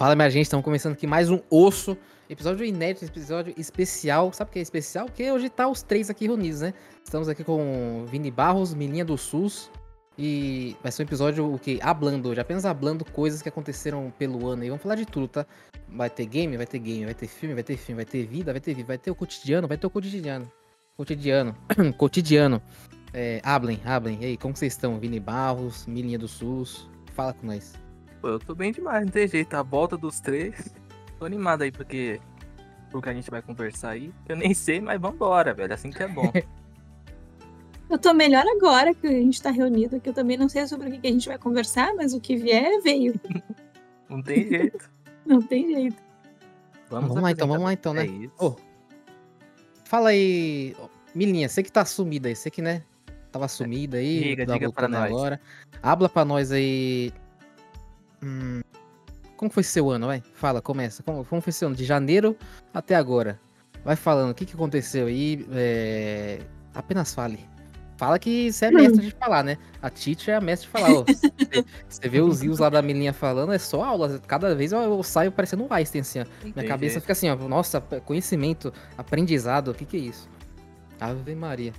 Fala, 0.00 0.16
minha 0.16 0.30
gente, 0.30 0.44
estamos 0.44 0.64
começando 0.64 0.94
aqui 0.94 1.06
mais 1.06 1.28
um 1.28 1.42
osso. 1.50 1.94
Episódio 2.26 2.64
inédito, 2.64 3.04
episódio 3.04 3.52
especial. 3.58 4.32
Sabe 4.32 4.48
o 4.48 4.52
que 4.54 4.58
é 4.58 4.62
especial? 4.62 5.04
Porque 5.04 5.30
hoje 5.30 5.50
tá 5.50 5.68
os 5.68 5.82
três 5.82 6.08
aqui 6.08 6.24
reunidos, 6.26 6.62
né? 6.62 6.72
Estamos 7.04 7.28
aqui 7.28 7.44
com 7.44 8.06
Vini 8.06 8.30
Barros, 8.30 8.72
Milinha 8.72 9.04
do 9.04 9.18
SUS. 9.18 9.70
E 10.16 10.74
vai 10.82 10.90
ser 10.90 11.02
um 11.02 11.04
episódio 11.04 11.52
o 11.52 11.58
que? 11.58 11.78
Hablando 11.82 12.30
hoje, 12.30 12.40
apenas 12.40 12.64
hablando 12.64 13.04
coisas 13.04 13.42
que 13.42 13.50
aconteceram 13.50 14.10
pelo 14.18 14.48
ano. 14.48 14.64
E 14.64 14.70
vamos 14.70 14.82
falar 14.82 14.94
de 14.94 15.04
tudo, 15.04 15.28
tá? 15.28 15.46
Vai 15.86 16.08
ter 16.08 16.24
game, 16.24 16.56
vai 16.56 16.66
ter 16.66 16.78
game, 16.78 17.04
vai 17.04 17.12
ter 17.12 17.26
filme, 17.26 17.54
vai 17.54 17.62
ter 17.62 17.76
filme, 17.76 18.02
vai 18.02 18.10
ter 18.10 18.24
vida, 18.24 18.52
vai 18.52 18.60
ter 18.62 18.72
vida, 18.72 18.86
vai 18.86 18.96
ter 18.96 19.10
o 19.10 19.14
cotidiano, 19.14 19.68
vai 19.68 19.76
ter 19.76 19.86
o 19.86 19.90
cotidiano. 19.90 20.50
Cotidiano. 20.96 21.54
cotidiano. 21.98 22.62
É, 23.12 23.42
hablem, 23.44 23.78
hablem. 23.84 24.16
E 24.22 24.24
aí, 24.24 24.36
como 24.38 24.56
vocês 24.56 24.72
estão? 24.72 24.98
Vini 24.98 25.20
Barros, 25.20 25.86
Milinha 25.86 26.18
do 26.18 26.26
SUS. 26.26 26.88
Fala 27.12 27.34
com 27.34 27.46
nós. 27.46 27.74
Pô, 28.20 28.28
eu 28.28 28.38
tô 28.38 28.54
bem 28.54 28.72
demais, 28.72 29.04
não 29.04 29.12
tem 29.12 29.26
jeito. 29.26 29.54
A 29.54 29.62
volta 29.62 29.96
dos 29.96 30.20
três. 30.20 30.74
Tô 31.18 31.24
animado 31.24 31.62
aí 31.62 31.72
porque. 31.72 32.20
Porque 32.90 33.08
a 33.08 33.14
gente 33.14 33.30
vai 33.30 33.40
conversar 33.40 33.90
aí. 33.90 34.12
Eu 34.28 34.36
nem 34.36 34.52
sei, 34.52 34.80
mas 34.80 35.00
vambora, 35.00 35.54
velho. 35.54 35.72
Assim 35.72 35.90
que 35.90 36.02
é 36.02 36.08
bom. 36.08 36.30
Eu 37.90 37.98
tô 37.98 38.14
melhor 38.14 38.44
agora 38.46 38.94
que 38.94 39.04
a 39.04 39.10
gente 39.10 39.42
tá 39.42 39.50
reunido 39.50 39.96
aqui. 39.96 40.08
Eu 40.08 40.14
também 40.14 40.36
não 40.36 40.48
sei 40.48 40.64
sobre 40.68 40.88
o 40.88 41.00
que 41.00 41.06
a 41.06 41.10
gente 41.10 41.28
vai 41.28 41.36
conversar, 41.36 41.92
mas 41.96 42.14
o 42.14 42.20
que 42.20 42.36
vier, 42.36 42.80
veio. 42.82 43.20
não 44.08 44.22
tem 44.22 44.48
jeito. 44.48 44.90
Não 45.26 45.40
tem 45.40 45.68
jeito. 45.68 46.02
Vamos, 46.88 47.08
vamos 47.08 47.22
lá 47.22 47.30
então, 47.30 47.46
vamos 47.46 47.62
lá 47.62 47.72
então, 47.72 47.92
né? 47.92 48.06
É 48.06 48.28
oh, 48.38 48.56
fala 49.84 50.08
aí, 50.08 50.74
Milinha, 51.14 51.48
você 51.48 51.62
que 51.62 51.70
tá 51.70 51.84
sumida 51.84 52.28
aí, 52.28 52.34
você 52.34 52.50
que, 52.50 52.62
né? 52.62 52.82
Tava 53.30 53.46
sumida 53.46 53.98
aí, 53.98 54.20
diga, 54.20 54.46
diga 54.46 54.72
pra 54.72 54.88
nós. 54.88 55.04
agora. 55.04 55.40
Habla 55.82 56.08
pra 56.08 56.24
nós 56.24 56.50
aí. 56.50 57.12
Hum, 58.22 58.60
como 59.36 59.50
foi 59.50 59.62
seu 59.62 59.90
ano, 59.90 60.06
vai? 60.06 60.22
Fala, 60.34 60.60
começa. 60.60 61.02
Como, 61.02 61.24
como 61.24 61.40
foi 61.40 61.52
seu 61.52 61.68
ano? 61.68 61.76
De 61.76 61.84
janeiro 61.84 62.36
até 62.74 62.94
agora. 62.94 63.40
Vai 63.84 63.96
falando, 63.96 64.32
o 64.32 64.34
que, 64.34 64.44
que 64.44 64.54
aconteceu 64.54 65.06
aí? 65.06 65.46
É... 65.52 66.40
Apenas 66.74 67.14
fale. 67.14 67.40
Fala 67.96 68.18
que 68.18 68.50
você 68.50 68.66
é 68.66 68.70
mestre 68.70 69.06
de 69.06 69.10
falar, 69.12 69.44
né? 69.44 69.58
A 69.82 69.90
Titi 69.90 70.30
é 70.30 70.34
a 70.34 70.40
mestre 70.40 70.66
de 70.66 70.72
falar. 70.72 70.90
Ó, 70.90 71.04
você, 71.04 71.30
você 71.88 72.08
vê 72.08 72.20
os 72.20 72.40
rios 72.40 72.58
lá 72.58 72.70
da 72.70 72.80
menina 72.80 73.12
falando, 73.12 73.52
é 73.52 73.58
só 73.58 73.82
aula. 73.82 74.18
Cada 74.26 74.54
vez 74.54 74.72
eu, 74.72 74.80
eu 74.80 75.02
saio 75.02 75.30
parecendo 75.30 75.64
um 75.64 75.72
Einstein, 75.72 76.00
assim, 76.00 76.20
ó. 76.20 76.24
Minha 76.42 76.66
cabeça 76.66 77.00
fica 77.00 77.12
assim, 77.12 77.28
ó. 77.28 77.36
Nossa, 77.36 77.80
conhecimento, 77.80 78.72
aprendizado, 78.96 79.68
o 79.68 79.74
que 79.74 79.84
que 79.84 79.96
é 79.98 80.00
isso? 80.00 80.28
Ave 80.98 81.34
Maria. 81.34 81.72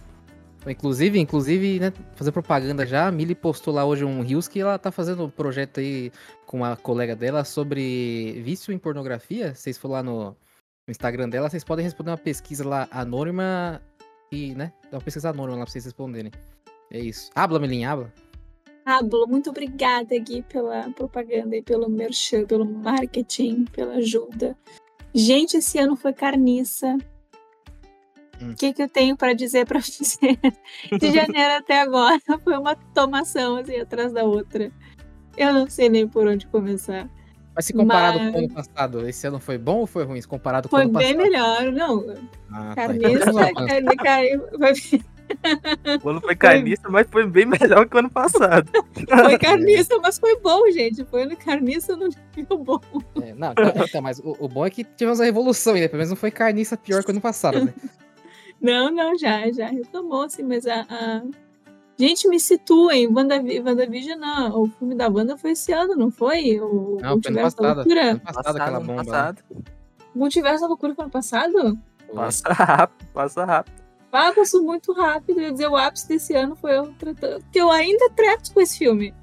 Inclusive, 0.67 1.19
inclusive, 1.19 1.79
né, 1.79 1.91
fazer 2.15 2.31
propaganda 2.31 2.85
já, 2.85 3.07
a 3.07 3.11
Mili 3.11 3.33
postou 3.33 3.73
lá 3.73 3.83
hoje 3.83 4.05
um 4.05 4.21
Rios 4.21 4.47
que 4.47 4.59
ela 4.59 4.77
tá 4.77 4.91
fazendo 4.91 5.25
um 5.25 5.29
projeto 5.29 5.79
aí 5.79 6.11
com 6.45 6.57
uma 6.57 6.77
colega 6.77 7.15
dela 7.15 7.43
sobre 7.43 8.39
vício 8.43 8.71
em 8.71 8.77
pornografia. 8.77 9.55
Vocês 9.55 9.77
foram 9.77 9.93
lá 9.93 10.03
no, 10.03 10.35
Instagram 10.87 11.29
dela, 11.29 11.49
vocês 11.49 11.63
podem 11.63 11.83
responder 11.83 12.11
uma 12.11 12.17
pesquisa 12.17 12.67
lá 12.67 12.87
anônima 12.91 13.81
e, 14.31 14.53
né? 14.53 14.71
Dá 14.91 14.97
uma 14.97 15.03
pesquisa 15.03 15.29
anônima 15.29 15.57
lá 15.57 15.63
pra 15.63 15.71
vocês 15.71 15.85
responderem. 15.85 16.31
É 16.91 16.99
isso. 16.99 17.31
Habla, 17.33 17.59
Melinha, 17.59 17.91
habla. 17.91 18.13
Hablo, 18.85 19.27
muito 19.27 19.49
obrigada, 19.49 20.17
Gui, 20.17 20.43
pela 20.43 20.89
propaganda 20.91 21.55
e 21.55 21.61
pelo 21.61 21.89
merchan, 21.89 22.45
pelo 22.45 22.65
marketing, 22.65 23.65
pela 23.65 23.95
ajuda. 23.95 24.57
Gente, 25.13 25.57
esse 25.57 25.77
ano 25.77 25.95
foi 25.95 26.13
carniça. 26.13 26.97
O 28.41 28.45
hum. 28.45 28.55
que, 28.57 28.73
que 28.73 28.81
eu 28.81 28.89
tenho 28.89 29.15
para 29.15 29.33
dizer 29.33 29.65
para 29.65 29.79
você? 29.81 30.37
De 30.99 31.11
janeiro 31.11 31.53
até 31.53 31.81
agora 31.81 32.19
foi 32.43 32.57
uma 32.57 32.75
tomação 32.75 33.57
assim 33.57 33.79
atrás 33.79 34.11
da 34.11 34.23
outra. 34.23 34.71
Eu 35.37 35.53
não 35.53 35.69
sei 35.69 35.89
nem 35.89 36.07
por 36.07 36.27
onde 36.27 36.47
começar. 36.47 37.09
Mas 37.55 37.65
se 37.65 37.73
comparado 37.73 38.19
Mas... 38.19 38.31
com 38.31 38.35
o 38.35 38.39
ano 38.39 38.53
passado, 38.53 39.07
esse 39.07 39.27
ano 39.27 39.39
foi 39.39 39.57
bom 39.57 39.79
ou 39.79 39.87
foi 39.87 40.05
ruim? 40.05 40.21
Se 40.21 40.27
comparado 40.27 40.69
com 40.69 40.75
foi 40.75 40.85
o 40.85 40.89
ano 40.89 40.93
passado? 40.93 41.13
Foi 41.13 41.17
bem 41.17 41.31
melhor, 41.31 41.71
não. 41.71 42.15
Ah, 42.51 42.73
carniça, 42.75 43.33
tá. 43.33 43.53
carne, 43.53 43.95
carne, 43.97 45.03
O 46.03 46.09
ano 46.09 46.21
foi 46.21 46.35
carniça, 46.35 46.89
mas 46.89 47.07
foi 47.09 47.25
bem 47.27 47.45
melhor 47.45 47.87
que 47.87 47.95
o 47.95 47.99
ano 47.99 48.09
passado. 48.09 48.69
Foi 49.07 49.37
carniça, 49.37 49.97
mas 50.01 50.19
foi 50.19 50.39
bom, 50.39 50.69
gente. 50.71 51.03
Foi 51.05 51.25
no 51.25 51.35
carniça 51.37 51.95
no 51.95 52.09
nível 52.35 52.57
bom. 52.57 52.81
É, 53.21 53.33
não, 53.33 53.51
então, 53.51 53.85
então, 53.85 54.01
mas 54.01 54.19
o, 54.19 54.35
o, 54.39 54.47
bom 54.47 54.65
é 54.65 54.69
que 54.69 54.83
tivemos 54.83 55.19
a 55.21 55.25
revolução, 55.25 55.73
né? 55.73 55.87
Pelo 55.87 55.97
menos 55.97 56.09
não 56.09 56.17
foi 56.17 56.31
carniça 56.31 56.77
pior 56.77 57.03
que 57.03 57.09
o 57.09 57.11
ano 57.11 57.21
passado, 57.21 57.65
né? 57.65 57.73
Não, 58.61 58.91
não, 58.91 59.17
já, 59.17 59.51
já 59.51 59.67
retomou, 59.67 60.23
assim, 60.23 60.43
mas 60.43 60.67
a, 60.67 60.85
a 60.89 61.23
Gente, 62.01 62.27
me 62.27 62.39
situem. 62.39 63.07
WandaVision, 63.07 63.67
WandaVision 63.67 64.19
não. 64.19 64.63
O 64.63 64.67
filme 64.67 64.95
da 64.95 65.07
Wanda 65.07 65.37
foi 65.37 65.51
esse 65.51 65.71
ano, 65.71 65.95
não 65.95 66.09
foi? 66.09 66.59
O 66.59 66.97
não, 66.99 67.11
Multiverso 67.11 67.57
foi 67.57 67.67
da 67.67 67.73
Loucura. 67.73 68.01
Ano 68.09 68.19
passado, 68.19 68.43
passado 68.43 68.57
aquela 68.57 68.79
bomba. 68.79 69.05
Passado. 69.05 69.43
Multiverso 70.15 70.61
da 70.61 70.67
Loucura 70.67 70.95
foi 70.95 71.03
ano 71.03 71.11
passado? 71.11 71.79
Passa 72.11 72.51
rápido, 72.51 73.07
passa 73.13 73.45
rápido. 73.45 73.81
Ah, 74.11 74.33
passou 74.35 74.63
muito 74.63 74.91
rápido. 74.93 75.39
Eu 75.39 75.43
ia 75.43 75.51
dizer, 75.51 75.67
o 75.67 75.77
ápice 75.77 76.07
desse 76.07 76.33
ano 76.33 76.55
foi 76.55 76.75
eu 76.75 76.91
tratando. 76.93 77.43
Porque 77.43 77.61
eu 77.61 77.69
ainda 77.69 78.09
trato 78.09 78.51
com 78.51 78.59
esse 78.59 78.79
filme. 78.79 79.13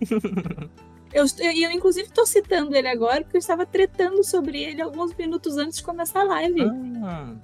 eu, 1.14 1.24
eu, 1.38 1.52
eu, 1.52 1.70
inclusive, 1.70 2.10
tô 2.10 2.26
citando 2.26 2.76
ele 2.76 2.88
agora 2.88 3.22
porque 3.22 3.38
eu 3.38 3.40
estava 3.40 3.64
tretando 3.64 4.22
sobre 4.22 4.62
ele 4.62 4.82
alguns 4.82 5.14
minutos 5.14 5.56
antes 5.56 5.78
de 5.78 5.82
começar 5.82 6.20
a 6.20 6.24
live. 6.24 6.60
Ah. 7.02 7.34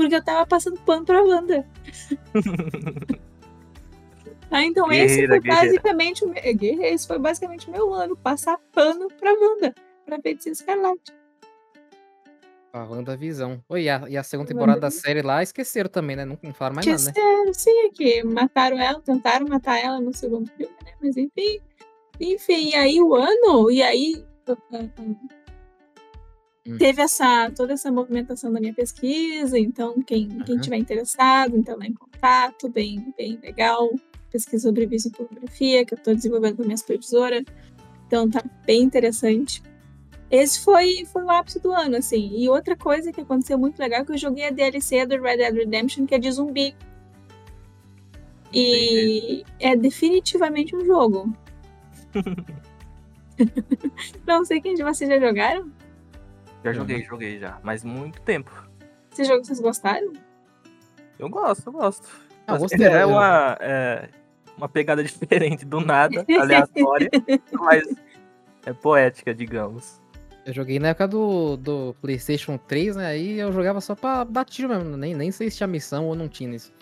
Porque 0.00 0.14
eu 0.14 0.24
tava 0.24 0.46
passando 0.46 0.80
pano 0.80 1.04
pra 1.04 1.22
Wanda. 1.22 1.66
Ah, 4.52 4.64
então 4.64 4.88
guerreira, 4.88 5.12
esse 5.12 5.26
foi 5.28 5.38
guerreira. 5.38 5.62
basicamente 5.62 6.24
o 6.24 6.28
meu. 6.28 6.42
Esse 6.82 7.06
foi 7.06 7.20
basicamente 7.20 7.68
o 7.68 7.70
meu 7.70 7.94
ano, 7.94 8.16
passar 8.16 8.58
pano 8.72 9.06
pra 9.06 9.32
Wanda, 9.32 9.72
pra 10.04 10.20
Feiticeira 10.20 10.54
Escarlate. 10.54 11.14
A 12.72 12.82
Wanda 12.82 13.16
Visão. 13.16 13.62
Oi, 13.68 13.82
e 13.82 13.88
a, 13.88 14.02
e 14.08 14.16
a 14.16 14.24
segunda 14.24 14.48
temporada 14.48 14.80
da 14.80 14.90
série 14.90 15.22
lá 15.22 15.40
esqueceram 15.40 15.88
também, 15.88 16.16
né? 16.16 16.24
Não, 16.24 16.36
não 16.42 16.52
falaram 16.52 16.74
mais 16.74 16.84
esqueceram, 16.84 17.24
nada, 17.24 17.44
né? 17.44 17.52
sim, 17.52 17.86
é 17.86 17.90
que 17.90 18.24
mataram 18.24 18.80
ela, 18.80 19.00
tentaram 19.00 19.46
matar 19.46 19.78
ela 19.78 20.00
no 20.00 20.12
segundo 20.12 20.50
filme, 20.50 20.74
né? 20.84 20.94
Mas 21.00 21.16
enfim. 21.16 21.60
Enfim, 22.18 22.70
e 22.70 22.74
aí 22.74 23.00
o 23.00 23.14
ano, 23.14 23.70
e 23.70 23.84
aí. 23.84 24.24
Hum. 26.66 26.78
Teve 26.78 27.02
essa, 27.02 27.50
toda 27.50 27.72
essa 27.72 27.90
movimentação 27.90 28.52
da 28.52 28.60
minha 28.60 28.74
pesquisa, 28.74 29.58
então 29.58 30.00
quem, 30.02 30.28
uhum. 30.28 30.44
quem 30.44 30.58
tiver 30.58 30.76
interessado, 30.76 31.56
então 31.56 31.78
lá 31.78 31.86
em 31.86 31.94
contato, 31.94 32.68
bem, 32.68 33.12
bem 33.16 33.38
legal 33.42 33.90
pesquisa 34.30 34.68
sobre 34.68 34.86
vício 34.86 35.08
em 35.08 35.12
pornografia, 35.12 35.84
que 35.84 35.94
eu 35.94 35.98
estou 35.98 36.14
desenvolvendo 36.14 36.56
com 36.56 36.62
a 36.62 36.66
minha 36.66 36.76
supervisora. 36.76 37.44
Então 38.06 38.30
tá 38.30 38.42
bem 38.64 38.82
interessante. 38.82 39.62
Esse 40.30 40.60
foi, 40.60 41.04
foi 41.06 41.24
o 41.24 41.30
ápice 41.30 41.60
do 41.60 41.72
ano, 41.72 41.96
assim. 41.96 42.30
E 42.36 42.48
outra 42.48 42.76
coisa 42.76 43.12
que 43.12 43.20
aconteceu 43.20 43.58
muito 43.58 43.78
legal 43.78 44.02
é 44.02 44.04
que 44.04 44.12
eu 44.12 44.18
joguei 44.18 44.46
a 44.46 44.50
DLC 44.50 45.04
do 45.04 45.20
Red 45.20 45.38
Dead 45.38 45.54
Redemption, 45.54 46.06
que 46.06 46.14
é 46.14 46.18
de 46.18 46.30
zumbi. 46.30 46.74
E 48.52 49.44
é 49.58 49.76
definitivamente 49.76 50.74
um 50.74 50.84
jogo. 50.84 51.32
Não 54.26 54.44
sei 54.44 54.60
quem 54.60 54.74
de 54.74 54.82
vocês 54.82 55.10
já 55.10 55.18
jogaram. 55.18 55.70
Já 56.64 56.72
joguei, 56.72 57.02
joguei 57.02 57.38
já, 57.38 57.58
mas 57.62 57.84
muito 57.84 58.20
tempo. 58.22 58.50
Esse 59.12 59.24
jogo 59.24 59.44
vocês 59.44 59.60
gostaram? 59.60 60.12
Eu 61.18 61.28
gosto, 61.28 61.66
eu 61.66 61.72
gosto. 61.72 62.08
Eu 62.46 62.58
gostei, 62.58 62.86
é 62.86 63.06
uma, 63.06 63.56
é, 63.60 64.08
uma 64.56 64.68
pegada 64.68 65.02
diferente 65.04 65.64
do 65.64 65.80
nada, 65.80 66.24
aleatória, 66.38 67.10
mas 67.52 67.84
é 68.66 68.72
poética, 68.72 69.34
digamos. 69.34 70.00
Eu 70.44 70.54
joguei 70.54 70.78
na 70.78 70.88
época 70.88 71.06
do, 71.06 71.56
do 71.56 71.94
PlayStation 72.00 72.58
3, 72.58 72.96
né? 72.96 73.06
Aí 73.06 73.38
eu 73.38 73.52
jogava 73.52 73.80
só 73.80 73.94
pra 73.94 74.24
dar 74.24 74.44
tiro 74.44 74.68
mesmo, 74.68 74.96
nem, 74.96 75.14
nem 75.14 75.30
sei 75.30 75.50
se 75.50 75.58
tinha 75.58 75.66
missão 75.66 76.06
ou 76.06 76.14
não 76.14 76.28
tinha 76.28 76.54
isso. 76.54 76.72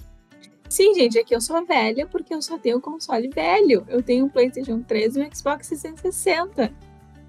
Sim, 0.68 0.94
gente, 0.94 1.18
aqui 1.18 1.34
eu 1.34 1.40
sou 1.40 1.64
velha 1.64 2.06
porque 2.06 2.34
eu 2.34 2.42
só 2.42 2.58
tenho 2.58 2.80
console 2.80 3.28
velho. 3.28 3.84
Eu 3.88 4.02
tenho 4.02 4.26
um 4.26 4.28
PlayStation 4.28 4.82
3 4.82 5.16
e 5.16 5.22
um 5.22 5.34
Xbox 5.34 5.68
360. 5.68 6.72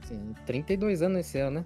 Sim, 0.03 0.33
32 0.45 1.01
anos 1.01 1.19
esse 1.19 1.39
ano, 1.39 1.59
né? 1.59 1.65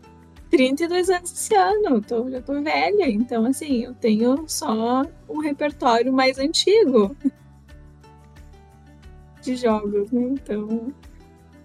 32 0.54 1.10
anos 1.10 1.32
esse 1.32 1.56
ano, 1.56 2.00
tô, 2.00 2.30
já 2.30 2.40
tô 2.40 2.62
velha, 2.62 3.10
então 3.10 3.44
assim, 3.44 3.86
eu 3.86 3.96
tenho 3.96 4.46
só 4.48 5.02
um 5.28 5.40
repertório 5.40 6.14
mais 6.14 6.38
antigo 6.38 7.18
de 9.42 9.56
jogos, 9.56 10.12
né? 10.12 10.22
Então, 10.22 10.94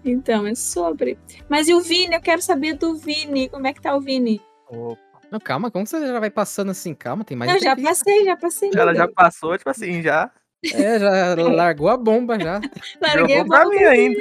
então 0.03 0.47
é 0.47 0.55
sobre. 0.55 1.19
Mas 1.47 1.67
e 1.67 1.75
o 1.75 1.81
Vini? 1.81 2.15
Eu 2.15 2.21
quero 2.21 2.41
saber 2.41 2.73
do 2.73 2.95
Vini. 2.95 3.47
Como 3.47 3.67
é 3.67 3.73
que 3.73 3.81
tá 3.81 3.95
o 3.95 4.01
Vini? 4.01 4.41
Opa. 4.67 4.97
Não, 5.29 5.39
calma, 5.39 5.69
como 5.69 5.85
você 5.85 6.07
já 6.07 6.19
vai 6.19 6.31
passando 6.31 6.71
assim? 6.71 6.95
Calma, 6.95 7.23
tem 7.23 7.37
mais. 7.37 7.53
Não, 7.53 7.59
já 7.59 7.75
passei, 7.75 8.25
já 8.25 8.35
passei. 8.35 8.71
Ela 8.73 8.95
já 8.95 9.07
passou, 9.07 9.55
tipo 9.55 9.69
assim, 9.69 10.01
já. 10.01 10.31
É, 10.73 10.97
já 10.97 11.35
largou 11.35 11.89
a 11.89 11.95
bomba 11.95 12.39
já. 12.39 12.59
Larguei 12.99 13.37
Jogou 13.37 13.55
a 13.55 13.65
bomba. 13.65 13.69
Pra 13.69 13.79
mim 13.79 13.83
ainda. 13.85 14.19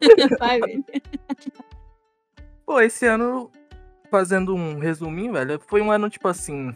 Pô, 2.64 2.80
esse 2.80 3.06
ano, 3.06 3.50
fazendo 4.06 4.54
um 4.54 4.78
resuminho, 4.78 5.32
velho, 5.32 5.60
foi 5.66 5.80
um 5.80 5.90
ano, 5.90 6.08
tipo 6.08 6.28
assim. 6.28 6.74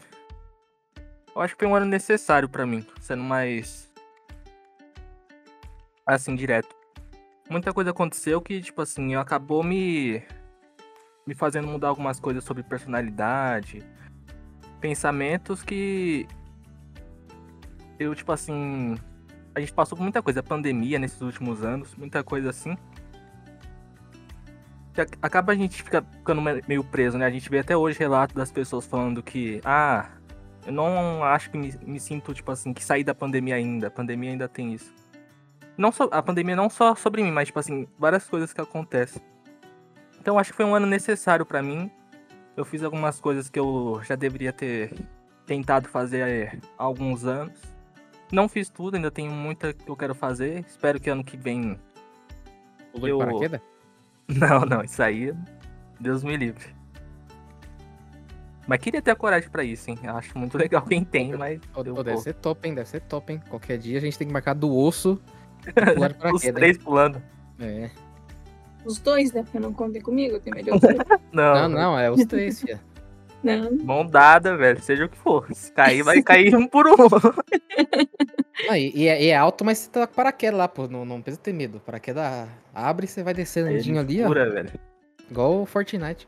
Eu 1.33 1.41
acho 1.41 1.55
que 1.55 1.59
foi 1.59 1.67
um 1.67 1.75
ano 1.75 1.85
necessário 1.85 2.49
para 2.49 2.65
mim, 2.65 2.85
sendo 2.99 3.23
mais 3.23 3.91
assim, 6.05 6.35
direto. 6.35 6.75
Muita 7.49 7.73
coisa 7.73 7.91
aconteceu 7.91 8.41
que, 8.41 8.61
tipo 8.61 8.81
assim, 8.81 9.15
acabou 9.15 9.63
me. 9.63 10.21
me 11.25 11.33
fazendo 11.33 11.67
mudar 11.67 11.89
algumas 11.89 12.19
coisas 12.19 12.43
sobre 12.43 12.63
personalidade, 12.63 13.83
pensamentos 14.79 15.63
que 15.63 16.27
eu, 17.99 18.15
tipo 18.15 18.31
assim, 18.31 18.97
a 19.53 19.59
gente 19.59 19.73
passou 19.73 19.97
por 19.97 20.03
muita 20.03 20.21
coisa, 20.21 20.41
pandemia 20.41 20.97
nesses 20.97 21.21
últimos 21.21 21.63
anos, 21.63 21.95
muita 21.95 22.23
coisa 22.23 22.49
assim. 22.49 22.75
Acaba 25.21 25.53
a 25.53 25.55
gente 25.55 25.81
fica 25.81 26.01
ficando 26.01 26.41
meio 26.41 26.83
preso, 26.83 27.17
né? 27.17 27.25
A 27.25 27.29
gente 27.29 27.49
vê 27.49 27.59
até 27.59 27.75
hoje 27.75 27.97
relatos 27.97 28.35
das 28.35 28.51
pessoas 28.51 28.85
falando 28.85 29.23
que, 29.23 29.61
ah, 29.63 30.09
eu 30.65 30.73
não 30.73 31.23
acho 31.23 31.49
que 31.49 31.57
me, 31.57 31.73
me 31.85 31.99
sinto, 31.99 32.33
tipo 32.33 32.51
assim, 32.51 32.73
que 32.73 32.83
saí 32.83 33.03
da 33.03 33.15
pandemia 33.15 33.55
ainda. 33.55 33.87
A 33.87 33.91
pandemia 33.91 34.31
ainda 34.31 34.49
tem 34.49 34.73
isso. 34.73 34.93
Não 35.77 35.91
só, 35.91 36.09
a 36.11 36.21
pandemia 36.21 36.55
não 36.55 36.69
só 36.69 36.93
sobre 36.93 37.23
mim, 37.23 37.31
mas, 37.31 37.47
tipo 37.47 37.59
assim, 37.59 37.87
várias 37.97 38.27
coisas 38.27 38.51
que 38.51 38.59
acontecem. 38.59 39.21
Então 40.19 40.37
acho 40.37 40.51
que 40.51 40.57
foi 40.57 40.65
um 40.65 40.75
ano 40.75 40.85
necessário 40.85 41.45
para 41.45 41.63
mim. 41.63 41.89
Eu 42.55 42.65
fiz 42.65 42.83
algumas 42.83 43.19
coisas 43.19 43.49
que 43.49 43.59
eu 43.59 44.01
já 44.03 44.15
deveria 44.15 44.51
ter 44.51 44.93
tentado 45.45 45.87
fazer 45.87 46.59
há 46.77 46.83
alguns 46.83 47.25
anos. 47.25 47.59
Não 48.31 48.47
fiz 48.47 48.69
tudo, 48.69 48.95
ainda 48.95 49.09
tenho 49.09 49.31
muita 49.31 49.73
que 49.73 49.89
eu 49.89 49.95
quero 49.95 50.13
fazer. 50.13 50.63
Espero 50.67 50.99
que 50.99 51.09
ano 51.09 51.23
que 51.23 51.37
vem. 51.37 51.79
Pulou 52.91 53.07
eu... 53.07 53.17
de 53.17 53.25
paraquedas? 53.25 53.70
Não, 54.39 54.61
não, 54.61 54.81
isso 54.83 55.01
aí. 55.01 55.33
Deus 55.99 56.23
me 56.23 56.37
livre. 56.37 56.65
Mas 58.67 58.79
queria 58.79 59.01
ter 59.01 59.11
a 59.11 59.15
coragem 59.15 59.49
pra 59.49 59.63
isso, 59.63 59.89
hein? 59.89 59.97
Eu 60.01 60.15
acho 60.15 60.37
muito 60.37 60.55
legal 60.57 60.81
quem 60.83 61.03
tem, 61.03 61.35
mas. 61.35 61.59
Oh, 61.75 61.83
deve 61.83 62.17
ser 62.17 62.33
top, 62.35 62.67
hein? 62.67 62.75
Deve 62.75 62.89
ser 62.89 63.01
top, 63.01 63.33
hein? 63.33 63.41
Qualquer 63.49 63.77
dia 63.77 63.97
a 63.97 64.01
gente 64.01 64.17
tem 64.17 64.27
que 64.27 64.33
marcar 64.33 64.53
do 64.53 64.73
osso. 64.73 65.21
Os 66.33 66.41
três 66.41 66.77
pulando. 66.77 67.21
É. 67.59 67.89
Os 68.85 68.97
dois, 68.97 69.31
né? 69.31 69.43
Porque 69.43 69.59
não 69.59 69.73
contem 69.73 70.01
comigo, 70.01 70.35
eu 70.35 70.39
tenho 70.39 70.55
medo 70.55 70.71
de 70.71 70.87
não, 71.31 71.53
não, 71.53 71.69
não, 71.69 71.99
é 71.99 72.09
os 72.09 72.25
três, 72.25 72.61
filha. 72.61 72.81
Não. 73.43 73.75
Mão 73.83 74.05
dada, 74.05 74.55
velho. 74.55 74.81
Seja 74.81 75.05
o 75.05 75.09
que 75.09 75.17
for. 75.17 75.47
Se 75.53 75.71
cair, 75.71 76.03
vai 76.03 76.21
cair 76.21 76.55
um 76.55 76.67
por 76.67 76.87
um. 76.87 76.95
Não, 78.67 78.75
e, 78.75 78.91
e, 78.95 79.07
é, 79.07 79.23
e, 79.23 79.27
é, 79.29 79.35
alto, 79.35 79.65
mas 79.65 79.79
você 79.79 79.89
tá 79.89 80.05
com 80.05 80.13
paraquedas 80.13 80.57
lá, 80.57 80.67
pô. 80.67 80.87
Não, 80.87 81.05
não 81.05 81.21
precisa 81.21 81.41
ter 81.41 81.53
medo. 81.53 81.79
Paraquedas 81.79 82.47
abre 82.73 83.05
e 83.05 83.07
você 83.07 83.23
vai 83.23 83.33
descendo 83.33 83.69
é 83.69 83.99
ali, 83.99 84.23
pura, 84.23 84.47
ó. 84.47 84.51
velho. 84.51 84.71
Igual 85.29 85.61
o 85.61 85.65
Fortnite. 85.65 86.27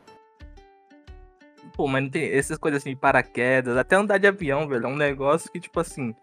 Pô, 1.74 1.86
mas 1.86 2.02
não 2.04 2.10
tem 2.10 2.32
essas 2.32 2.56
coisas 2.56 2.82
assim 2.82 2.90
de 2.90 2.96
paraquedas. 2.96 3.76
Até 3.76 3.96
andar 3.96 4.18
de 4.18 4.26
avião, 4.26 4.68
velho. 4.68 4.86
É 4.86 4.88
um 4.88 4.96
negócio 4.96 5.50
que, 5.50 5.60
tipo 5.60 5.78
assim. 5.80 6.14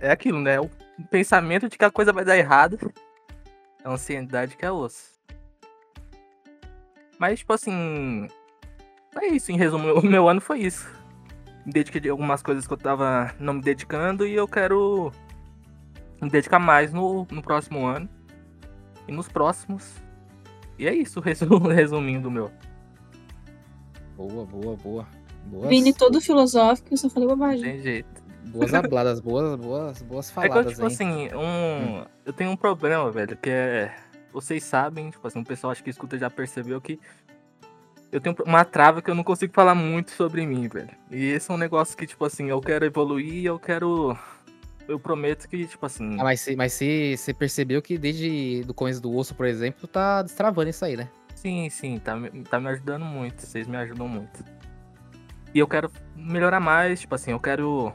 É 0.00 0.10
aquilo, 0.10 0.40
né? 0.40 0.60
O 0.60 0.70
pensamento 1.10 1.68
de 1.68 1.76
que 1.76 1.84
a 1.84 1.90
coisa 1.90 2.12
vai 2.12 2.24
dar 2.24 2.36
errado. 2.36 2.92
É 3.82 3.88
uma 3.88 3.94
ansiedade 3.94 4.56
que 4.56 4.64
é 4.64 4.70
osso. 4.70 5.12
Mas, 7.18 7.40
tipo 7.40 7.52
assim. 7.52 8.28
É 9.20 9.28
isso, 9.28 9.50
em 9.50 9.56
resumo, 9.56 9.94
o 9.94 10.02
meu 10.04 10.28
ano 10.28 10.40
foi 10.40 10.60
isso. 10.60 10.95
Me 11.66 11.72
dediquei 11.72 12.00
de 12.00 12.08
algumas 12.08 12.42
coisas 12.42 12.64
que 12.64 12.72
eu 12.72 12.76
tava 12.76 13.34
não 13.40 13.54
me 13.54 13.60
dedicando 13.60 14.24
e 14.24 14.34
eu 14.34 14.46
quero 14.46 15.12
me 16.22 16.30
dedicar 16.30 16.60
mais 16.60 16.92
no, 16.92 17.26
no 17.28 17.42
próximo 17.42 17.84
ano. 17.84 18.08
E 19.08 19.12
nos 19.12 19.28
próximos. 19.28 20.00
E 20.78 20.86
é 20.86 20.94
isso, 20.94 21.18
resumo, 21.20 21.68
resumindo 21.68 22.22
do 22.22 22.30
meu. 22.30 22.52
Boa, 24.16 24.46
boa, 24.46 24.76
boa. 24.76 25.06
Boas... 25.46 25.68
Vini 25.68 25.92
todo 25.92 26.20
filosófico, 26.20 26.88
eu 26.92 26.96
só 26.96 27.10
falei 27.10 27.28
bobagem. 27.28 27.62
Tem 27.62 27.82
jeito. 27.82 28.22
Boas 28.46 28.72
habladas, 28.74 29.20
boas, 29.20 29.56
boas, 29.56 30.02
boas 30.02 30.30
faladas. 30.30 30.58
É 30.58 30.68
que, 30.68 30.74
tipo 30.74 30.82
hein? 30.82 30.86
assim, 30.86 31.34
um... 31.34 32.00
Hum. 32.00 32.04
eu 32.24 32.32
tenho 32.32 32.50
um 32.50 32.56
problema, 32.56 33.10
velho, 33.10 33.36
que 33.36 33.50
é. 33.50 33.94
Vocês 34.32 34.62
sabem, 34.62 35.10
tipo 35.10 35.26
assim, 35.26 35.40
o 35.40 35.44
pessoal 35.44 35.70
acho 35.72 35.82
que 35.82 35.88
escuta 35.88 36.18
já 36.18 36.28
percebeu 36.28 36.80
que 36.80 37.00
eu 38.16 38.20
tenho 38.20 38.34
uma 38.46 38.64
trava 38.64 39.02
que 39.02 39.10
eu 39.10 39.14
não 39.14 39.22
consigo 39.22 39.52
falar 39.52 39.74
muito 39.74 40.10
sobre 40.10 40.46
mim, 40.46 40.66
velho. 40.68 40.88
E 41.10 41.26
esse 41.26 41.50
é 41.50 41.54
um 41.54 41.58
negócio 41.58 41.94
que, 41.94 42.06
tipo 42.06 42.24
assim, 42.24 42.48
eu 42.48 42.58
quero 42.62 42.86
evoluir, 42.86 43.44
eu 43.44 43.58
quero. 43.58 44.16
Eu 44.88 44.98
prometo 44.98 45.46
que, 45.46 45.66
tipo 45.66 45.84
assim. 45.84 46.18
Ah, 46.18 46.24
mas, 46.24 46.48
mas 46.56 46.72
você, 46.72 47.14
você 47.14 47.34
percebeu 47.34 47.82
que 47.82 47.98
desde 47.98 48.64
o 48.66 48.72
começo 48.72 49.02
do 49.02 49.14
osso, 49.14 49.34
por 49.34 49.44
exemplo, 49.44 49.86
tá 49.86 50.22
destravando 50.22 50.70
isso 50.70 50.82
aí, 50.82 50.96
né? 50.96 51.10
Sim, 51.34 51.68
sim, 51.68 51.98
tá, 51.98 52.14
tá 52.48 52.58
me 52.58 52.68
ajudando 52.70 53.04
muito. 53.04 53.42
Vocês 53.42 53.66
me 53.66 53.76
ajudam 53.76 54.08
muito. 54.08 54.42
E 55.52 55.58
eu 55.58 55.68
quero 55.68 55.92
melhorar 56.16 56.58
mais, 56.58 57.00
tipo 57.00 57.14
assim, 57.14 57.32
eu 57.32 57.40
quero. 57.40 57.92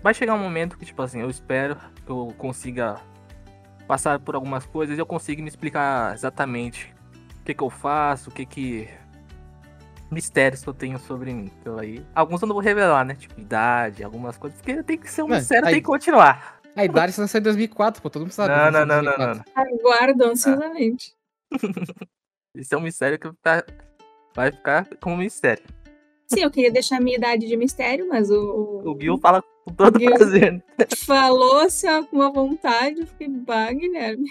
Vai 0.00 0.14
chegar 0.14 0.34
um 0.34 0.38
momento 0.38 0.78
que, 0.78 0.86
tipo 0.86 1.02
assim, 1.02 1.22
eu 1.22 1.28
espero 1.28 1.76
que 2.06 2.10
eu 2.10 2.32
consiga 2.38 3.00
passar 3.88 4.20
por 4.20 4.36
algumas 4.36 4.64
coisas 4.64 4.96
e 4.96 5.00
eu 5.00 5.06
consiga 5.06 5.42
me 5.42 5.48
explicar 5.48 6.14
exatamente 6.14 6.94
o 7.40 7.44
que, 7.44 7.52
que 7.52 7.62
eu 7.64 7.68
faço, 7.68 8.30
o 8.30 8.32
que, 8.32 8.46
que 8.46 9.00
mistérios 10.10 10.62
que 10.62 10.68
eu 10.68 10.74
tenho 10.74 10.98
sobre 10.98 11.32
mim. 11.32 11.50
Então 11.60 11.78
aí, 11.78 12.04
alguns 12.14 12.42
eu 12.42 12.48
não 12.48 12.54
vou 12.54 12.62
revelar, 12.62 13.04
né? 13.04 13.14
Tipo, 13.14 13.40
idade, 13.40 14.02
algumas 14.02 14.36
coisas, 14.36 14.58
porque 14.60 14.82
tem 14.82 14.98
que 14.98 15.10
ser 15.10 15.22
um 15.22 15.28
mistério, 15.28 15.64
tem 15.64 15.74
que 15.74 15.82
continuar. 15.82 16.60
A 16.74 16.84
idade 16.84 17.12
você 17.12 17.20
nasceu 17.20 17.40
em 17.40 17.42
2004, 17.42 18.00
pô, 18.00 18.10
todo 18.10 18.22
mundo 18.22 18.32
sabe. 18.32 18.54
Não, 18.54 18.70
não, 18.70 18.86
não, 18.86 19.02
não, 19.02 19.34
não, 19.34 19.44
Aguardo 19.54 20.24
ansiosamente. 20.24 21.14
Isso 22.54 22.74
é 22.74 22.78
um 22.78 22.80
mistério 22.80 23.18
que 23.18 23.30
vai 24.34 24.52
ficar 24.52 24.88
como 25.00 25.16
mistério. 25.16 25.62
Sim, 26.32 26.42
eu 26.42 26.50
queria 26.50 26.70
deixar 26.70 26.98
a 26.98 27.00
minha 27.00 27.16
idade 27.16 27.46
de 27.46 27.56
mistério, 27.56 28.06
mas 28.08 28.30
o. 28.30 28.82
O 28.84 28.96
Gil 29.00 29.18
fala 29.18 29.42
com 29.64 29.74
todo 29.74 29.98
prazer. 29.98 30.62
Falou-se 31.04 31.86
com 32.04 32.16
uma 32.16 32.30
vontade, 32.30 33.00
eu 33.00 33.06
fiquei, 33.06 33.28
bah, 33.28 33.72
Guilherme. 33.72 34.30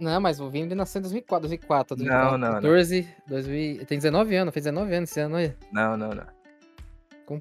Não, 0.00 0.20
mas 0.20 0.40
o 0.40 0.48
Vini 0.48 0.74
nasceu 0.74 0.98
em 1.00 1.02
2004, 1.02 1.48
2004, 1.48 1.96
2004 1.96 2.38
não, 2.38 2.46
não, 2.46 2.54
14, 2.54 3.02
não. 3.02 3.08
2000, 3.28 3.86
tem 3.86 3.98
19 3.98 4.36
anos, 4.36 4.54
fez 4.54 4.64
19 4.64 4.94
anos 4.94 5.10
esse 5.10 5.20
ano 5.20 5.36
aí. 5.36 5.54
Não, 5.70 5.96
não, 5.96 6.10
não. 6.10 6.26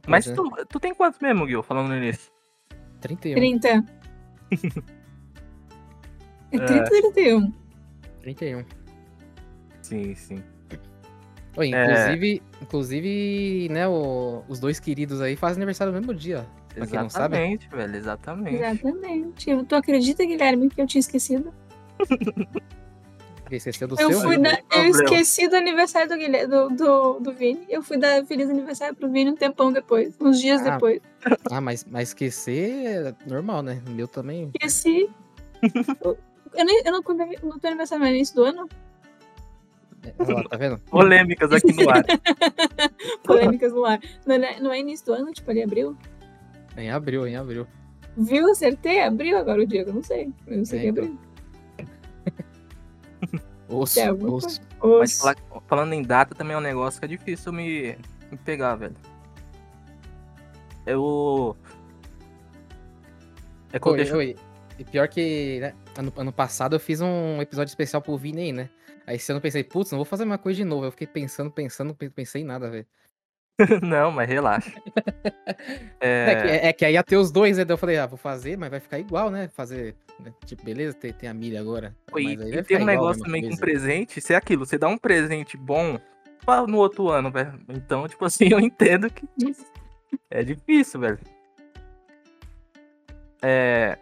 mas 0.08 0.28
né? 0.28 0.36
tu, 0.36 0.52
tu 0.68 0.80
tem 0.80 0.94
quantos 0.94 1.20
mesmo, 1.22 1.48
Gil, 1.48 1.64
falando 1.64 1.88
no 1.88 1.96
início? 1.96 2.32
31. 3.00 3.36
30. 3.36 3.68
é 6.52 6.58
30 6.58 6.84
ou 6.84 7.12
31? 7.14 7.54
31. 8.22 8.66
Sim, 9.82 10.16
sim. 10.16 10.44
Oi, 11.56 11.70
inclusive, 11.70 12.42
é... 12.44 12.64
inclusive, 12.64 13.68
né, 13.72 13.88
o, 13.88 14.44
os 14.48 14.60
dois 14.60 14.80
queridos 14.80 15.22
aí 15.22 15.36
fazem 15.36 15.58
aniversário 15.60 15.94
no 15.94 16.00
mesmo 16.00 16.14
dia. 16.14 16.46
Exatamente, 16.76 17.68
velho, 17.70 17.96
exatamente. 17.96 18.56
Exatamente. 18.58 19.64
Tu 19.66 19.76
acredita, 19.76 20.26
Guilherme, 20.26 20.70
que 20.70 20.82
eu 20.82 20.86
tinha 20.86 21.00
esquecido? 21.00 21.54
Esqueceu 23.52 23.88
do 23.88 24.00
eu 24.00 24.12
seu? 24.12 24.22
Fui 24.22 24.38
da, 24.38 24.60
eu 24.72 24.86
esqueci 24.86 25.48
do 25.48 25.56
aniversário 25.56 26.08
do, 26.08 26.16
Guilherme, 26.16 26.48
do, 26.48 26.70
do, 26.70 27.20
do 27.20 27.34
Vini. 27.34 27.66
Eu 27.68 27.82
fui 27.82 27.98
dar 27.98 28.24
feliz 28.26 28.50
aniversário 28.50 28.96
pro 28.96 29.10
Vini 29.10 29.32
um 29.32 29.36
tempão 29.36 29.72
depois, 29.72 30.16
uns 30.20 30.40
dias 30.40 30.62
ah, 30.62 30.72
depois. 30.72 31.02
Ah, 31.50 31.60
mas, 31.60 31.86
mas 31.90 32.10
esquecer 32.10 32.86
é 32.86 33.16
normal, 33.26 33.64
né? 33.64 33.82
O 33.88 33.92
meu 33.92 34.08
também. 34.08 34.52
Esqueci. 34.54 35.10
eu, 36.04 36.66
nem, 36.66 36.84
eu 36.86 36.92
não 36.92 37.02
contei 37.02 37.38
no 37.42 37.60
teu 37.60 37.70
aniversário 37.70 38.04
no 38.04 38.10
início 38.12 38.36
do 38.36 38.44
ano. 38.44 38.70
É, 40.04 40.32
lá, 40.32 40.44
tá 40.44 40.58
vendo? 40.58 40.78
Polêmicas 40.80 41.52
aqui 41.52 41.74
no 41.74 41.90
ar. 41.90 42.04
Polêmicas 43.24 43.74
no 43.74 43.84
ar. 43.84 44.00
Não 44.26 44.36
é, 44.36 44.60
não 44.60 44.72
é 44.72 44.80
início 44.80 45.08
do 45.08 45.14
ano, 45.14 45.32
tipo 45.32 45.50
ali 45.50 45.64
abril? 45.64 45.98
Em 46.78 46.92
abril, 46.92 47.28
em 47.28 47.36
abril. 47.36 47.68
Viu? 48.16 48.50
Acertei? 48.52 49.02
Abril 49.02 49.38
agora 49.38 49.62
o 49.62 49.66
dia, 49.66 49.82
eu 49.82 49.94
não 49.94 50.04
sei. 50.04 50.32
Eu 50.48 50.58
não 50.58 50.66
sei 50.66 50.80
é, 50.80 50.82
que 50.82 50.88
é 50.88 50.90
abril. 50.92 51.20
Osso, 53.70 54.00
é, 54.00 54.12
osso. 54.12 54.62
Mas 54.82 55.20
falar, 55.20 55.36
falando 55.68 55.94
em 55.94 56.02
data 56.02 56.34
também 56.34 56.56
é 56.56 56.58
um 56.58 56.62
negócio 56.62 57.00
que 57.00 57.06
é 57.06 57.10
difícil 57.10 57.54
me, 57.54 57.96
me 58.32 58.38
pegar, 58.44 58.76
velho. 58.76 58.96
Eu. 60.86 61.56
É 63.72 63.78
eu 63.78 63.96
deixo... 63.96 64.20
E 64.22 64.84
pior 64.86 65.08
que, 65.08 65.60
né, 65.60 65.76
ano, 65.98 66.12
ano 66.16 66.32
passado 66.32 66.76
eu 66.76 66.80
fiz 66.80 67.02
um 67.02 67.42
episódio 67.42 67.70
especial 67.70 68.02
pro 68.02 68.18
Vini 68.18 68.42
aí, 68.42 68.52
né? 68.54 68.70
Aí 69.06 69.18
esse 69.18 69.32
ano 69.32 69.38
eu 69.38 69.42
pensei, 69.42 69.64
putz, 69.64 69.92
não 69.92 69.98
vou 69.98 70.06
fazer 70.06 70.24
uma 70.24 70.38
coisa 70.38 70.58
de 70.58 70.64
novo. 70.64 70.86
Eu 70.86 70.92
fiquei 70.92 71.06
pensando, 71.06 71.52
pensando, 71.52 71.94
pensei 71.94 72.42
em 72.42 72.46
nada, 72.46 72.70
velho. 72.70 72.88
não, 73.84 74.12
mas 74.12 74.30
relaxa. 74.30 74.72
é... 76.00 76.30
É, 76.30 76.36
que, 76.36 76.48
é, 76.68 76.74
que, 76.74 76.86
aí 76.86 76.94
ia 76.94 77.04
ter 77.04 77.18
os 77.18 77.32
dois, 77.32 77.58
né? 77.58 77.66
Eu 77.68 77.78
falei, 77.78 77.98
ah, 77.98 78.06
vou 78.06 78.18
fazer, 78.18 78.58
mas 78.58 78.70
vai 78.70 78.80
ficar 78.80 79.00
igual, 79.00 79.30
né? 79.30 79.50
Fazer. 79.50 79.96
Né? 80.20 80.32
Tipo, 80.46 80.64
beleza, 80.64 80.96
tem, 80.96 81.12
tem 81.12 81.30
a 81.30 81.34
milha 81.34 81.60
agora. 81.60 81.96
E, 82.16 82.34
e 82.34 82.64
tem 82.64 82.78
um 82.78 82.86
negócio 82.86 83.24
também 83.24 83.50
com 83.50 83.56
presente, 83.58 84.22
se 84.22 84.34
é 84.34 84.36
aquilo, 84.36 84.66
você 84.66 84.78
dá 84.78 84.88
um 84.88 84.98
presente 84.98 85.58
bom 85.58 86.00
no 86.68 86.78
outro 86.78 87.10
ano, 87.10 87.32
velho. 87.32 87.60
Então, 87.70 88.08
tipo 88.08 88.26
assim, 88.26 88.50
eu 88.52 88.60
entendo 88.60 89.10
que 89.10 89.28
é 90.30 90.44
difícil, 90.44 91.00
velho. 91.00 91.20
É. 93.42 93.98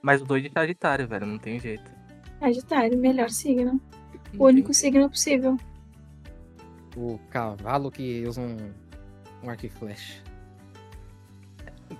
Mas 0.00 0.22
o 0.22 0.24
doido 0.24 0.48
de 0.48 0.52
Sagitário, 0.52 1.08
velho, 1.08 1.26
não 1.26 1.38
tem 1.38 1.58
jeito. 1.58 1.90
Sagitário, 2.38 2.96
melhor 2.96 3.30
signo. 3.30 3.80
O 4.38 4.44
único 4.44 4.72
signo 4.72 5.08
possível 5.08 5.56
o 6.96 7.20
cavalo 7.30 7.90
que 7.90 8.24
usa 8.26 8.40
um, 8.40 8.56
um 9.42 9.50
arco 9.50 9.66
e 9.66 9.68
flecha. 9.68 10.22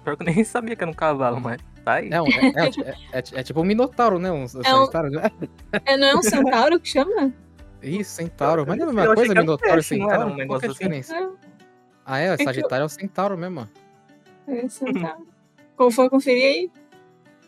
Pior 0.03 0.17
que 0.17 0.23
eu 0.23 0.27
nem 0.27 0.43
sabia 0.45 0.75
que 0.75 0.83
era 0.83 0.91
um 0.91 0.95
cavalo, 0.95 1.41
mas 1.41 1.61
tá 1.85 1.95
aí. 1.95 2.09
Não, 2.09 2.27
é, 2.27 2.69
é, 3.13 3.19
é, 3.19 3.23
é 3.35 3.43
tipo 3.43 3.61
um 3.61 3.65
minotauro, 3.65 4.19
né? 4.19 4.33
Um, 4.33 4.45
é, 4.65 4.75
um, 4.75 5.11
né? 5.11 5.31
é, 5.85 5.97
não 5.97 6.07
é 6.07 6.15
um 6.17 6.23
centauro 6.23 6.81
que 6.81 6.89
chama? 6.89 7.33
Isso, 7.83 8.11
Centauro. 8.13 8.65
Mas 8.67 8.79
não 8.79 8.87
é 8.87 8.91
a 8.91 8.93
mesma 8.93 9.15
coisa, 9.15 9.35
Minotauro 9.35 9.81
e 9.81 9.83
Centauro? 9.83 10.31
Um 10.31 10.47
Qual 10.47 10.61
é 10.61 10.65
a 10.65 10.69
diferença? 10.69 11.33
Ah, 12.05 12.19
é? 12.19 12.37
Sagitário 12.37 12.83
é 12.83 12.87
o 12.87 12.89
Centauro 12.89 13.37
mesmo. 13.37 13.69
É, 14.49 14.69
Centauro. 14.69 15.27
Como 15.77 15.91
foi 15.91 16.09
conferir 16.09 16.45
aí? 16.45 16.71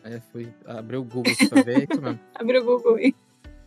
É, 0.05 0.21
fui 0.33 0.53
abrir 0.67 0.99
o 0.99 1.05
Google 1.05 1.33
pra 1.49 1.63
ver, 1.63 1.81
é 1.81 1.87
isso 1.91 2.01
mesmo. 2.01 2.21
Abriu 2.35 2.63
o 2.63 2.65
Google 2.65 2.97
aí. 2.97 3.15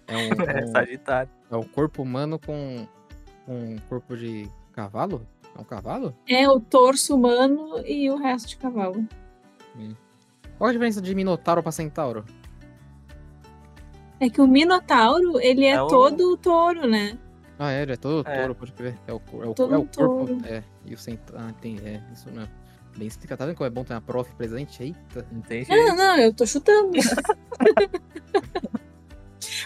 É 0.08 0.18
um, 0.18 0.42
é, 0.44 0.68
Sagitário. 0.68 1.32
É 1.52 1.56
o 1.56 1.66
corpo 1.66 2.04
humano 2.04 2.40
com 2.40 2.88
um 3.52 3.78
corpo 3.90 4.16
de 4.16 4.50
cavalo? 4.74 5.28
É 5.56 5.60
um 5.60 5.64
cavalo? 5.64 6.16
É 6.28 6.50
o 6.50 6.60
torso 6.60 7.16
humano 7.16 7.86
e 7.86 8.10
o 8.10 8.16
resto 8.16 8.48
de 8.50 8.58
cavalo. 8.58 9.06
Sim. 9.76 9.96
Qual 10.58 10.70
a 10.70 10.74
diferença 10.74 11.02
de 11.02 11.14
Minotauro 11.14 11.62
pra 11.62 11.72
Centauro? 11.72 12.26
É 14.20 14.30
que 14.30 14.40
o 14.40 14.48
Minotauro, 14.48 15.40
ele 15.40 15.66
é, 15.66 15.72
é 15.72 15.78
todo 15.88 16.34
o... 16.34 16.38
touro, 16.38 16.88
né? 16.88 17.18
Ah, 17.58 17.72
é, 17.72 17.82
ele 17.82 17.94
é 17.94 17.98
todo 17.98 18.28
é. 18.28 18.40
touro, 18.40 18.56
pode 18.56 18.74
ver. 18.78 18.98
É 19.08 19.14
o, 19.14 19.22
é 19.44 19.48
o, 19.48 19.54
todo 19.54 19.74
é 19.74 19.78
o 19.78 19.86
corpo. 19.86 20.48
É, 20.48 20.64
e 20.86 20.94
o 20.94 20.98
Centauro. 20.98 21.44
Ah, 21.44 21.54
tem, 21.60 21.80
é, 21.80 22.02
isso 22.14 22.30
mesmo. 22.32 22.50
Bem 22.98 23.08
explicado. 23.08 23.40
Tá 23.40 23.46
vendo 23.46 23.56
como 23.56 23.68
é 23.68 23.70
bom 23.70 23.84
ter 23.84 23.94
uma 23.94 24.02
prof 24.02 24.34
presente? 24.36 24.84
Eita. 24.84 25.26
Não 25.32 25.42
Não, 25.70 25.96
não, 25.96 26.18
eu 26.18 26.34
tô 26.34 26.46
chutando. 26.46 26.92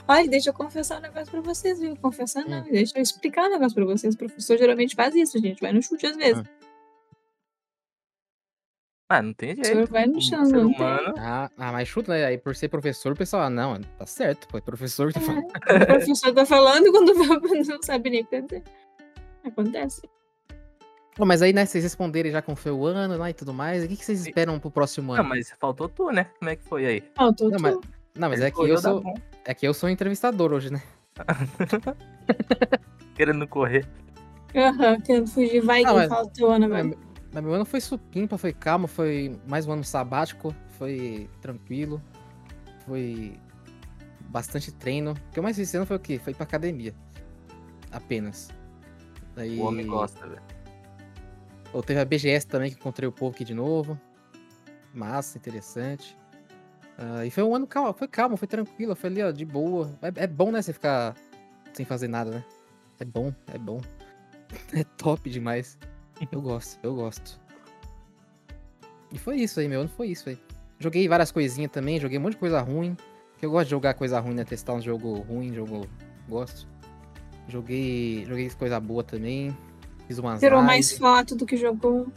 Olha, 0.08 0.28
deixa 0.28 0.50
eu 0.50 0.54
confessar 0.54 1.00
um 1.00 1.02
negócio 1.02 1.32
pra 1.32 1.42
vocês, 1.42 1.80
viu? 1.80 1.96
Confessar 1.98 2.46
não, 2.46 2.62
hum. 2.62 2.72
deixa 2.72 2.98
eu 2.98 3.02
explicar 3.02 3.48
um 3.48 3.50
negócio 3.50 3.76
pra 3.76 3.86
vocês. 3.86 4.14
O 4.14 4.18
professor 4.18 4.58
geralmente 4.58 4.96
faz 4.96 5.16
isso, 5.16 5.40
gente. 5.40 5.60
Vai 5.62 5.74
no 5.74 5.82
chute 5.82 6.06
às 6.06 6.16
vezes. 6.16 6.44
Ah, 9.08 9.22
não 9.22 9.34
tem 9.34 9.56
jeito. 9.56 9.92
vai 9.92 10.08
no 10.08 10.20
chão, 10.20 10.44
não 10.44 10.68
humano... 10.68 11.14
ah, 11.20 11.50
ah, 11.58 11.72
mas 11.72 11.88
chuta, 11.88 12.12
né? 12.12 12.26
Aí 12.26 12.40
por 12.40 12.56
ser 12.56 12.70
professor, 12.70 13.12
o 13.12 13.16
pessoal, 13.16 13.44
ah, 13.44 13.50
não, 13.52 13.80
tá 13.80 14.06
certo, 14.08 14.48
pô, 14.48 14.58
é 14.58 14.62
professor 14.62 15.14
que 15.14 15.20
tá 15.20 15.22
falando. 15.22 15.46
É, 15.68 15.84
o 15.84 15.86
professor 15.86 16.34
tá 16.34 16.46
falando 16.46 16.92
quando 16.92 17.14
não 17.70 17.84
sabe 17.84 18.10
nem 18.10 18.24
o 18.24 18.26
que. 18.26 18.64
Acontece. 19.44 20.02
Oh, 21.20 21.26
mas 21.26 21.44
aí, 21.44 21.54
né, 21.54 21.68
vocês 21.68 21.84
responderem 21.84 22.32
já 22.32 22.42
com 22.42 22.56
foi 22.56 22.72
o 22.72 22.84
ano 22.84 23.16
lá 23.16 23.30
e 23.30 23.34
tudo 23.34 23.54
mais, 23.54 23.84
o 23.84 23.88
que, 23.88 23.96
que 23.96 24.04
vocês 24.04 24.26
esperam 24.26 24.60
pro 24.60 24.72
próximo 24.72 25.14
ano? 25.14 25.22
Não, 25.22 25.30
mas 25.30 25.52
faltou 25.60 25.88
tu, 25.88 26.10
né? 26.10 26.26
Como 26.40 26.50
é 26.50 26.56
que 26.56 26.64
foi 26.64 26.86
aí? 26.88 27.04
Faltou 27.16 27.52
não, 27.52 27.58
tu. 27.58 27.62
Mas, 27.62 27.76
não, 28.16 28.30
mas 28.30 28.42
é 28.42 28.50
que 28.50 28.60
eu 28.60 28.78
sou. 28.80 29.04
É 29.46 29.54
que 29.54 29.68
eu 29.68 29.74
sou 29.74 29.88
entrevistador 29.88 30.52
hoje, 30.52 30.72
né? 30.72 30.82
querendo 33.16 33.48
correr. 33.48 33.88
Aham, 34.56 34.94
uhum, 34.94 35.02
querendo 35.02 35.28
fugir. 35.28 35.62
Vai 35.62 35.84
não, 35.84 36.28
que 36.28 36.34
teu 36.34 36.52
ano, 36.52 36.68
velho. 36.68 36.98
Mas 37.32 37.44
meu 37.44 37.54
ano 37.54 37.66
foi 37.66 37.80
supimpa, 37.80 38.38
foi 38.38 38.54
calmo, 38.54 38.88
foi 38.88 39.40
mais 39.48 39.68
um 39.68 39.74
ano 39.74 39.84
sabático, 39.84 40.56
foi 40.78 41.30
tranquilo, 41.42 42.02
foi 42.86 43.38
bastante 44.30 44.72
treino. 44.72 45.12
O 45.12 45.32
que 45.32 45.40
eu 45.40 45.44
mais 45.44 45.56
fiz 45.56 45.68
esse 45.68 45.78
ano 45.78 45.86
foi 45.86 45.98
o 45.98 46.00
quê? 46.00 46.18
Foi 46.18 46.34
pra 46.34 46.44
academia. 46.44 46.96
Apenas. 47.92 48.50
Daí... 49.36 49.60
O 49.60 49.64
homem 49.64 49.86
gosta, 49.86 50.25
velho. 50.28 50.42
Ou 51.74 51.84
teve 51.84 52.00
a 52.00 52.06
BGS 52.06 52.48
também, 52.48 52.72
que 52.72 52.78
encontrei 52.78 53.08
o 53.08 53.12
povo 53.12 53.36
aqui 53.36 53.44
de 53.44 53.54
novo. 53.54 54.00
Massa, 54.94 55.38
interessante. 55.38 56.18
Uh, 56.98 57.25
e 57.25 57.30
foi 57.30 57.44
um 57.44 57.54
ano 57.54 57.68
calmo, 57.68 57.94
foi 57.94 58.08
calmo, 58.08 58.38
foi 58.38 58.48
tranquilo, 58.48 58.96
foi 58.96 59.10
ali, 59.10 59.24
ó, 59.24 59.32
de 59.32 59.46
boa. 59.46 59.92
É, 60.02 60.24
é 60.24 60.28
bom, 60.28 60.52
né, 60.52 60.62
você 60.62 60.72
ficar 60.72 61.16
sem 61.74 61.86
fazer 61.86 62.08
nada, 62.08 62.32
né? 62.32 62.44
É 63.00 63.06
bom, 63.06 63.34
é 63.54 63.58
bom. 63.58 63.82
É 64.74 64.84
top 64.98 65.30
demais. 65.30 65.78
Eu 66.32 66.42
gosto, 66.42 66.80
eu 66.82 66.96
gosto. 66.96 67.40
E 69.12 69.18
foi 69.18 69.38
isso 69.38 69.60
aí, 69.60 69.68
meu 69.68 69.82
ano 69.82 69.90
foi 69.90 70.08
isso 70.08 70.30
aí. 70.30 70.40
Joguei 70.80 71.08
várias 71.08 71.32
coisinhas 71.32 71.72
também, 71.72 72.00
joguei 72.00 72.18
um 72.18 72.22
monte 72.22 72.34
de 72.34 72.40
coisa 72.40 72.62
ruim. 72.62 72.96
Que 73.38 73.46
eu 73.46 73.52
gosto 73.52 73.66
de 73.66 73.72
jogar 73.72 73.94
coisa 73.96 74.20
ruim, 74.20 74.34
né? 74.34 74.46
Testar 74.46 74.74
um 74.74 74.82
jogo 74.82 75.16
ruim, 75.20 75.54
jogo. 75.54 75.88
Gosto. 76.28 76.68
Joguei. 77.48 78.25
Joguei 78.25 78.50
coisa 78.52 78.80
boa 78.80 79.04
também. 79.04 79.56
Fiz 80.08 80.18
umas. 80.20 80.40
Tirou 80.40 80.62
mais 80.62 80.98
foto 80.98 81.36
do 81.36 81.46
que 81.46 81.58
jogou. 81.58 82.08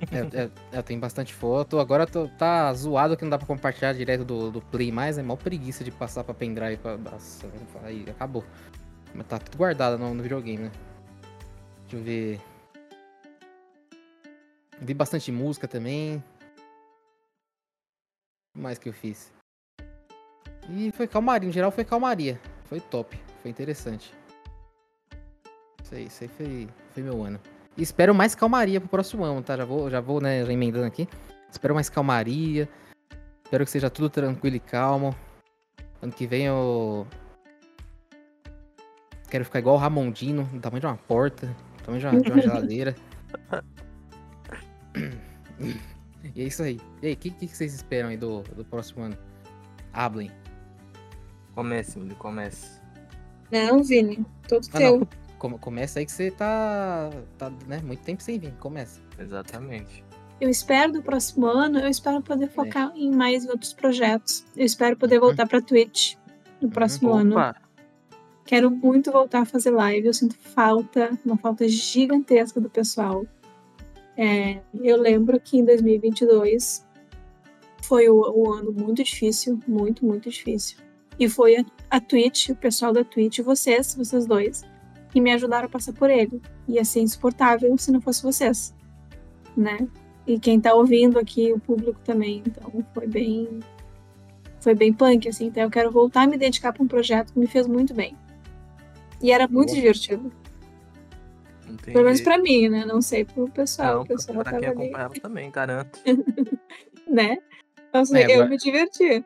É, 0.00 0.76
é, 0.78 0.82
tem 0.82 0.98
bastante 0.98 1.32
foto. 1.32 1.78
Agora 1.78 2.06
tô, 2.06 2.28
tá 2.28 2.72
zoado 2.74 3.16
que 3.16 3.22
não 3.22 3.30
dá 3.30 3.38
pra 3.38 3.46
compartilhar 3.46 3.92
direto 3.92 4.24
do, 4.24 4.50
do 4.50 4.60
Play 4.60 4.92
mais. 4.92 5.18
É 5.18 5.22
mó 5.22 5.36
preguiça 5.36 5.82
de 5.82 5.90
passar 5.90 6.22
pra 6.24 6.34
pendrive. 6.34 6.76
Pra... 6.76 6.96
Nossa, 6.96 7.46
aí 7.82 8.04
acabou. 8.08 8.44
Mas 9.14 9.26
tá 9.26 9.38
tudo 9.38 9.56
guardado 9.56 9.98
no, 9.98 10.12
no 10.14 10.22
videogame, 10.22 10.64
né? 10.64 10.72
Deixa 11.82 11.96
eu 11.96 12.02
ver. 12.02 12.40
Vi 14.80 14.92
bastante 14.92 15.32
música 15.32 15.66
também. 15.66 16.22
O 18.54 18.60
mais 18.60 18.78
que 18.78 18.88
eu 18.88 18.92
fiz? 18.92 19.32
E 20.68 20.90
foi 20.92 21.06
calmaria, 21.06 21.48
em 21.48 21.52
geral 21.52 21.70
foi 21.70 21.84
calmaria. 21.84 22.40
Foi 22.64 22.80
top, 22.80 23.18
foi 23.40 23.50
interessante. 23.50 24.12
Isso 25.82 25.94
aí, 25.94 26.06
isso 26.06 26.24
aí 26.24 26.28
foi, 26.28 26.68
foi 26.92 27.02
meu 27.02 27.22
ano. 27.22 27.40
Espero 27.76 28.14
mais 28.14 28.34
calmaria 28.34 28.80
pro 28.80 28.88
próximo 28.88 29.24
ano, 29.24 29.42
tá? 29.42 29.56
Já 29.56 29.64
vou, 29.64 29.90
já 29.90 30.00
vou, 30.00 30.20
né, 30.20 30.44
já 30.44 30.52
emendando 30.52 30.86
aqui. 30.86 31.08
Espero 31.50 31.74
mais 31.74 31.88
calmaria. 31.88 32.68
Espero 33.44 33.64
que 33.64 33.70
seja 33.70 33.90
tudo 33.90 34.10
tranquilo 34.10 34.56
e 34.56 34.60
calmo. 34.60 35.14
Ano 36.02 36.12
que 36.12 36.26
vem 36.26 36.46
eu. 36.46 37.06
Quero 39.30 39.44
ficar 39.44 39.58
igual 39.58 39.76
o 39.76 39.78
Ramondino, 39.78 40.44
do 40.44 40.60
tamanho 40.60 40.80
de 40.80 40.86
uma 40.86 40.96
porta, 40.96 41.46
do 41.46 41.84
tamanho 41.84 42.00
de 42.00 42.06
uma, 42.06 42.20
de 42.20 42.32
uma 42.32 42.42
geladeira. 42.42 42.94
E 46.34 46.42
é 46.42 46.44
isso 46.44 46.62
aí. 46.62 46.80
E 47.02 47.06
aí, 47.06 47.12
o 47.14 47.16
que, 47.16 47.30
que 47.30 47.46
vocês 47.46 47.74
esperam 47.74 48.08
aí 48.08 48.16
do, 48.16 48.42
do 48.42 48.64
próximo 48.64 49.04
ano? 49.04 49.16
Ablem. 49.92 50.30
Comece, 51.54 51.98
Mili, 51.98 52.14
comece. 52.16 52.80
Não, 53.50 53.82
Vini, 53.82 54.24
todo 54.46 54.66
ah, 54.72 54.78
teu. 54.78 54.98
Não. 54.98 55.08
Começa 55.38 55.98
aí 55.98 56.06
que 56.06 56.12
você 56.12 56.30
tá, 56.30 57.10
tá 57.36 57.50
né, 57.66 57.80
muito 57.84 58.02
tempo 58.02 58.22
sem 58.22 58.38
vir. 58.38 58.52
Começa. 58.58 59.00
Exatamente. 59.18 60.04
Eu 60.40 60.50
espero 60.50 60.92
do 60.92 61.02
próximo 61.02 61.46
ano, 61.46 61.78
eu 61.78 61.88
espero 61.88 62.20
poder 62.22 62.44
é. 62.44 62.48
focar 62.48 62.92
é. 62.94 62.98
em 62.98 63.10
mais 63.10 63.46
outros 63.46 63.72
projetos. 63.72 64.44
Eu 64.56 64.66
espero 64.66 64.96
poder 64.96 65.18
voltar 65.18 65.44
uhum. 65.44 65.48
pra 65.48 65.60
Twitch 65.60 66.16
no 66.60 66.68
próximo 66.68 67.10
uhum. 67.10 67.18
ano. 67.18 67.54
Quero 68.44 68.70
muito 68.70 69.10
voltar 69.10 69.40
a 69.40 69.44
fazer 69.44 69.70
live. 69.70 70.06
Eu 70.06 70.14
sinto 70.14 70.36
falta, 70.36 71.18
uma 71.24 71.36
falta 71.36 71.66
gigantesca 71.66 72.60
do 72.60 72.70
pessoal. 72.70 73.26
É, 74.16 74.60
eu 74.74 74.96
lembro 74.96 75.38
que 75.40 75.58
em 75.58 75.64
2022 75.64 76.86
foi 77.82 78.08
um 78.10 78.52
ano 78.52 78.72
muito 78.72 79.02
difícil, 79.02 79.60
muito, 79.66 80.04
muito 80.04 80.30
difícil. 80.30 80.78
E 81.18 81.28
foi 81.28 81.56
a, 81.56 81.64
a 81.90 82.00
Twitch, 82.00 82.50
o 82.50 82.56
pessoal 82.56 82.92
da 82.92 83.04
Twitch, 83.04 83.40
vocês, 83.40 83.94
vocês 83.94 84.26
dois, 84.26 84.62
que 85.16 85.20
me 85.22 85.32
ajudaram 85.32 85.64
a 85.64 85.70
passar 85.70 85.94
por 85.94 86.10
ele. 86.10 86.42
Ia 86.68 86.84
ser 86.84 87.00
insuportável 87.00 87.74
se 87.78 87.90
não 87.90 88.02
fosse 88.02 88.22
vocês, 88.22 88.74
né? 89.56 89.88
E 90.26 90.38
quem 90.38 90.60
tá 90.60 90.74
ouvindo 90.74 91.18
aqui, 91.18 91.54
o 91.54 91.58
público 91.58 91.98
também. 92.04 92.42
Então 92.46 92.84
foi 92.92 93.06
bem. 93.06 93.60
Foi 94.60 94.74
bem 94.74 94.92
punk, 94.92 95.26
assim. 95.26 95.46
Então 95.46 95.62
eu 95.62 95.70
quero 95.70 95.90
voltar 95.90 96.24
a 96.24 96.26
me 96.26 96.36
dedicar 96.36 96.70
para 96.70 96.82
um 96.82 96.86
projeto 96.86 97.32
que 97.32 97.38
me 97.38 97.46
fez 97.46 97.66
muito 97.66 97.94
bem. 97.94 98.14
E 99.22 99.32
era 99.32 99.48
muito 99.48 99.74
divertido. 99.74 100.30
Entendi. 101.64 101.92
Pelo 101.92 102.04
menos 102.04 102.20
pra 102.20 102.36
mim, 102.36 102.68
né? 102.68 102.84
Não 102.84 103.00
sei 103.00 103.24
pro 103.24 103.48
pessoal. 103.48 103.94
Não, 103.94 104.02
o 104.02 104.06
pessoal 104.06 104.44
pra 104.44 104.58
quem 104.58 104.68
acompanhava 104.68 105.14
também, 105.14 105.50
garanto. 105.50 105.98
né? 107.08 107.38
Nossa, 107.90 108.18
é, 108.18 108.26
eu 108.26 108.34
agora... 108.34 108.50
me 108.50 108.58
diverti. 108.58 109.24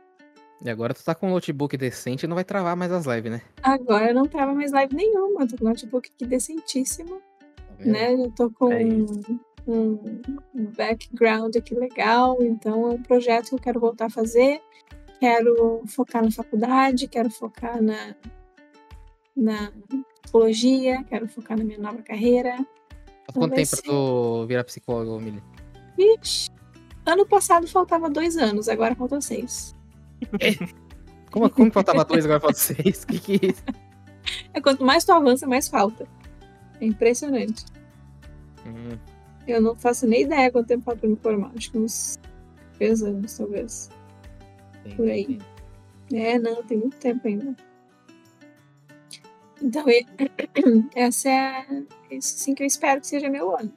E 0.63 0.69
agora 0.69 0.93
tu 0.93 1.03
tá 1.03 1.15
com 1.15 1.29
um 1.29 1.31
notebook 1.31 1.77
decente 1.77 2.27
e 2.27 2.29
não 2.29 2.35
vai 2.35 2.45
travar 2.45 2.77
mais 2.77 2.93
as 2.93 3.07
lives, 3.07 3.33
né? 3.33 3.43
Agora 3.63 4.13
não 4.13 4.27
trava 4.27 4.53
mais 4.53 4.73
live 4.73 4.95
nenhuma. 4.95 5.47
Tô 5.47 5.57
com 5.57 5.65
um 5.65 5.69
notebook 5.69 6.11
aqui 6.15 6.27
decentíssimo. 6.27 7.21
Tá 7.79 7.85
né? 7.85 8.13
Eu 8.13 8.31
tô 8.33 8.51
com 8.51 8.71
é 8.71 8.85
um, 9.67 10.21
background 10.77 11.57
aqui 11.57 11.75
legal. 11.75 12.37
Então 12.43 12.91
é 12.91 12.95
um 12.95 13.03
projeto 13.03 13.49
que 13.49 13.55
eu 13.55 13.59
quero 13.59 13.81
voltar 13.81 14.07
a 14.07 14.11
fazer. 14.11 14.61
Quero 15.19 15.83
focar 15.87 16.23
na 16.23 16.31
faculdade, 16.31 17.09
quero 17.09 17.31
focar 17.31 17.83
na, 17.83 18.15
na 19.37 19.73
psicologia, 20.23 21.03
quero 21.05 21.27
focar 21.29 21.59
na 21.59 21.65
minha 21.65 21.79
nova 21.79 22.03
carreira. 22.03 22.59
Há 23.29 23.33
quanto 23.33 23.55
tempo 23.55 23.71
pra 23.71 23.83
tu 23.83 24.47
virar 24.47 24.65
psicólogo, 24.65 25.21
Mili? 25.21 25.43
Vixe, 25.97 26.51
ano 27.05 27.27
passado 27.27 27.67
faltava 27.67 28.09
dois 28.09 28.37
anos, 28.39 28.69
agora 28.69 28.95
faltam 28.95 29.21
seis. 29.21 29.75
É. 30.41 30.81
Como, 31.31 31.49
como 31.49 31.71
faltava 31.71 32.05
dois, 32.05 32.25
agora 32.25 32.41
faltam 32.41 32.59
seis? 32.59 33.05
que 33.05 33.21
que 33.21 33.33
é 33.35 33.51
isso? 33.51 33.63
É 34.53 34.61
quanto 34.61 34.85
mais 34.85 35.05
tu 35.05 35.13
avança, 35.13 35.47
mais 35.47 35.69
falta. 35.69 36.05
É 36.81 36.85
impressionante. 36.85 37.65
Hum. 38.67 38.99
Eu 39.47 39.61
não 39.63 39.77
faço 39.77 40.09
nem 40.09 40.23
ideia 40.23 40.51
quanto 40.51 40.67
tempo 40.67 40.85
falta 40.85 41.01
pra 41.01 41.09
me 41.09 41.17
formar. 41.17 41.53
Acho 41.57 41.71
que 41.71 41.79
uns 41.79 42.19
três 42.77 43.01
anos, 43.03 43.37
talvez. 43.37 43.91
Sim, 44.83 44.97
Por 44.97 45.09
aí. 45.09 45.39
Sim. 46.09 46.19
É, 46.19 46.39
não, 46.39 46.65
tem 46.65 46.79
muito 46.79 46.97
tempo 46.97 47.27
ainda. 47.29 47.55
Então, 49.63 49.85
essa 50.97 51.29
é 51.29 51.85
isso 52.11 52.39
sim 52.39 52.55
que 52.55 52.63
eu 52.63 52.67
espero 52.67 53.01
que 53.01 53.07
seja 53.07 53.29
meu 53.29 53.57
ano. 53.57 53.73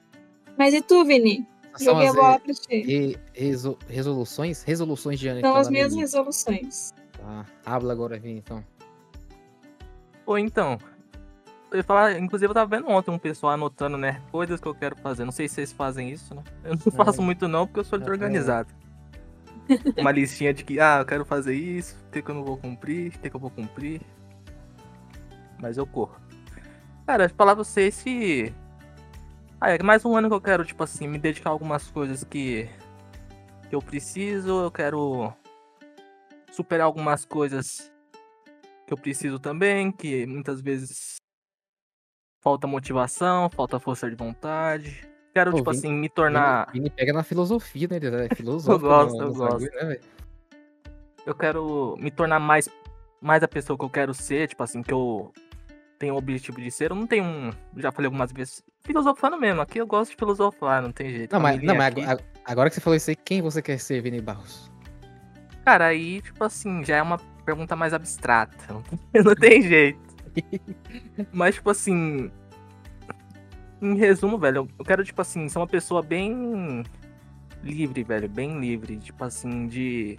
Mas 0.58 0.74
e 0.74 0.82
tu, 0.82 1.06
Vini? 1.06 1.46
Joguei 1.80 2.08
a 2.08 2.14
bola 2.14 2.40
pra 2.40 2.54
ti. 2.54 3.18
Resol, 3.34 3.78
resoluções? 3.88 4.64
Resoluções 4.64 5.20
de 5.20 5.28
ano. 5.28 5.42
São 5.42 5.50
então, 5.50 5.62
as 5.62 5.70
minhas 5.70 5.96
resoluções. 5.96 6.94
Tá. 7.14 7.46
Habla 7.66 7.94
agora, 7.94 8.20
Vini, 8.20 8.40
então. 8.40 8.64
Ou 10.26 10.38
então, 10.38 10.78
eu 11.72 11.78
ia 11.78 11.84
falar, 11.84 12.20
inclusive 12.20 12.50
eu 12.50 12.54
tava 12.54 12.78
vendo 12.78 12.88
ontem 12.90 13.12
um 13.12 13.18
pessoal 13.18 13.54
anotando, 13.54 13.98
né, 13.98 14.22
coisas 14.32 14.60
que 14.60 14.68
eu 14.68 14.76
quero 14.76 14.96
fazer. 14.98 15.26
Não 15.26 15.32
sei 15.32 15.48
se 15.48 15.56
vocês 15.56 15.72
fazem 15.72 16.12
isso, 16.12 16.36
né? 16.36 16.44
Eu 16.64 16.72
não 16.76 16.92
faço 16.92 17.20
é. 17.20 17.24
muito 17.24 17.48
não, 17.48 17.66
porque 17.66 17.80
eu 17.80 17.84
sou 17.84 18.00
é. 18.00 18.04
organizado. 18.04 18.72
Uma 19.98 20.12
listinha 20.12 20.54
de 20.54 20.64
que, 20.64 20.80
ah, 20.80 21.00
eu 21.00 21.06
quero 21.06 21.26
fazer 21.26 21.56
isso, 21.56 21.98
o 22.08 22.12
que, 22.12 22.22
que 22.22 22.30
eu 22.30 22.36
não 22.36 22.44
vou 22.44 22.58
cumprir, 22.58 23.08
o 23.08 23.12
que, 23.20 23.30
que 23.30 23.36
eu 23.36 23.40
vou 23.40 23.50
cumprir. 23.50 24.02
Mas 25.60 25.78
eu 25.78 25.88
corro. 25.88 26.16
Cara, 27.08 27.28
falar 27.30 27.56
pra 27.56 27.64
vocês 27.64 27.96
se. 27.96 28.54
Ah, 29.66 29.70
é 29.70 29.82
mais 29.82 30.04
um 30.04 30.14
ano 30.14 30.28
que 30.28 30.36
eu 30.36 30.42
quero, 30.42 30.66
tipo 30.66 30.84
assim, 30.84 31.08
me 31.08 31.18
dedicar 31.18 31.50
a 31.50 31.54
algumas 31.54 31.90
coisas 31.90 32.22
que. 32.26 32.68
que 33.70 33.74
eu 33.74 33.82
preciso, 33.82 34.62
eu 34.62 34.70
quero 34.70 35.32
superar 36.52 36.86
algumas 36.86 37.24
coisas 37.24 37.90
que 38.86 38.92
eu 38.94 38.98
preciso 38.98 39.40
também, 39.40 39.90
que 39.90 40.26
muitas 40.26 40.60
vezes 40.60 41.16
falta 42.42 42.68
motivação, 42.68 43.50
falta 43.50 43.80
força 43.80 44.10
de 44.10 44.18
vontade. 44.18 45.08
Quero, 45.34 45.52
Pô, 45.52 45.58
tipo 45.60 45.72
Vini, 45.72 45.80
assim, 45.80 45.94
me 45.94 46.10
tornar. 46.10 46.66
Vini, 46.66 46.84
Vini 46.84 46.90
pega 46.90 47.14
na 47.14 47.24
filosofia, 47.24 47.88
né? 47.90 47.96
Ele 47.96 48.26
é 48.26 48.28
filosófico. 48.36 48.86
eu 48.86 48.90
gosto, 48.90 49.18
no, 49.18 49.24
eu 49.28 49.34
gosto. 49.34 49.76
né, 49.76 49.98
eu 51.26 51.34
quero 51.34 51.96
me 52.02 52.12
tornar 52.12 52.38
mais, 52.38 52.68
mais 53.22 53.42
a 53.42 53.48
pessoa 53.48 53.80
que 53.80 53.86
eu 53.86 53.90
quero 53.90 54.14
ser, 54.14 54.50
tipo 54.50 54.62
assim, 54.62 54.84
que 54.84 54.92
eu 54.92 55.32
tenho 56.00 56.14
o 56.14 56.18
objetivo 56.18 56.60
de 56.62 56.72
ser. 56.72 56.92
Eu 56.92 56.96
não 56.96 57.08
tenho 57.08 57.24
um. 57.24 57.52
Já 57.78 57.92
falei 57.92 58.08
algumas 58.08 58.32
vezes. 58.32 58.64
Filosofando 58.84 59.40
mesmo, 59.40 59.62
aqui 59.62 59.80
eu 59.80 59.88
gosto 59.88 60.12
de 60.12 60.18
filosofar, 60.18 60.82
não 60.82 60.92
tem 60.92 61.10
jeito. 61.10 61.32
Não, 61.32 61.40
mas, 61.40 61.62
não, 61.62 61.76
mas 61.76 61.94
agora 62.44 62.70
que 62.70 62.76
você 62.76 62.82
falou 62.82 62.98
isso 62.98 63.10
aí, 63.10 63.16
quem 63.16 63.42
você 63.42 63.62
quer 63.62 63.78
ser, 63.78 64.02
Vini 64.02 64.20
Barros? 64.20 64.70
Cara, 65.64 65.86
aí, 65.86 66.22
tipo 66.22 66.44
assim, 66.44 66.84
já 66.84 66.98
é 66.98 67.02
uma 67.02 67.18
pergunta 67.46 67.76
mais 67.76 67.94
abstrata. 67.94 68.56
Não 69.24 69.36
tem 69.36 69.62
jeito. 69.62 70.00
Mas, 71.32 71.56
tipo 71.56 71.70
assim. 71.70 72.30
Em 73.82 73.96
resumo, 73.96 74.38
velho, 74.38 74.68
eu 74.78 74.86
quero, 74.86 75.04
tipo 75.04 75.22
assim, 75.22 75.48
ser 75.50 75.58
uma 75.60 75.68
pessoa 75.68 76.02
bem 76.02 76.84
livre, 77.62 78.04
velho. 78.04 78.30
Bem 78.30 78.60
livre. 78.60 78.98
Tipo 78.98 79.24
assim, 79.24 79.68
de. 79.68 80.18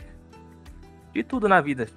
De 1.12 1.22
tudo 1.22 1.48
na 1.48 1.60
vida. 1.60 1.88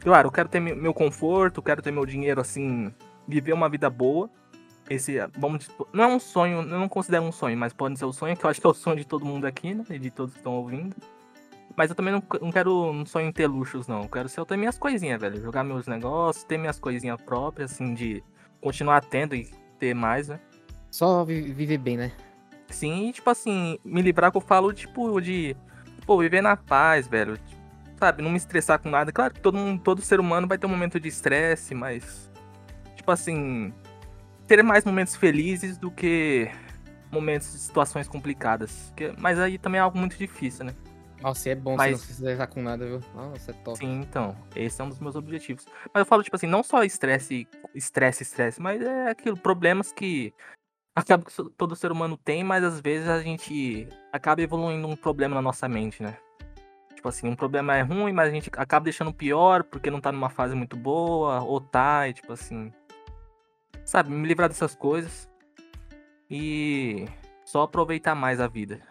Claro, 0.00 0.28
eu 0.28 0.32
quero 0.32 0.48
ter 0.48 0.60
meu 0.60 0.94
conforto, 0.94 1.62
quero 1.62 1.82
ter 1.82 1.90
meu 1.90 2.06
dinheiro, 2.06 2.40
assim. 2.40 2.92
Viver 3.28 3.52
uma 3.52 3.68
vida 3.68 3.88
boa. 3.88 4.30
Esse, 4.88 5.18
vamos, 5.38 5.70
não 5.92 6.04
é 6.04 6.06
um 6.08 6.18
sonho, 6.18 6.62
eu 6.62 6.64
não 6.64 6.88
considero 6.88 7.22
um 7.22 7.30
sonho, 7.30 7.56
mas 7.56 7.72
pode 7.72 7.96
ser 7.96 8.06
o 8.06 8.12
sonho, 8.12 8.36
que 8.36 8.44
eu 8.44 8.50
acho 8.50 8.60
que 8.60 8.66
é 8.66 8.70
o 8.70 8.74
sonho 8.74 8.96
de 8.96 9.06
todo 9.06 9.24
mundo 9.24 9.44
aqui, 9.44 9.72
né? 9.72 9.84
E 9.88 9.98
de 9.98 10.10
todos 10.10 10.32
que 10.32 10.40
estão 10.40 10.54
ouvindo. 10.54 10.96
Mas 11.76 11.90
eu 11.90 11.96
também 11.96 12.12
não, 12.12 12.22
não 12.40 12.50
quero 12.50 12.92
não 12.92 13.06
sonho 13.06 13.28
em 13.28 13.32
ter 13.32 13.46
luxos, 13.46 13.86
não. 13.86 14.02
Eu 14.02 14.08
quero 14.08 14.28
ser 14.28 14.40
eu 14.40 14.46
ter 14.46 14.56
minhas 14.56 14.78
coisinhas, 14.78 15.20
velho. 15.20 15.40
Jogar 15.40 15.62
meus 15.62 15.86
negócios, 15.86 16.44
ter 16.44 16.58
minhas 16.58 16.80
coisinhas 16.80 17.20
próprias, 17.20 17.72
assim, 17.72 17.94
de 17.94 18.22
continuar 18.60 19.04
tendo 19.04 19.34
e 19.36 19.48
ter 19.78 19.94
mais, 19.94 20.28
né? 20.28 20.40
Só 20.90 21.24
viver 21.24 21.78
bem, 21.78 21.96
né? 21.96 22.12
Sim, 22.68 23.08
e, 23.08 23.12
tipo 23.12 23.30
assim, 23.30 23.78
me 23.84 24.02
livrar 24.02 24.30
que 24.30 24.36
eu 24.36 24.40
falo, 24.40 24.72
tipo, 24.72 25.20
de. 25.20 25.56
Pô, 26.04 26.18
viver 26.18 26.42
na 26.42 26.56
paz, 26.56 27.06
velho. 27.06 27.38
Sabe, 28.00 28.22
não 28.22 28.30
me 28.30 28.38
estressar 28.38 28.78
com 28.80 28.88
nada. 28.88 29.12
Claro 29.12 29.34
que 29.34 29.40
todo, 29.40 29.58
mundo, 29.58 29.82
todo 29.82 30.00
ser 30.00 30.18
humano 30.18 30.48
vai 30.48 30.56
ter 30.56 30.66
um 30.66 30.70
momento 30.70 30.98
de 30.98 31.08
estresse, 31.08 31.74
mas. 31.74 32.30
Tipo 32.96 33.10
assim. 33.10 33.72
Ter 34.46 34.62
mais 34.64 34.84
momentos 34.84 35.14
felizes 35.14 35.78
do 35.78 35.90
que 35.90 36.50
momentos 37.12 37.52
de 37.52 37.58
situações 37.58 38.08
complicadas. 38.08 38.92
Mas 39.18 39.38
aí 39.38 39.58
também 39.58 39.78
é 39.78 39.82
algo 39.82 39.98
muito 39.98 40.16
difícil, 40.16 40.64
né? 40.64 40.74
Nossa, 41.20 41.50
é 41.50 41.54
bom 41.54 41.76
Mas... 41.76 41.90
você 41.90 41.92
não 41.92 41.98
se 41.98 42.12
estressar 42.12 42.48
com 42.48 42.62
nada, 42.62 42.86
viu? 42.86 43.00
Nossa, 43.14 43.50
é 43.50 43.54
top. 43.54 43.78
Sim, 43.78 44.00
então. 44.00 44.34
Esse 44.56 44.80
é 44.80 44.84
um 44.84 44.88
dos 44.88 44.98
meus 44.98 45.14
objetivos. 45.14 45.66
Mas 45.92 46.00
eu 46.00 46.06
falo, 46.06 46.22
tipo 46.22 46.34
assim, 46.34 46.46
não 46.46 46.62
só 46.62 46.82
estresse, 46.82 47.46
estresse, 47.74 48.22
estresse, 48.22 48.60
mas 48.60 48.80
é 48.80 49.10
aquilo, 49.10 49.36
problemas 49.36 49.92
que 49.92 50.32
acaba 50.96 51.24
que 51.24 51.32
todo 51.56 51.76
ser 51.76 51.92
humano 51.92 52.16
tem, 52.16 52.42
mas 52.42 52.64
às 52.64 52.80
vezes 52.80 53.08
a 53.08 53.20
gente 53.22 53.86
acaba 54.12 54.40
evoluindo 54.40 54.88
um 54.88 54.96
problema 54.96 55.34
na 55.34 55.42
nossa 55.42 55.68
mente, 55.68 56.02
né? 56.02 56.16
Tipo 57.00 57.08
assim, 57.08 57.30
um 57.30 57.34
problema 57.34 57.74
é 57.74 57.80
ruim, 57.80 58.12
mas 58.12 58.28
a 58.28 58.30
gente 58.30 58.50
acaba 58.58 58.84
deixando 58.84 59.10
pior 59.10 59.64
porque 59.64 59.90
não 59.90 60.02
tá 60.02 60.12
numa 60.12 60.28
fase 60.28 60.54
muito 60.54 60.76
boa, 60.76 61.40
ou 61.40 61.58
tá, 61.58 62.06
e 62.06 62.12
tipo 62.12 62.30
assim. 62.30 62.70
Sabe, 63.86 64.10
me 64.10 64.28
livrar 64.28 64.50
dessas 64.50 64.74
coisas. 64.74 65.26
E 66.30 67.06
só 67.42 67.62
aproveitar 67.62 68.14
mais 68.14 68.38
a 68.38 68.46
vida. 68.46 68.82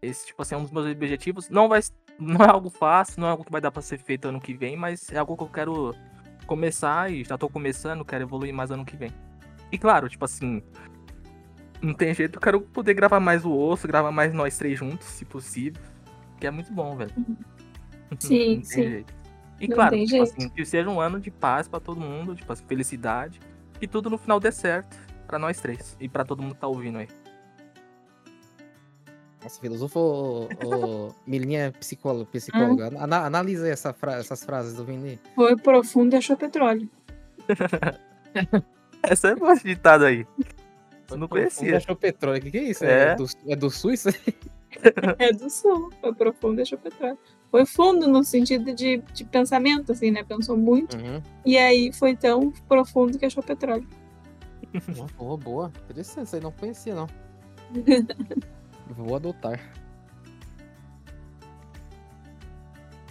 Esse, 0.00 0.28
tipo 0.28 0.40
assim, 0.40 0.54
é 0.54 0.58
um 0.58 0.62
dos 0.62 0.70
meus 0.70 0.86
objetivos. 0.86 1.50
Não 1.50 1.68
vai. 1.68 1.80
Não 2.18 2.42
é 2.42 2.48
algo 2.48 2.70
fácil, 2.70 3.20
não 3.20 3.28
é 3.28 3.32
algo 3.32 3.44
que 3.44 3.52
vai 3.52 3.60
dar 3.60 3.70
pra 3.70 3.82
ser 3.82 3.98
feito 3.98 4.28
ano 4.28 4.40
que 4.40 4.54
vem, 4.54 4.74
mas 4.74 5.12
é 5.12 5.18
algo 5.18 5.36
que 5.36 5.42
eu 5.42 5.48
quero 5.48 5.94
começar 6.46 7.12
e 7.12 7.22
já 7.22 7.36
tô 7.36 7.50
começando, 7.50 8.02
quero 8.02 8.24
evoluir 8.24 8.54
mais 8.54 8.70
ano 8.70 8.86
que 8.86 8.96
vem. 8.96 9.12
E 9.70 9.76
claro, 9.76 10.08
tipo 10.08 10.24
assim. 10.24 10.62
Não 11.82 11.92
tem 11.92 12.14
jeito, 12.14 12.36
eu 12.36 12.40
quero 12.40 12.62
poder 12.62 12.94
gravar 12.94 13.20
mais 13.20 13.44
o 13.44 13.52
osso, 13.52 13.86
gravar 13.86 14.10
mais 14.10 14.32
nós 14.32 14.56
três 14.56 14.78
juntos, 14.78 15.06
se 15.06 15.26
possível. 15.26 15.82
Que 16.40 16.46
é 16.46 16.50
muito 16.50 16.72
bom, 16.72 16.96
velho. 16.96 17.12
Sim, 18.18 18.62
sim. 18.62 18.82
Jeito. 18.82 19.14
E 19.60 19.66
não 19.66 19.74
claro, 19.74 19.96
tipo 19.96 20.08
jeito. 20.08 20.22
assim, 20.22 20.48
que 20.48 20.64
seja 20.64 20.88
um 20.88 21.00
ano 21.00 21.18
de 21.18 21.30
paz 21.30 21.66
para 21.66 21.80
todo 21.80 22.00
mundo, 22.00 22.34
tipo 22.34 22.52
assim, 22.52 22.64
felicidade. 22.66 23.40
E 23.80 23.86
tudo 23.86 24.08
no 24.08 24.18
final 24.18 24.38
dê 24.38 24.52
certo 24.52 24.96
para 25.26 25.38
nós 25.38 25.60
três. 25.60 25.96
E 26.00 26.08
para 26.08 26.24
todo 26.24 26.42
mundo 26.42 26.54
que 26.54 26.60
tá 26.60 26.68
ouvindo 26.68 26.98
aí. 26.98 27.08
Nossa, 29.42 29.60
filósofo 29.60 29.98
ou, 29.98 30.48
ou 30.64 31.14
Milinha 31.26 31.72
psicóloga? 31.78 32.26
psicóloga. 32.30 32.90
Hum. 32.90 33.02
Ana, 33.02 33.26
analisa 33.26 33.68
essa 33.68 33.92
fra 33.92 34.14
essas 34.14 34.44
frases 34.44 34.74
do 34.74 34.84
Vini. 34.84 35.20
Foi 35.34 35.56
profundo 35.56 36.14
e 36.14 36.16
achou 36.16 36.36
petróleo. 36.36 36.88
essa 39.02 39.28
é 39.28 39.34
uma 39.34 39.56
ditada 39.56 40.06
aí. 40.06 40.26
Eu 41.10 41.16
não 41.16 41.28
conhecia. 41.28 41.76
achou 41.76 41.96
petróleo. 41.96 42.38
O 42.38 42.42
que, 42.42 42.50
que 42.50 42.58
é 42.58 42.64
isso? 42.64 42.84
É, 42.84 43.12
é 43.12 43.14
do, 43.14 43.26
é 43.46 43.56
do 43.56 43.70
sul 43.70 43.92
isso 43.92 44.08
aí? 44.08 44.34
É 45.18 45.32
do 45.32 45.48
sul. 45.50 45.90
Foi 46.00 46.14
profundo 46.14 46.60
e 46.60 46.62
achou 46.62 46.78
petróleo. 46.78 47.18
Foi 47.50 47.64
fundo 47.64 48.06
no 48.06 48.22
sentido 48.22 48.74
de, 48.74 48.98
de 49.12 49.24
pensamento, 49.24 49.92
assim, 49.92 50.10
né? 50.10 50.22
Pensou 50.22 50.56
muito. 50.56 50.96
Uhum. 50.96 51.22
E 51.44 51.56
aí 51.56 51.92
foi 51.92 52.14
tão 52.14 52.50
profundo 52.68 53.18
que 53.18 53.24
achou 53.24 53.42
petróleo. 53.42 53.86
Boa, 55.16 55.36
boa. 55.36 55.72
Interessante, 55.84 56.26
isso 56.26 56.36
aí 56.36 56.42
não 56.42 56.52
conhecia, 56.52 56.94
não. 56.94 57.06
Vou 58.96 59.16
adotar. 59.16 59.60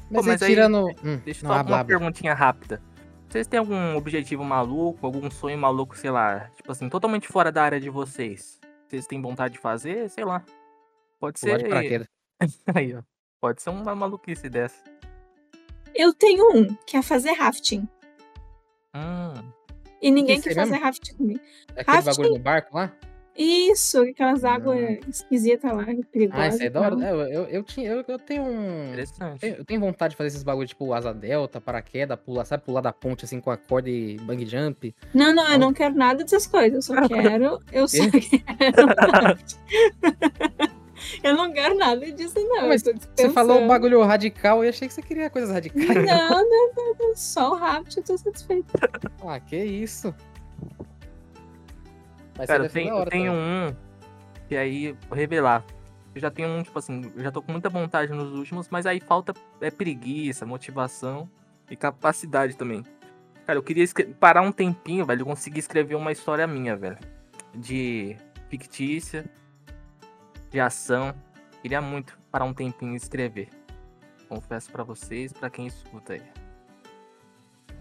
Mas, 0.10 0.22
Pô, 0.22 0.28
mas 0.28 0.42
aí, 0.42 0.50
tirando... 0.50 0.88
Hum, 1.04 1.20
deixa 1.26 1.46
eu 1.46 1.50
só 1.50 1.62
uma 1.62 1.84
perguntinha 1.84 2.34
rápida. 2.34 2.82
Vocês 3.28 3.46
têm 3.46 3.60
algum 3.60 3.96
objetivo 3.98 4.44
maluco, 4.44 5.06
algum 5.06 5.30
sonho 5.30 5.58
maluco, 5.58 5.98
sei 5.98 6.10
lá, 6.10 6.50
tipo 6.56 6.72
assim, 6.72 6.88
totalmente 6.88 7.28
fora 7.28 7.52
da 7.52 7.62
área 7.62 7.80
de 7.80 7.90
vocês? 7.90 8.58
Vocês 8.88 9.06
têm 9.06 9.22
vontade 9.22 9.56
de 9.56 9.60
fazer? 9.60 10.10
Sei 10.10 10.24
lá. 10.24 10.44
Pode 11.20 11.40
ser. 11.40 11.64
De 11.64 12.08
aí, 12.74 12.96
ó. 12.96 13.02
Pode 13.42 13.62
ser 13.62 13.70
uma 13.70 13.96
maluquice 13.96 14.50
dessa. 14.50 14.78
Eu 15.94 16.14
tenho 16.14 16.56
um, 16.56 16.76
que 16.86 16.98
é 16.98 17.02
fazer 17.02 17.32
rafting. 17.34 17.88
Hum. 18.96 19.34
E 20.02 20.12
ninguém 20.12 20.40
quer 20.40 20.54
fazer 20.54 20.78
rafting 20.78 21.16
comigo. 21.16 21.40
É 21.76 21.82
aquele 21.82 21.98
rafting... 21.98 22.22
bagulho 22.22 22.38
no 22.38 22.40
barco 22.40 22.76
lá? 22.76 22.94
Isso, 23.38 24.02
aquelas 24.02 24.44
águas 24.44 24.80
hum. 24.80 25.00
esquisitas 25.08 25.72
lá, 25.72 25.86
perigosas. 26.12 26.44
Ah, 26.44 26.48
isso 26.48 26.64
é 26.64 26.70
da 26.72 26.82
hora. 26.82 26.96
Eu, 26.96 27.22
eu, 27.22 27.44
eu, 27.44 27.64
tinha, 27.64 27.92
eu, 27.92 28.04
eu 28.08 28.18
tenho 28.18 28.42
um. 28.42 28.90
Interessante. 28.94 29.46
Eu, 29.46 29.56
eu, 29.58 29.66
tenho 29.66 29.80
vontade 29.80 30.12
de 30.12 30.18
fazer 30.18 30.30
esses 30.30 30.42
bagulhos 30.42 30.70
tipo 30.72 30.92
asa 30.92 31.14
delta, 31.14 31.62
paraquedas, 31.62 32.20
pular, 32.20 32.46
sabe, 32.46 32.64
pular 32.64 32.82
da 32.82 32.92
ponte 32.92 33.26
assim 33.26 33.40
com 33.40 33.52
a 33.52 33.58
corda 33.58 33.90
e 33.90 34.18
bang 34.18 34.44
jump. 34.44 34.96
Não, 35.14 35.36
não, 35.36 35.48
eu 35.52 35.60
não 35.60 35.72
quero 35.72 35.94
nada 35.94 36.24
dessas 36.24 36.48
coisas. 36.48 36.90
Eu 36.90 36.96
só 36.96 36.96
quero. 37.08 37.60
Eu 37.72 37.88
só 37.88 38.04
quero. 38.10 39.38
eu 41.24 41.36
não 41.36 41.52
quero 41.52 41.76
nada 41.76 42.12
disso, 42.12 42.36
não. 42.38 42.68
Mas 42.68 42.84
você 42.84 43.30
falou 43.30 43.60
um 43.60 43.68
bagulho 43.68 44.02
radical 44.04 44.64
e 44.64 44.70
achei 44.70 44.88
que 44.88 44.94
você 44.94 45.02
queria 45.02 45.30
coisas 45.30 45.52
radicais. 45.52 45.88
Não, 45.88 46.30
não, 46.30 46.74
não, 46.76 46.96
não. 47.00 47.16
Só 47.16 47.52
o 47.52 47.56
rápido, 47.56 47.98
eu 47.98 48.04
tô 48.04 48.18
satisfeito. 48.18 48.74
Ah, 49.26 49.40
que 49.40 49.58
isso. 49.58 50.14
Mas 52.38 52.48
Cara, 52.48 52.66
eu 52.66 52.70
tenho, 52.70 52.94
hora, 52.94 53.06
eu 53.06 53.10
tenho 53.10 53.34
um 53.34 53.76
que 54.48 54.56
aí 54.56 54.96
vou 55.10 55.18
revelar. 55.18 55.66
Eu 56.14 56.22
já 56.22 56.32
tenho 56.32 56.50
um, 56.50 56.64
tipo 56.64 56.78
assim, 56.78 57.12
eu 57.16 57.24
já 57.24 57.32
tô 57.32 57.42
com 57.42 57.52
muita 57.52 57.70
vontade 57.70 58.12
nos 58.12 58.34
últimos, 58.34 58.70
mas 58.70 58.86
aí 58.86 59.00
falta 59.00 59.34
é 59.62 59.70
preguiça, 59.70 60.46
motivação 60.46 61.30
e 61.70 61.76
capacidade 61.76 62.56
também. 62.56 62.84
Cara, 63.46 63.60
eu 63.60 63.64
queria 63.64 63.86
parar 64.20 64.42
um 64.42 64.52
tempinho, 64.52 65.06
velho, 65.06 65.26
conseguir 65.26 65.60
escrever 65.60 65.96
uma 65.96 66.12
história 66.12 66.46
minha, 66.48 66.76
velho. 66.76 66.98
De 67.56 68.18
fictícia, 68.50 69.26
de 70.50 70.60
ação. 70.60 71.14
Queria 71.62 71.82
muito 71.82 72.18
parar 72.32 72.46
um 72.46 72.54
tempinho 72.54 72.94
e 72.94 72.98
escrever. 72.98 73.50
Confesso 74.30 74.72
para 74.72 74.84
vocês, 74.84 75.32
para 75.34 75.50
quem 75.50 75.68
escuta 75.68 76.14
aí. 76.14 76.22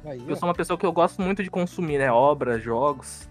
aí 0.04 0.22
eu 0.26 0.36
sou 0.36 0.48
uma 0.48 0.54
pessoa 0.54 0.78
que 0.78 0.86
eu 0.86 0.92
gosto 0.92 1.20
muito 1.20 1.42
de 1.42 1.50
consumir, 1.50 1.98
né? 1.98 2.10
Obras, 2.10 2.62
jogos. 2.62 3.28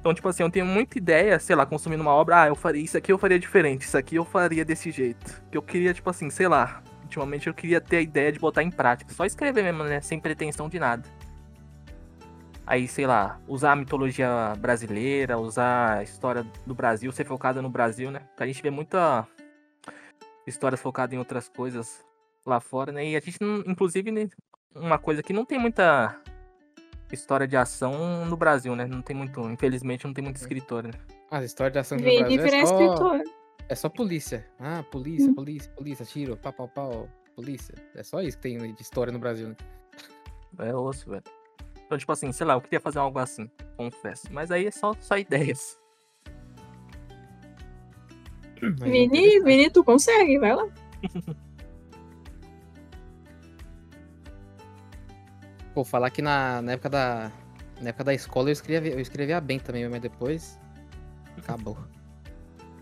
Então, 0.00 0.14
tipo 0.14 0.28
assim, 0.28 0.44
eu 0.44 0.50
tenho 0.50 0.64
muita 0.64 0.98
ideia, 0.98 1.38
sei 1.40 1.56
lá, 1.56 1.66
consumindo 1.66 2.00
uma 2.00 2.12
obra, 2.12 2.42
ah, 2.42 2.46
eu 2.46 2.54
faria 2.54 2.80
isso 2.80 2.96
aqui, 2.96 3.10
eu 3.10 3.18
faria 3.18 3.40
diferente, 3.40 3.82
isso 3.82 3.98
aqui 3.98 4.14
eu 4.14 4.24
faria 4.24 4.64
desse 4.64 4.92
jeito. 4.92 5.42
Que 5.50 5.58
eu 5.58 5.62
queria, 5.62 5.92
tipo 5.92 6.08
assim, 6.08 6.30
sei 6.30 6.46
lá, 6.46 6.80
ultimamente 7.02 7.48
eu 7.48 7.54
queria 7.54 7.80
ter 7.80 7.96
a 7.96 8.00
ideia 8.00 8.30
de 8.30 8.38
botar 8.38 8.62
em 8.62 8.70
prática. 8.70 9.12
Só 9.12 9.24
escrever 9.24 9.64
mesmo, 9.64 9.82
né? 9.82 10.00
Sem 10.00 10.20
pretensão 10.20 10.68
de 10.68 10.78
nada. 10.78 11.02
Aí, 12.66 12.88
sei 12.88 13.06
lá, 13.06 13.40
usar 13.46 13.72
a 13.72 13.76
mitologia 13.76 14.52
brasileira, 14.58 15.38
usar 15.38 15.98
a 15.98 16.02
história 16.02 16.44
do 16.66 16.74
Brasil, 16.74 17.12
ser 17.12 17.24
focada 17.24 17.62
no 17.62 17.70
Brasil, 17.70 18.10
né? 18.10 18.18
Porque 18.18 18.42
a 18.42 18.46
gente 18.46 18.60
vê 18.60 18.70
muita 18.70 19.26
histórias 20.44 20.80
focadas 20.80 21.14
em 21.14 21.18
outras 21.18 21.48
coisas 21.48 22.04
lá 22.44 22.58
fora, 22.58 22.90
né? 22.90 23.06
E 23.06 23.16
a 23.16 23.20
gente, 23.20 23.38
inclusive, 23.66 24.10
né, 24.10 24.28
uma 24.74 24.98
coisa 24.98 25.22
que 25.22 25.32
não 25.32 25.44
tem 25.44 25.58
muita 25.58 26.20
história 27.12 27.46
de 27.46 27.56
ação 27.56 28.26
no 28.26 28.36
Brasil, 28.36 28.74
né? 28.74 28.84
Não 28.84 29.00
tem 29.00 29.14
muito, 29.14 29.40
infelizmente, 29.48 30.04
não 30.04 30.12
tem 30.12 30.24
muito 30.24 30.36
escritor, 30.36 30.82
né? 30.82 30.90
As 31.30 31.44
histórias 31.44 31.72
de 31.72 31.78
ação 31.78 31.98
no 31.98 32.04
Brasil 32.04 32.44
é 32.44 32.48
só, 32.48 32.64
escritor. 32.64 33.22
é 33.68 33.74
só 33.76 33.88
polícia. 33.88 34.46
Ah, 34.58 34.82
polícia, 34.90 35.30
hum. 35.30 35.34
polícia, 35.34 35.70
polícia, 35.72 36.04
tiro, 36.04 36.36
pau, 36.36 36.52
pau, 36.52 36.68
pau, 36.68 37.08
polícia. 37.36 37.74
É 37.94 38.02
só 38.02 38.20
isso 38.20 38.36
que 38.38 38.42
tem 38.42 38.74
de 38.74 38.82
história 38.82 39.12
no 39.12 39.20
Brasil, 39.20 39.48
né? 39.48 39.56
É 40.58 40.74
osso, 40.74 41.10
velho. 41.10 41.35
Então, 41.86 41.96
tipo 41.96 42.10
assim, 42.10 42.32
sei 42.32 42.44
lá, 42.44 42.54
eu 42.54 42.60
queria 42.60 42.80
fazer 42.80 42.98
algo 42.98 43.16
assim, 43.20 43.48
confesso. 43.76 44.26
Mas 44.32 44.50
aí 44.50 44.66
é 44.66 44.70
só, 44.72 44.92
só 44.98 45.16
ideias. 45.16 45.78
Vini, 48.60 49.40
Vini, 49.40 49.70
tu 49.70 49.84
consegue, 49.84 50.38
vai 50.38 50.56
lá. 50.56 50.68
Vou 55.74 55.84
falar 55.84 56.10
que 56.10 56.20
na, 56.22 56.60
na, 56.62 56.72
época 56.72 56.88
da, 56.88 57.30
na 57.80 57.90
época 57.90 58.04
da 58.04 58.14
escola 58.14 58.48
eu 58.48 58.52
escrevia, 58.52 58.92
eu 58.92 59.00
escrevia 59.00 59.40
bem 59.40 59.60
também, 59.60 59.88
mas 59.88 60.00
depois 60.00 60.58
acabou. 61.36 61.76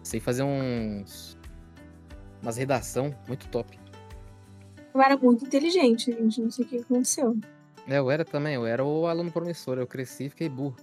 Sei 0.02 0.20
fazer 0.20 0.44
uns. 0.44 1.36
umas 2.40 2.56
redação 2.56 3.14
muito 3.26 3.48
top. 3.48 3.78
Eu 4.94 5.02
era 5.02 5.16
muito 5.16 5.44
inteligente, 5.44 6.12
gente. 6.12 6.40
Não 6.40 6.50
sei 6.50 6.64
o 6.64 6.68
que 6.68 6.78
aconteceu. 6.78 7.36
É, 7.86 7.98
eu 7.98 8.10
era 8.10 8.24
também, 8.24 8.54
eu 8.54 8.66
era 8.66 8.82
o 8.82 9.06
aluno 9.06 9.30
promissor, 9.30 9.78
eu 9.78 9.86
cresci 9.86 10.24
e 10.24 10.30
fiquei 10.30 10.48
burro. 10.48 10.76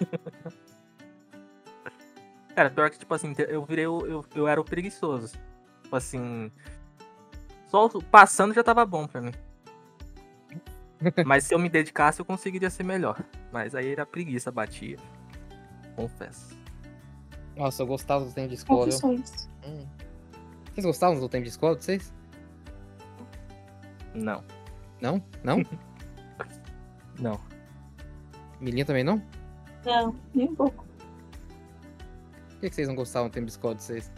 Cara, 2.54 2.70
pior 2.70 2.90
que, 2.90 2.98
tipo 2.98 3.14
assim, 3.14 3.34
eu 3.48 3.64
virei. 3.64 3.84
Eu, 3.84 4.24
eu 4.34 4.48
era 4.48 4.60
o 4.60 4.64
preguiçoso. 4.64 5.34
Tipo 5.82 5.96
assim. 5.96 6.50
Só 7.68 7.88
passando 8.10 8.52
já 8.52 8.62
tava 8.62 8.84
bom 8.84 9.06
pra 9.06 9.20
mim. 9.20 9.32
Mas 11.24 11.44
se 11.44 11.54
eu 11.54 11.58
me 11.58 11.68
dedicasse, 11.68 12.20
eu 12.20 12.24
conseguiria 12.24 12.68
ser 12.68 12.82
melhor. 12.82 13.22
Mas 13.52 13.74
aí 13.74 13.92
era 13.92 14.04
preguiça, 14.04 14.50
batia. 14.50 14.96
Confesso. 15.96 16.58
Nossa, 17.56 17.82
eu 17.82 17.86
gostava 17.86 18.24
do 18.24 18.32
tempo 18.32 18.48
de 18.48 18.54
escola. 18.54 18.88
Hum. 19.04 19.86
Vocês 20.72 20.86
gostavam 20.86 21.18
do 21.20 21.28
tempo 21.28 21.44
de 21.44 21.50
escola 21.50 21.76
de 21.76 21.84
vocês? 21.84 22.12
Não. 24.14 24.44
Não? 25.00 25.22
Não? 25.42 25.62
não. 27.18 27.40
Milinha 28.60 28.84
também 28.84 29.04
não? 29.04 29.22
Não, 29.84 30.14
nem 30.34 30.48
um 30.48 30.54
pouco. 30.54 30.84
Por 32.50 32.60
que 32.60 32.70
vocês 32.70 32.88
não 32.88 32.94
gostavam 32.94 33.28
do 33.28 33.32
tempo 33.32 33.46
de 33.46 33.52
escola 33.52 33.74
de 33.74 33.82
vocês? 33.82 34.12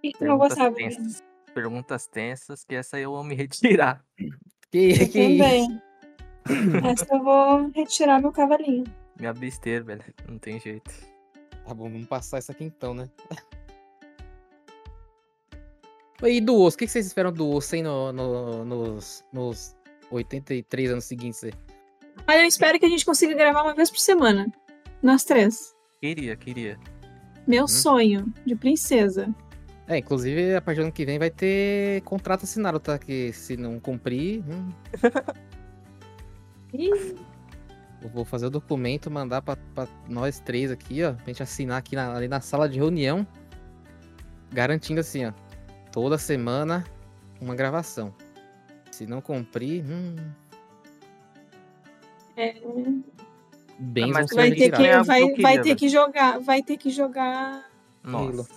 Que 0.00 0.24
não 0.24 0.38
gostava? 0.38 0.76
perguntas 1.54 2.06
tensas, 2.06 2.64
que 2.64 2.74
essa 2.74 2.98
eu 2.98 3.12
vou 3.12 3.24
me 3.24 3.34
retirar. 3.34 4.04
Que, 4.70 5.06
que 5.06 5.06
também. 5.06 5.80
essa 6.90 7.06
eu 7.14 7.22
vou 7.22 7.70
retirar 7.70 8.20
meu 8.20 8.32
cavalinho. 8.32 8.82
Me 9.20 9.24
abster, 9.24 9.84
velho. 9.84 10.02
Não 10.28 10.36
tem 10.36 10.58
jeito. 10.58 10.90
Tá 11.64 11.72
bom, 11.72 11.88
vamos 11.88 12.08
passar 12.08 12.40
isso 12.40 12.50
aqui 12.50 12.64
então, 12.64 12.92
né? 12.92 13.08
E 16.22 16.40
do 16.40 16.56
osso, 16.60 16.76
o 16.76 16.78
que 16.78 16.88
vocês 16.88 17.06
esperam 17.06 17.32
do 17.32 17.48
osso 17.48 17.74
aí 17.74 17.82
no, 17.82 18.12
no, 18.12 18.64
nos, 18.64 19.24
nos 19.32 19.76
83 20.10 20.92
anos 20.92 21.04
seguintes 21.04 21.44
aí? 21.44 21.52
Olha, 22.26 22.42
eu 22.42 22.46
espero 22.46 22.78
que 22.78 22.86
a 22.86 22.88
gente 22.88 23.04
consiga 23.04 23.34
gravar 23.34 23.62
uma 23.62 23.74
vez 23.74 23.90
por 23.90 23.98
semana. 23.98 24.46
Nós 25.02 25.24
três. 25.24 25.74
Queria, 26.00 26.36
queria. 26.36 26.78
Meu 27.46 27.64
hum. 27.64 27.68
sonho 27.68 28.32
de 28.46 28.54
princesa. 28.54 29.34
É, 29.86 29.98
inclusive 29.98 30.54
a 30.54 30.62
partir 30.62 30.80
do 30.80 30.84
ano 30.84 30.92
que 30.92 31.04
vem 31.04 31.18
vai 31.18 31.30
ter 31.30 32.00
contrato 32.02 32.44
assinado, 32.44 32.80
tá? 32.80 32.98
Que 32.98 33.32
se 33.32 33.56
não 33.56 33.78
cumprir. 33.78 34.42
Hum... 34.48 34.70
Eu 38.02 38.10
vou 38.10 38.24
fazer 38.24 38.46
o 38.46 38.50
documento, 38.50 39.10
mandar 39.10 39.40
pra, 39.40 39.56
pra, 39.74 39.88
nós 40.08 40.38
três 40.38 40.70
aqui, 40.70 41.02
ó. 41.02 41.14
Pra 41.14 41.26
gente 41.26 41.42
assinar 41.42 41.78
aqui 41.78 41.96
na, 41.96 42.14
ali 42.14 42.28
na 42.28 42.40
sala 42.40 42.68
de 42.68 42.78
reunião. 42.78 43.26
Garantindo 44.52 45.00
assim, 45.00 45.24
ó. 45.24 45.32
Toda 45.94 46.18
semana 46.18 46.84
uma 47.40 47.54
gravação. 47.54 48.12
Se 48.90 49.06
não 49.06 49.20
cumprir. 49.20 49.84
Hum... 49.84 50.16
É. 52.36 52.56
Bem, 53.78 54.10
vai 54.10 54.26
ter, 54.50 54.72
que, 54.72 55.04
vai, 55.04 55.34
vai 55.36 55.60
ter 55.62 55.76
que 55.76 55.88
jogar. 55.88 56.40
Vai 56.40 56.64
ter 56.64 56.76
que 56.78 56.90
jogar. 56.90 57.70
Nossa. 58.02 58.48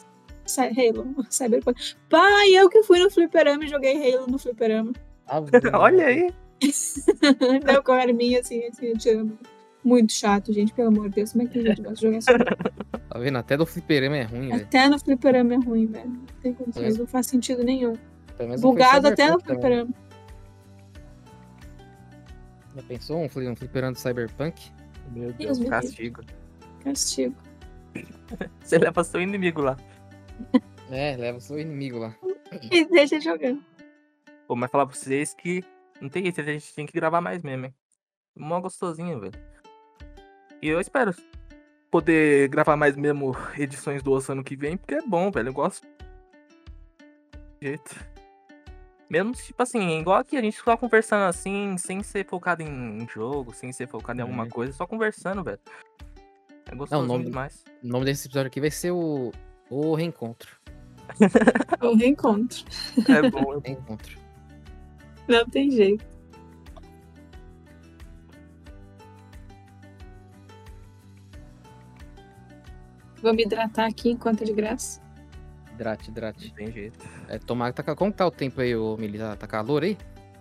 Halo, 0.64 1.16
Cyberpunk. 1.30 1.96
Pai, 2.10 2.56
eu 2.56 2.68
que 2.70 2.82
fui 2.82 2.98
no 2.98 3.12
fliperama 3.12 3.66
e 3.66 3.68
joguei 3.68 4.16
Halo 4.16 4.26
no 4.26 4.40
fliperama. 4.40 4.94
Ah, 5.28 5.40
Olha 5.78 6.08
aí. 6.08 6.34
Não, 7.64 7.84
com 7.84 7.92
a 7.92 7.98
arminha 7.98 8.40
assim, 8.40 8.66
assim, 8.66 8.94
tirando. 8.94 9.38
Muito 9.88 10.12
chato, 10.12 10.52
gente, 10.52 10.74
pelo 10.74 10.90
amor 10.90 11.08
de 11.08 11.16
Deus. 11.16 11.32
Como 11.32 11.46
é 11.46 11.48
que 11.48 11.60
a 11.60 11.62
gente 11.64 11.82
gosta 11.82 11.96
de 11.96 12.20
jogar? 12.20 12.58
Tá 13.08 13.20
vendo? 13.20 13.38
Até 13.38 13.56
no 13.56 13.66
fliperama 13.66 14.18
é 14.18 14.24
ruim, 14.24 14.50
velho. 14.50 14.66
Até 14.66 14.90
no 14.90 15.00
fliperama 15.00 15.54
é 15.54 15.58
ruim, 15.58 15.86
velho. 15.86 16.10
Não 16.10 16.26
tem 16.42 16.54
condições, 16.54 16.98
não 16.98 17.08
faz 17.08 17.28
sentido 17.28 17.64
nenhum. 17.64 17.94
Bugado 18.60 19.08
até 19.08 19.32
no 19.32 19.40
fliperama. 19.40 19.90
Já 22.76 22.84
pensou 22.84 23.22
um, 23.22 23.30
fliperama 23.30 23.94
do 23.94 23.98
Cyberpunk? 23.98 24.72
Meu 25.14 25.32
Deus, 25.32 25.58
Deus 25.58 25.70
castigo. 25.70 26.22
Castigo. 26.84 27.36
Você 28.62 28.78
leva 28.78 29.06
seu 29.06 29.22
inimigo 29.22 29.62
lá. 29.62 29.78
É, 30.92 31.16
leva 31.16 31.40
seu 31.40 31.58
inimigo 31.58 31.98
lá. 31.98 32.14
E 32.72 32.86
deixa 32.86 33.22
jogando. 33.22 33.64
Pô, 34.48 34.56
mas 34.56 34.70
falar 34.70 34.86
pra 34.86 34.96
vocês 34.96 35.34
que 35.34 35.64
não 36.02 36.10
tem 36.10 36.24
jeito, 36.24 36.42
a 36.42 36.44
gente 36.44 36.76
tem 36.76 36.86
que 36.86 36.94
gravar 36.94 37.22
mais 37.22 37.42
mesmo, 37.42 37.66
hein? 37.66 37.74
Mó 38.36 38.60
gostosinho, 38.60 39.20
velho. 39.20 39.34
E 40.62 40.70
eu 40.70 40.80
espero 40.80 41.14
poder 41.90 42.50
gravar 42.50 42.76
mais 42.76 42.96
mesmo 42.96 43.36
edições 43.58 44.02
do 44.04 44.12
Osso 44.12 44.32
ano 44.32 44.44
que 44.44 44.56
vem, 44.56 44.78
porque 44.78 44.96
é 44.96 45.02
bom, 45.02 45.32
velho. 45.32 45.50
Eu 45.50 45.54
gosto. 45.54 45.88
Jeito. 47.62 47.96
Mesmo, 49.10 49.32
tipo 49.32 49.64
assim, 49.64 50.00
igual 50.00 50.20
aqui, 50.20 50.36
a 50.36 50.42
gente 50.42 50.58
só 50.58 50.76
conversando 50.76 51.24
assim, 51.24 51.78
sem 51.78 52.04
ser 52.04 52.26
focado 52.26 52.62
em 52.62 53.08
jogo, 53.08 53.54
sem 53.54 53.72
ser 53.72 53.88
focado 53.88 54.20
em 54.20 54.24
alguma 54.24 54.44
uhum. 54.44 54.50
coisa, 54.50 54.74
só 54.74 54.86
conversando, 54.86 55.44
velho. 55.44 55.60
É 56.70 56.76
gostoso 56.76 57.02
Não, 57.02 57.06
o 57.06 57.08
nome, 57.08 57.26
demais. 57.26 57.64
O 57.82 57.88
nome 57.88 58.06
desse 58.06 58.28
episódio 58.28 58.48
aqui 58.48 58.60
vai 58.60 58.72
ser 58.72 58.92
o 58.92 59.32
o 59.70 59.96
reencontro. 59.96 60.58
o 61.82 61.96
reencontro. 61.96 62.66
É 63.08 63.30
bom, 63.30 63.40
é 63.40 63.56
bom. 63.56 63.60
Reencontro. 63.64 64.18
Não 65.28 65.46
tem 65.46 65.72
jeito. 65.72 66.17
Vou 73.22 73.34
me 73.34 73.44
hidratar 73.44 73.88
aqui 73.88 74.10
enquanto 74.12 74.44
é 74.44 74.46
de 74.46 74.54
graça. 74.54 75.02
Hidrate, 75.74 76.10
hidrate. 76.10 76.54
Tem 76.54 76.72
jeito. 76.72 76.98
É, 77.28 77.38
tomar, 77.38 77.74
tá, 77.74 77.96
como 77.96 78.12
tá 78.12 78.26
o 78.26 78.32
tempo 78.32 78.62
aí, 78.62 78.76
ô 78.76 78.98
Mili? 78.98 79.18
Tá, 79.18 79.36
tá 79.36 79.48
calor 79.48 79.84
aí? 79.84 79.98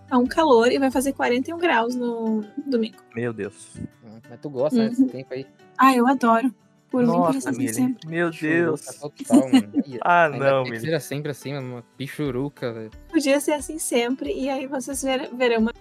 Tá 0.08 0.16
um 0.18 0.26
calor 0.26 0.70
e 0.70 0.78
vai 0.78 0.90
fazer 0.90 1.12
41 1.12 1.58
graus 1.58 1.94
no 1.94 2.42
domingo. 2.66 2.96
Meu 3.14 3.32
Deus. 3.32 3.76
Hum, 3.76 4.20
mas 4.28 4.40
tu 4.40 4.48
gosta 4.48 4.78
uhum. 4.78 4.88
desse 4.88 5.06
tempo 5.06 5.34
aí? 5.34 5.46
Ah, 5.76 5.94
eu 5.94 6.06
adoro. 6.06 6.54
Por 6.90 7.02
Nossa, 7.02 7.50
Mili. 7.50 7.96
Meu 8.06 8.30
Deus. 8.30 8.82
Total, 8.82 9.50
ah, 10.02 10.28
não, 10.28 10.64
Mili. 10.64 10.80
Seja 10.80 11.00
sempre 11.00 11.32
assim, 11.32 11.56
uma 11.56 11.82
pichuruca, 11.96 12.72
velho. 12.72 12.90
Podia 13.08 13.40
ser 13.40 13.52
assim 13.52 13.78
sempre, 13.78 14.32
e 14.32 14.48
aí 14.48 14.66
vocês 14.66 15.02
verão 15.36 15.58
uma. 15.58 15.72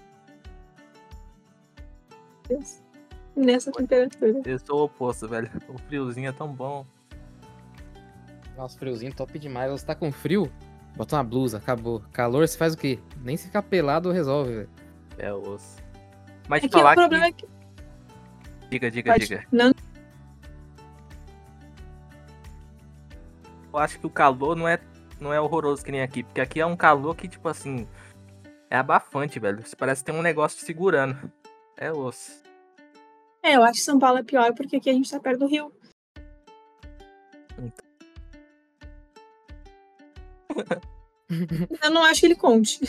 Nessa 3.36 3.72
temperatura. 3.72 4.42
Eu 4.46 4.60
sou 4.60 4.82
o 4.82 4.84
oposto, 4.86 5.28
velho. 5.28 5.50
O 5.68 5.78
friozinho 5.78 6.30
é 6.30 6.32
tão 6.32 6.48
bom. 6.48 6.86
Nossa, 8.56 8.78
friozinho 8.78 9.14
top 9.14 9.38
demais. 9.38 9.72
Você 9.72 9.86
tá 9.86 9.94
com 9.94 10.12
frio? 10.12 10.52
Bota 10.96 11.18
uma 11.18 11.24
blusa, 11.24 11.58
acabou. 11.58 12.02
Calor, 12.14 12.48
você 12.48 12.58
faz 12.58 12.74
o 12.74 12.78
quê? 12.78 13.00
Nem 13.22 13.36
se 13.36 13.48
ficar 13.48 13.62
pelado 13.62 14.12
resolve, 14.12 14.54
velho. 14.54 14.70
É 15.18 15.34
osso. 15.34 15.78
Mas 16.48 16.64
é 16.64 16.68
de 16.68 16.72
falar 16.72 16.96
que. 16.96 17.00
O 17.00 17.04
problema 17.04 17.32
que... 17.32 17.46
é 17.46 17.48
que... 17.48 18.70
Diga, 18.70 18.92
diga, 18.92 19.12
Pode... 19.12 19.28
diga. 19.28 19.46
Não 19.52 19.72
eu 23.76 23.80
acho 23.80 24.00
que 24.00 24.08
o 24.08 24.10
calor 24.10 24.56
não 24.56 24.68
é, 24.68 24.80
não 25.20 25.34
é 25.34 25.40
horroroso 25.40 25.84
que 25.84 25.92
nem 25.92 26.02
aqui. 26.02 26.24
Porque 26.24 26.40
aqui 26.40 26.62
é 26.62 26.66
um 26.66 26.78
calor 26.78 27.14
que, 27.14 27.28
tipo 27.28 27.50
assim, 27.50 27.86
é 28.70 28.78
abafante, 28.78 29.38
velho. 29.38 29.62
Parece 29.78 30.02
que 30.02 30.12
tem 30.12 30.18
um 30.18 30.24
negócio 30.24 30.58
te 30.58 30.64
segurando. 30.64 31.30
É 31.76 31.92
osso. 31.92 32.45
É, 33.46 33.56
eu 33.56 33.64
acho 33.64 33.74
que 33.74 33.86
São 33.86 34.00
Paulo 34.00 34.18
é 34.18 34.24
pior 34.24 34.56
porque 34.56 34.78
aqui 34.78 34.90
a 34.90 34.94
gente 34.94 35.12
tá 35.12 35.20
perto 35.20 35.42
do 35.42 35.48
rio. 35.48 35.72
Eu 41.84 41.92
não 41.92 42.04
acho 42.04 42.22
que 42.22 42.26
ele 42.26 42.36
conte. 42.36 42.80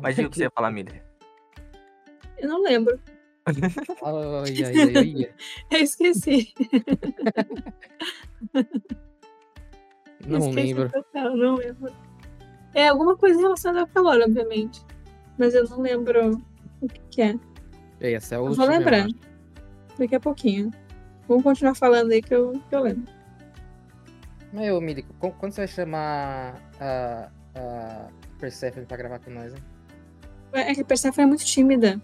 Mas 0.00 0.16
diga 0.16 0.28
o 0.28 0.30
que 0.30 0.38
você 0.38 0.44
ia 0.44 0.50
falar, 0.50 0.70
Mili. 0.70 1.02
Eu 2.38 2.48
não 2.48 2.62
lembro. 2.62 2.98
Ai, 3.44 3.54
ai, 4.64 4.74
ai, 4.80 4.96
ai. 4.96 5.34
Eu 5.70 5.78
esqueci. 5.78 6.54
Não 10.24 10.38
esqueci 10.38 10.54
lembro. 10.54 10.88
Total, 10.88 11.36
não 11.36 11.56
lembro. 11.56 11.92
É 12.72 12.86
alguma 12.86 13.16
coisa 13.16 13.40
relacionada 13.40 13.80
ao 13.80 13.88
calor, 13.88 14.22
obviamente. 14.22 14.80
Mas 15.36 15.52
eu 15.52 15.68
não 15.68 15.80
lembro 15.80 16.40
o 16.82 16.88
que, 16.88 17.00
que 17.10 17.22
é. 17.22 17.34
É, 18.00 18.12
Essa 18.14 18.34
é 18.34 18.38
a 18.38 18.40
Eu 18.40 18.44
última. 18.46 18.66
vou 18.66 18.74
lembrar. 18.74 19.06
eu. 19.08 19.14
Daqui 19.98 20.14
a 20.14 20.20
pouquinho. 20.20 20.70
Vamos 21.28 21.42
continuar 21.44 21.74
falando 21.74 22.10
aí 22.12 22.20
que 22.22 22.34
eu, 22.34 22.52
que 22.68 22.74
eu 22.74 22.80
lembro. 22.82 23.04
Mas, 24.52 24.70
ô, 24.72 24.80
Mili, 24.80 25.02
qu- 25.02 25.30
quando 25.32 25.52
você 25.52 25.62
vai 25.62 25.68
chamar 25.68 26.60
a, 26.80 27.30
a 27.54 28.08
Persephone 28.38 28.84
pra 28.86 28.96
gravar 28.96 29.18
com 29.20 29.30
nós, 29.30 29.52
hein? 29.54 29.60
É 30.52 30.74
que 30.74 30.82
a 30.82 30.84
Persephone 30.84 31.24
é 31.24 31.28
muito 31.28 31.44
tímida. 31.44 32.00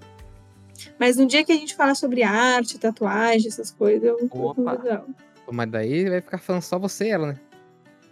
Mas 0.99 1.17
no 1.17 1.27
dia 1.27 1.45
que 1.45 1.53
a 1.53 1.57
gente 1.57 1.75
falar 1.75 1.95
sobre 1.95 2.23
arte, 2.23 2.79
tatuagem, 2.79 3.49
essas 3.49 3.71
coisas, 3.71 4.03
eu, 4.05 4.17
eu. 4.21 4.29
Pô, 4.29 4.55
Mas 5.53 5.71
daí 5.71 6.09
vai 6.09 6.21
ficar 6.21 6.39
falando 6.39 6.63
só 6.63 6.79
você 6.79 7.07
e 7.07 7.11
ela, 7.11 7.27
né? 7.33 7.37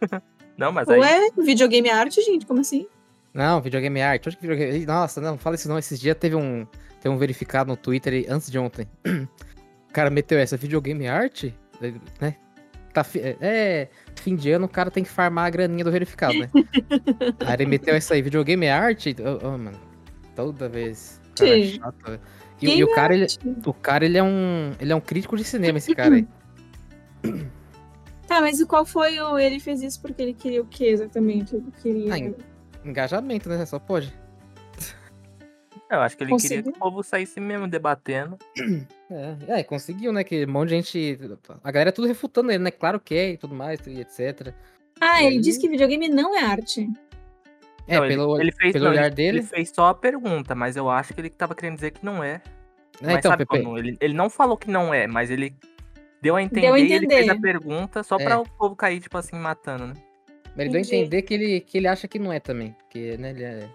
Não, 0.59 0.73
mas 0.73 0.89
aí. 0.89 0.99
Ué, 0.99 1.31
videogame 1.39 1.89
é 1.89 1.93
arte, 1.93 2.21
gente? 2.23 2.45
Como 2.47 2.61
assim? 2.61 2.87
Não, 3.37 3.61
videogame 3.61 4.01
arte. 4.01 4.29
Onde 4.29 4.37
que 4.37 4.47
videogame... 4.47 4.87
Nossa, 4.87 5.21
não, 5.21 5.37
fala 5.37 5.57
isso 5.57 5.69
não. 5.69 5.79
Esses 5.79 6.01
dias 6.01 6.17
teve 6.19 6.35
um, 6.35 6.67
teve 7.01 7.15
um 7.15 7.19
verificado 7.19 7.69
no 7.69 7.77
Twitter 7.77 8.25
antes 8.29 8.51
de 8.51 8.59
ontem. 8.59 8.89
O 9.89 9.93
cara 9.97 10.11
meteu 10.11 10.39
essa, 10.39 10.59
videogame 10.59 11.09
arte? 11.09 11.55
Né? 12.21 12.37
Tá, 12.93 13.03
fi- 13.03 13.21
é, 13.21 13.37
é, 13.41 13.89
fim 14.15 14.37
de 14.37 14.51
ano 14.51 14.67
o 14.67 14.69
cara 14.69 14.91
tem 14.91 15.03
que 15.03 15.09
farmar 15.09 15.47
a 15.47 15.51
graninha 15.51 15.83
do 15.83 15.91
verificado, 15.91 16.39
né? 16.39 16.51
aí 17.41 17.55
ele 17.55 17.65
meteu 17.65 17.95
essa 17.95 18.13
aí, 18.13 18.21
videogame 18.21 18.69
arte? 18.69 19.17
Ô, 19.19 19.47
ô, 19.47 19.51
mano, 19.53 19.81
toda 20.35 20.69
vez. 20.69 21.19
O 21.31 21.35
cara 21.39 21.59
é 21.59 21.63
chato, 21.63 21.97
velho. 22.05 22.21
E, 22.61 22.77
e 22.77 22.85
o 22.85 22.95
cara, 22.95 23.15
ele, 23.15 23.27
o 23.65 23.73
cara, 23.73 24.05
ele 24.05 24.19
é 24.19 24.23
um. 24.23 24.73
Ele 24.79 24.93
é 24.93 24.95
um 24.95 25.01
crítico 25.01 25.35
de 25.35 25.45
cinema, 25.45 25.79
esse 25.79 25.95
cara 25.95 26.17
aí. 26.17 26.29
Tá, 28.27 28.41
mas 28.41 28.59
e 28.59 28.67
qual 28.67 28.85
foi 28.85 29.19
o. 29.21 29.39
Ele 29.39 29.61
fez 29.61 29.83
isso 29.83 30.01
porque 30.03 30.21
ele 30.21 30.35
queria 30.35 30.61
o 30.61 30.67
que 30.67 30.85
exatamente? 30.85 31.55
Ele 31.55 31.73
queria. 31.81 32.15
Ah, 32.15 32.56
Engajamento, 32.87 33.49
né? 33.49 33.65
Só 33.67 33.79
pode. 33.79 34.13
Eu 35.91 36.01
acho 36.01 36.17
que 36.17 36.25
ele 36.25 36.33
queria 36.35 36.49
que 36.49 36.63
Conseguiu? 36.65 36.73
o 36.73 36.79
povo 36.79 37.03
saísse 37.03 37.41
mesmo 37.41 37.69
debatendo. 37.69 38.39
É, 39.09 39.61
é, 39.61 39.63
conseguiu, 39.63 40.13
né? 40.13 40.25
Que 40.25 40.45
um 40.45 40.51
monte 40.51 40.71
de 40.71 40.75
gente. 40.75 41.17
A 41.63 41.71
galera 41.71 41.91
é 41.91 41.93
tudo 41.93 42.09
refutando 42.09 42.51
ele, 42.51 42.59
né? 42.65 42.73
Claro 42.73 42.99
que 42.99 43.15
é 43.15 43.31
e 43.31 43.37
tudo 43.37 43.55
mais, 43.55 43.79
e 43.87 44.01
etc. 44.01 44.53
Ah, 45.01 45.23
E 45.23 45.27
ele 45.27 45.37
aí? 45.37 45.41
disse 45.41 45.61
que 45.61 45.69
videogame 45.69 46.09
não 46.09 46.37
é 46.37 46.43
arte. 46.43 46.91
É, 47.87 48.01
Não, 48.01 48.09
pelo, 48.09 48.41
ele, 48.41 48.51
fez, 48.51 48.73
pelo 48.73 48.87
não, 48.87 48.91
olhar 48.91 49.07
ele, 49.07 49.15
dele. 49.15 49.39
Ele 49.39 49.47
fez 49.47 49.71
só 49.71 49.87
a 49.91 49.95
pergunta, 49.95 50.57
mas 50.57 50.75
eu 50.77 50.91
acho 50.91 51.15
que 51.15 51.21
ele 51.21 51.31
tava 51.31 51.55
querendo 51.55 51.77
dizer 51.77 51.93
que 51.93 52.05
não 52.05 52.25
é. 52.25 52.43
É, 53.01 53.07
mas 53.07 53.19
então, 53.19 53.31
sabe 53.31 53.47
Pepe, 53.47 53.65
ele, 53.79 53.97
ele 54.01 54.15
não 54.15 54.29
falou 54.29 54.57
que 54.57 54.69
não 54.69 54.93
é, 54.93 55.07
mas 55.07 55.31
ele 55.31 55.55
deu 56.21 56.35
a 56.35 56.43
entender, 56.43 56.63
Deu 56.63 56.75
a 56.75 56.81
e 56.81 56.93
ele 56.93 57.07
fez 57.07 57.29
a 57.29 57.33
entender. 57.35 57.41
pergunta 57.41 58.03
só 58.03 58.17
É. 58.19 58.25
pra 58.25 58.41
o 58.41 58.49
povo 58.59 58.75
cair, 58.75 58.99
tipo 58.99 59.17
assim, 59.17 59.37
matando, 59.37 59.87
né? 59.87 59.95
Ele 60.65 60.71
deu 60.71 60.79
a 60.79 60.83
entender 60.83 61.23
que 61.23 61.35
ele, 61.35 61.61
que 61.61 61.79
ele 61.79 61.89
acha 61.89 62.07
que 62.09 62.19
não 62.19 62.33
é 62.33 62.41
também. 62.41 62.73
Porque, 62.73 63.17
né, 63.19 63.31
ele 63.31 63.45
é 63.45 63.69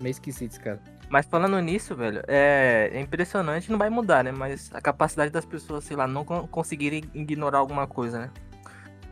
meio 0.00 0.10
esquisito 0.10 0.52
esse 0.52 0.60
cara. 0.60 0.80
Mas 1.08 1.26
falando 1.26 1.58
nisso, 1.60 1.94
velho, 1.96 2.22
é, 2.28 2.90
é 2.92 3.00
impressionante, 3.00 3.70
não 3.70 3.78
vai 3.78 3.90
mudar, 3.90 4.22
né? 4.24 4.30
Mas 4.32 4.70
a 4.72 4.80
capacidade 4.80 5.30
das 5.32 5.44
pessoas, 5.44 5.84
sei 5.84 5.96
lá, 5.96 6.06
não 6.06 6.24
con- 6.24 6.46
conseguirem 6.46 7.02
ignorar 7.14 7.58
alguma 7.58 7.86
coisa, 7.86 8.20
né? 8.20 8.30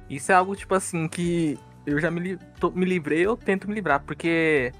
Isso 0.08 0.30
é 0.30 0.34
algo, 0.34 0.54
tipo 0.54 0.74
assim, 0.74 1.08
que 1.08 1.58
eu 1.84 1.98
já 2.00 2.10
me, 2.10 2.20
li- 2.20 2.38
tô- 2.60 2.70
me 2.70 2.84
livrei, 2.86 3.26
eu 3.26 3.36
tento 3.36 3.68
me 3.68 3.74
livrar, 3.74 4.00
porque 4.04 4.72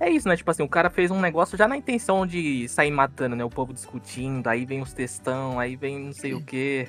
é 0.00 0.10
isso, 0.10 0.28
né? 0.28 0.36
Tipo 0.36 0.50
assim, 0.50 0.62
o 0.62 0.68
cara 0.68 0.90
fez 0.90 1.10
um 1.10 1.20
negócio 1.20 1.56
já 1.56 1.66
na 1.68 1.76
intenção 1.76 2.26
de 2.26 2.68
sair 2.68 2.90
matando, 2.90 3.36
né? 3.36 3.44
O 3.44 3.48
povo 3.48 3.72
discutindo, 3.72 4.46
aí 4.48 4.66
vem 4.66 4.82
os 4.82 4.92
textão, 4.92 5.58
aí 5.60 5.76
vem 5.76 5.98
não 5.98 6.12
sei 6.12 6.34
o 6.34 6.42
quê. 6.42 6.88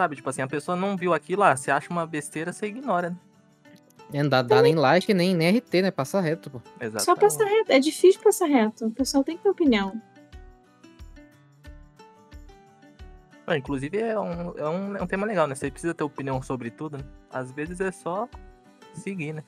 Sabe, 0.00 0.16
tipo 0.16 0.30
assim, 0.30 0.40
a 0.40 0.46
pessoa 0.46 0.74
não 0.74 0.96
viu 0.96 1.12
aquilo 1.12 1.42
lá, 1.42 1.54
você 1.54 1.70
acha 1.70 1.90
uma 1.90 2.06
besteira, 2.06 2.54
você 2.54 2.64
ignora, 2.64 3.10
né? 3.10 3.16
É, 4.14 4.22
não 4.22 4.30
dá, 4.30 4.40
dá 4.40 4.62
nem 4.62 4.74
like, 4.74 5.12
nem, 5.12 5.36
nem 5.36 5.58
RT, 5.58 5.82
né? 5.82 5.90
Passa 5.90 6.22
reto, 6.22 6.48
pô. 6.48 6.62
Exatamente. 6.80 7.02
Só 7.02 7.14
passar 7.14 7.44
reto. 7.44 7.70
É 7.70 7.78
difícil 7.78 8.18
passar 8.22 8.46
reto. 8.46 8.86
O 8.86 8.90
pessoal 8.90 9.22
tem 9.22 9.36
que 9.36 9.42
ter 9.42 9.50
opinião. 9.50 10.00
Ah, 13.46 13.58
Inclusive 13.58 13.98
é 13.98 14.18
um, 14.18 14.56
é, 14.56 14.68
um, 14.70 14.96
é 14.96 15.02
um 15.02 15.06
tema 15.06 15.26
legal, 15.26 15.46
né? 15.46 15.54
Você 15.54 15.70
precisa 15.70 15.92
ter 15.92 16.02
opinião 16.02 16.40
sobre 16.40 16.70
tudo, 16.70 16.96
né? 16.96 17.04
Às 17.30 17.52
vezes 17.52 17.78
é 17.78 17.92
só 17.92 18.26
seguir, 18.94 19.34
né? 19.34 19.44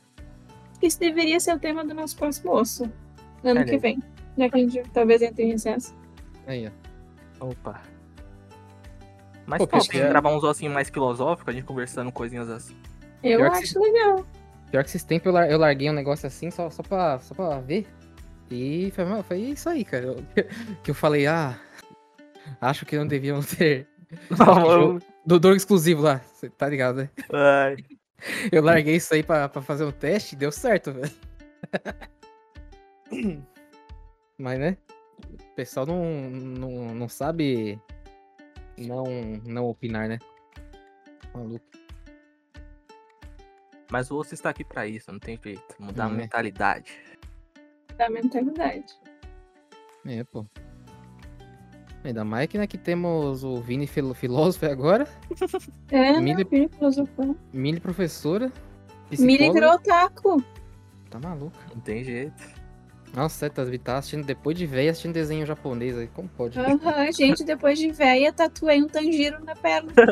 Isso 0.83 1.01
deveria 1.01 1.41
ser 1.41 1.55
o 1.55 1.59
tema 1.59 1.83
do 1.83 1.95
nosso 1.95 2.15
próximo 2.15 2.53
osso. 2.53 2.85
Ano 3.43 3.61
Olha 3.61 3.65
que 3.65 3.71
aí. 3.71 3.79
vem. 3.79 4.03
Já 4.37 4.51
que 4.51 4.57
a 4.57 4.59
gente 4.59 4.83
talvez 4.91 5.23
entre 5.23 5.45
em 5.45 5.53
recesso. 5.53 5.95
Aí, 6.47 6.71
ó. 7.41 7.47
Opa. 7.47 7.81
Mas 9.47 9.59
Pô, 9.59 9.67
pô, 9.67 9.77
Cris, 9.79 9.89
tem 9.89 10.01
é- 10.01 10.05
que 10.05 10.11
gravar 10.11 10.31
uns 10.31 10.45
ossinhos 10.45 10.73
mais 10.73 10.89
filosóficos, 10.89 11.53
a 11.53 11.57
gente 11.57 11.65
conversando 11.65 12.13
coisinhas 12.13 12.49
assim. 12.49 12.77
Eu 13.23 13.39
Pior 13.41 13.51
acho 13.53 13.81
legal. 13.81 14.27
Pior 14.71 14.83
que 14.85 14.89
esses 14.91 15.05
tempos 15.05 15.27
eu, 15.27 15.33
lar- 15.33 15.51
eu 15.51 15.59
larguei 15.59 15.91
um 15.91 15.93
negócio 15.95 16.27
assim 16.27 16.51
só, 16.51 16.71
só, 16.71 16.83
pra, 16.83 17.19
só 17.21 17.35
pra 17.35 17.59
ver. 17.61 17.87
E 18.51 18.91
foi, 18.95 19.05
mano, 19.05 19.23
foi 19.23 19.39
isso 19.39 19.69
aí, 19.69 19.85
cara. 19.85 20.05
Eu- 20.07 20.25
que 20.83 20.91
eu 20.91 20.95
falei, 20.95 21.27
ah. 21.27 21.59
Acho 22.61 22.85
que 22.87 22.97
não 22.97 23.07
deviam 23.07 23.41
ter. 23.43 23.87
Do 25.25 25.39
Dor 25.39 25.57
exclusivo 25.57 26.03
lá, 26.03 26.21
cê 26.35 26.51
tá 26.51 26.69
ligado, 26.69 26.97
né? 26.97 27.11
Ai, 27.33 27.77
Eu 28.53 28.63
larguei 28.63 28.97
isso 28.97 29.13
aí 29.15 29.23
pra, 29.23 29.49
pra 29.49 29.63
fazer 29.63 29.85
um 29.85 29.91
teste 29.93 30.35
e 30.35 30.39
deu 30.39 30.53
certo, 30.53 30.93
velho. 30.93 31.13
Mas, 34.39 34.59
né? 34.59 34.77
O 35.33 35.55
pessoal 35.55 35.87
não, 35.87 36.05
não, 36.31 36.95
não 36.95 37.09
sabe 37.09 37.81
não, 38.87 39.05
não 39.45 39.67
opinar, 39.67 40.09
né? 40.09 40.19
Maluco. 41.35 41.65
Mas 43.91 44.11
o 44.11 44.17
osso 44.17 44.33
está 44.35 44.51
aqui 44.51 44.65
pra 44.65 44.87
isso, 44.87 45.13
não 45.13 45.19
tem 45.19 45.39
jeito. 45.43 45.63
Mudar 45.79 46.05
a 46.05 46.09
Hum, 46.09 46.15
é. 46.15 46.17
mentalidade. 46.17 46.93
Da 47.97 48.09
mentalidade. 48.09 48.95
É, 50.07 50.25
pô. 50.25 50.47
Ainda 52.05 52.25
mais 52.25 52.49
que, 52.49 52.59
né, 52.59 52.67
que 52.67 52.79
temos 52.79 53.45
o 53.45 53.61
Vini 53.61 53.87
filo- 53.87 54.15
filósofo 54.15 54.67
agora, 54.67 55.07
É, 55.93 56.19
Mili- 56.19 56.43
não, 56.43 56.51
Mili 56.51 56.69
filosofou. 56.69 57.37
Mili 57.53 57.79
professora, 57.81 58.51
Mili 59.19 59.49
otaku. 59.65 60.43
Tá 61.11 61.21
maluco. 61.21 61.57
Não 61.73 61.81
tem 61.83 62.03
jeito. 62.03 62.62
Nossa, 63.15 63.51
tá, 63.51 63.63
tá 63.85 63.99
assistindo 63.99 64.25
depois 64.25 64.57
de 64.57 64.67
velho 64.67 64.91
assistindo 64.91 65.13
desenho 65.13 65.45
japonês 65.45 65.99
aí, 65.99 66.07
como 66.09 66.29
pode? 66.29 66.59
Aham, 66.59 67.13
gente, 67.17 67.45
depois 67.45 67.79
de 67.79 67.91
véia, 67.91 68.33
tatuei 68.33 68.83
um 68.83 68.89
tanjiro 68.89 69.45
na 69.45 69.55
perna. 69.55 69.93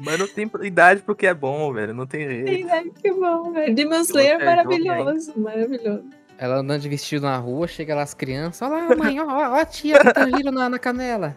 Mas 0.00 0.18
não 0.18 0.28
tem 0.28 0.50
idade 0.62 1.02
porque 1.02 1.26
é 1.26 1.34
bom, 1.34 1.72
velho. 1.72 1.92
Não 1.92 2.06
tem 2.06 2.28
jeito. 2.28 2.70
Ai, 2.70 2.88
que 2.90 3.12
bom, 3.12 3.50
velho. 3.52 3.74
Demon 3.74 4.00
Slayer 4.00 4.36
é 4.36 4.38
jovem 4.38 4.84
maravilhoso, 4.84 5.32
maravilhoso. 5.36 6.04
Ela 6.38 6.58
andando 6.58 6.80
de 6.80 6.88
vestido 6.88 7.22
na 7.22 7.36
rua, 7.36 7.66
chega 7.66 7.96
lá 7.96 8.02
as 8.02 8.14
crianças, 8.14 8.62
olha 8.62 8.84
lá, 8.84 8.96
mãe, 8.96 9.20
ó, 9.20 9.26
ó, 9.26 9.50
ó 9.50 9.54
a 9.56 9.64
tia 9.64 10.00
com 10.00 10.12
tanjiro 10.12 10.52
na, 10.52 10.68
na 10.68 10.78
canela. 10.78 11.36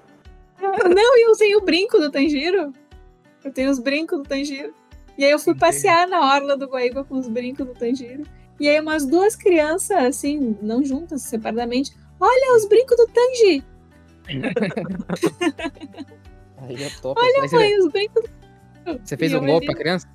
Não, 0.61 1.17
e 1.17 1.25
eu 1.25 1.31
usei 1.31 1.55
o 1.55 1.61
brinco 1.61 1.97
do 1.97 2.11
Tanjiro. 2.11 2.71
Eu 3.43 3.51
tenho 3.51 3.71
os 3.71 3.79
brincos 3.79 4.19
do 4.19 4.23
Tanjiro. 4.23 4.71
E 5.21 5.23
aí 5.23 5.29
eu 5.29 5.37
fui 5.37 5.53
passear 5.53 6.07
na 6.07 6.33
orla 6.33 6.57
do 6.57 6.65
Guaíba 6.65 7.03
com 7.03 7.13
os 7.13 7.27
brincos 7.27 7.67
do 7.67 7.75
Tanjiro. 7.75 8.23
E 8.59 8.67
aí 8.67 8.79
umas 8.79 9.05
duas 9.05 9.35
crianças, 9.35 9.95
assim, 9.95 10.57
não 10.63 10.83
juntas, 10.83 11.21
separadamente. 11.21 11.95
Olha 12.19 12.57
os 12.57 12.67
brincos 12.67 12.97
do 12.97 13.05
Tanji! 13.05 13.63
Aí 16.57 16.83
é 16.83 16.89
top. 17.01 17.21
Você, 17.21 17.55
Mãe, 17.55 17.77
os 17.77 17.91
brincos 17.91 18.23
do 18.23 18.99
você 19.03 19.15
fez 19.15 19.31
E 19.31 19.35
um 19.35 19.45
golpe 19.45 19.67
pra 19.67 19.75
criança? 19.75 20.07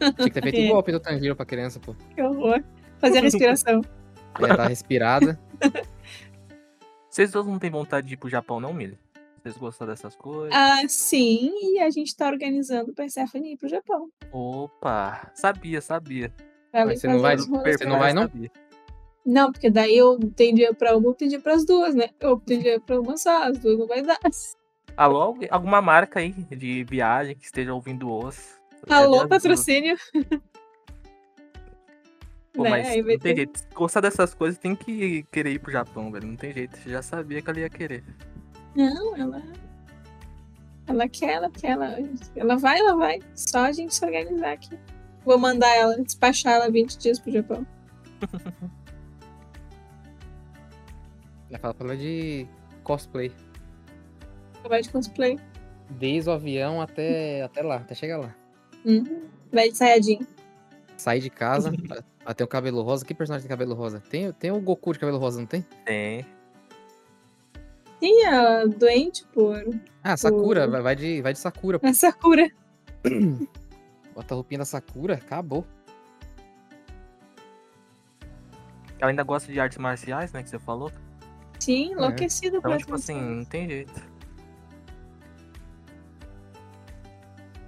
Tinha 0.00 0.12
que 0.12 0.30
ter 0.30 0.42
feito 0.42 0.58
É. 0.58 0.64
um 0.64 0.68
golpe 0.70 0.90
do 0.90 0.98
Tanjiro 0.98 1.36
pra 1.36 1.46
criança, 1.46 1.78
pô. 1.78 1.94
Que 2.16 2.22
horror. 2.22 2.64
Fazer 2.98 3.18
a 3.18 3.22
respiração. 3.22 3.80
Ela 4.36 4.56
tá 4.58 4.66
respirada. 4.66 5.38
Vocês 7.08 7.30
dois 7.30 7.46
não 7.46 7.60
têm 7.60 7.70
vontade 7.70 8.08
de 8.08 8.14
ir 8.14 8.16
pro 8.16 8.28
Japão, 8.28 8.58
não, 8.58 8.72
Mili? 8.72 8.98
Vocês 9.46 9.56
gostam 9.58 9.86
dessas 9.86 10.16
coisas? 10.16 10.50
Ah, 10.52 10.80
sim, 10.88 11.52
e 11.72 11.78
a 11.78 11.88
gente 11.88 12.16
tá 12.16 12.26
organizando 12.26 12.90
o 12.90 12.94
Persephone 12.94 13.52
ir 13.52 13.56
pro 13.56 13.68
Japão. 13.68 14.08
Opa! 14.32 15.30
Sabia, 15.36 15.80
sabia. 15.80 16.34
Pra 16.72 16.84
Mas 16.84 17.00
você 17.00 17.06
não 17.06 17.20
vai- 17.20 17.36
você 17.36 17.84
não 17.84 17.96
vai, 18.00 18.12
não? 18.12 18.22
Sabia. 18.22 18.50
Não, 19.24 19.52
porque 19.52 19.70
daí 19.70 19.96
eu 19.96 20.18
tenho 20.34 20.52
dinheiro 20.56 20.74
pra 20.74 20.96
uma, 20.96 21.10
eu 21.10 21.14
tenho 21.14 21.28
dinheiro 21.30 21.44
pras 21.44 21.64
duas, 21.64 21.94
né? 21.94 22.08
Eu 22.18 22.40
tenho 22.40 22.58
dinheiro 22.60 22.82
pra 22.82 23.00
uma 23.00 23.16
só, 23.16 23.44
as 23.44 23.56
duas 23.58 23.78
não 23.78 23.86
vai 23.86 24.02
dar. 24.02 24.18
Alô, 24.96 25.36
alguma 25.48 25.80
marca 25.80 26.18
aí 26.18 26.32
de 26.32 26.82
viagem 26.82 27.36
que 27.36 27.44
esteja 27.44 27.72
ouvindo 27.72 28.10
os. 28.10 28.58
Alô, 28.88 29.22
É, 29.22 29.28
patrocínio. 29.28 29.96
Pô, 32.52 32.64
Né, 32.64 32.70
mas 32.70 32.96
não 32.96 33.04
tem 33.04 33.18
ter- 33.20 33.36
jeito. 33.36 33.58
Se 33.60 33.66
gostar 33.72 34.00
dessas 34.00 34.34
coisas, 34.34 34.58
tem 34.58 34.74
que 34.74 35.22
querer 35.30 35.52
ir 35.52 35.60
pro 35.60 35.70
Japão, 35.70 36.10
velho. 36.10 36.26
Não 36.26 36.36
tem 36.36 36.52
jeito. 36.52 36.76
Você 36.78 36.90
já 36.90 37.00
sabia 37.02 37.40
que 37.40 37.48
ela 37.48 37.60
ia 37.60 37.70
querer. 37.70 38.02
Não, 38.76 39.16
ela. 39.16 39.42
Ela 40.86 41.08
quer, 41.08 41.32
ela 41.32 41.50
quer, 41.50 41.70
ela, 41.70 41.96
ela 42.36 42.56
vai, 42.56 42.78
ela 42.78 42.94
vai. 42.94 43.20
Só 43.34 43.64
a 43.64 43.72
gente 43.72 43.94
se 43.94 44.04
organizar 44.04 44.52
aqui. 44.52 44.78
Vou 45.24 45.38
mandar 45.38 45.74
ela, 45.74 45.96
despachar 46.00 46.54
ela 46.54 46.70
20 46.70 46.98
dias 46.98 47.18
pro 47.18 47.32
Japão. 47.32 47.66
Ela 51.48 51.60
fala 51.60 51.74
pra 51.74 51.86
ela 51.86 51.96
de 51.96 52.46
cosplay. 52.82 53.32
Vai 54.68 54.82
de 54.82 54.90
cosplay. 54.90 55.38
Desde 55.90 56.28
o 56.28 56.32
avião 56.32 56.80
até, 56.80 57.42
até 57.42 57.62
lá, 57.62 57.76
até 57.76 57.94
chegar 57.94 58.18
lá. 58.18 58.34
Uhum. 58.84 59.22
Vai 59.52 59.70
de 59.70 59.76
saiadinho. 59.76 60.26
Sai 60.96 61.20
de 61.20 61.30
casa, 61.30 61.72
até 62.26 62.42
o 62.42 62.48
cabelo 62.48 62.82
rosa. 62.82 63.04
Que 63.04 63.14
personagem 63.14 63.46
tem 63.46 63.56
cabelo 63.56 63.74
rosa? 63.74 64.00
Tem, 64.00 64.32
tem 64.32 64.50
o 64.50 64.60
Goku 64.60 64.92
de 64.92 64.98
cabelo 64.98 65.18
rosa, 65.18 65.38
não 65.38 65.46
tem? 65.46 65.64
Tem. 65.84 66.26
Sim, 68.00 68.24
a 68.26 68.64
doente 68.66 69.24
por. 69.32 69.56
Ah, 70.02 70.16
Sakura, 70.16 70.68
vai, 70.68 70.82
vai, 70.82 70.96
de, 70.96 71.22
vai 71.22 71.32
de 71.32 71.38
Sakura. 71.38 71.80
A 71.82 71.92
Sakura. 71.94 72.50
Bota 74.14 74.34
a 74.34 74.36
roupinha 74.36 74.58
da 74.58 74.64
Sakura, 74.64 75.14
acabou. 75.14 75.66
Ela 78.98 79.10
ainda 79.10 79.22
gosta 79.22 79.52
de 79.52 79.60
artes 79.60 79.78
marciais, 79.78 80.32
né? 80.32 80.42
Que 80.42 80.48
você 80.48 80.58
falou. 80.58 80.90
Sim, 81.58 81.92
enlouquecida 81.92 82.58
Então, 82.58 82.76
tipo 82.76 82.94
assim, 82.94 83.20
não 83.20 83.44
tem 83.44 83.68
jeito. 83.68 83.92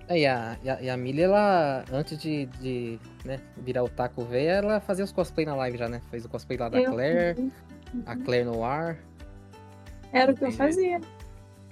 É, 0.08 0.20
e 0.20 0.26
a, 0.26 0.58
e 0.62 0.70
a, 0.70 0.82
e 0.82 0.90
a 0.90 0.96
Millie, 0.96 1.22
ela, 1.24 1.84
antes 1.92 2.18
de, 2.18 2.46
de 2.46 2.98
né, 3.24 3.38
virar 3.58 3.84
o 3.84 3.88
taco 3.90 4.24
velho, 4.24 4.66
ela 4.68 4.80
fazia 4.80 5.04
os 5.04 5.12
cosplay 5.12 5.44
na 5.44 5.54
live 5.54 5.76
já, 5.76 5.88
né? 5.88 6.00
Fez 6.10 6.24
o 6.24 6.28
cosplay 6.30 6.56
lá 6.58 6.70
da 6.70 6.80
Eu- 6.80 6.92
Claire, 6.92 7.52
a 8.06 8.16
Claire 8.16 8.44
Noir. 8.46 8.98
Era 10.12 10.32
o 10.32 10.34
que 10.36 10.44
eu 10.44 10.52
fazia. 10.52 11.00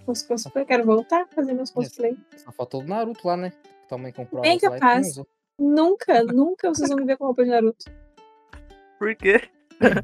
Os 0.06 0.22
cosplay. 0.22 0.64
Quero 0.64 0.84
voltar 0.84 1.22
a 1.22 1.26
fazer 1.26 1.52
meus 1.52 1.70
cosplay. 1.70 2.16
Só 2.36 2.52
faltou 2.52 2.82
o 2.82 2.84
Naruto 2.84 3.26
lá, 3.26 3.36
né? 3.36 3.52
Mãe 3.98 4.12
comprou 4.12 4.42
Bem 4.42 4.58
capaz. 4.58 5.20
Nunca, 5.58 6.22
nunca 6.24 6.68
vocês 6.68 6.88
vão 6.88 6.98
me 6.98 7.04
ver 7.04 7.16
com 7.16 7.24
roupa 7.24 7.44
de 7.44 7.50
Naruto. 7.50 7.84
Por 8.98 9.14
quê? 9.16 9.48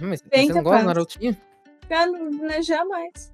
Mas 0.01 0.23
Bem 0.23 0.47
você 0.47 0.55
não 0.55 0.63
gosta 0.63 0.79
capaz. 0.79 0.83
do 0.83 0.87
Narutinho? 0.87 1.37
Já, 1.91 2.07
não- 2.07 2.31
né, 2.31 2.63
jamais. 2.63 3.33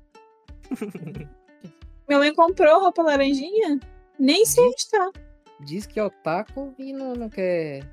Minha 2.09 2.19
mãe 2.19 2.35
comprou 2.35 2.81
roupa 2.81 3.03
laranjinha. 3.03 3.79
Nem 4.19 4.45
sei 4.47 4.65
onde 4.67 4.89
tá. 4.91 5.13
Diz 5.61 5.87
que 5.87 6.01
é 6.01 6.05
otaku 6.05 6.75
e 6.79 6.93
não, 6.93 7.15
não 7.15 7.29
quer 7.29 7.85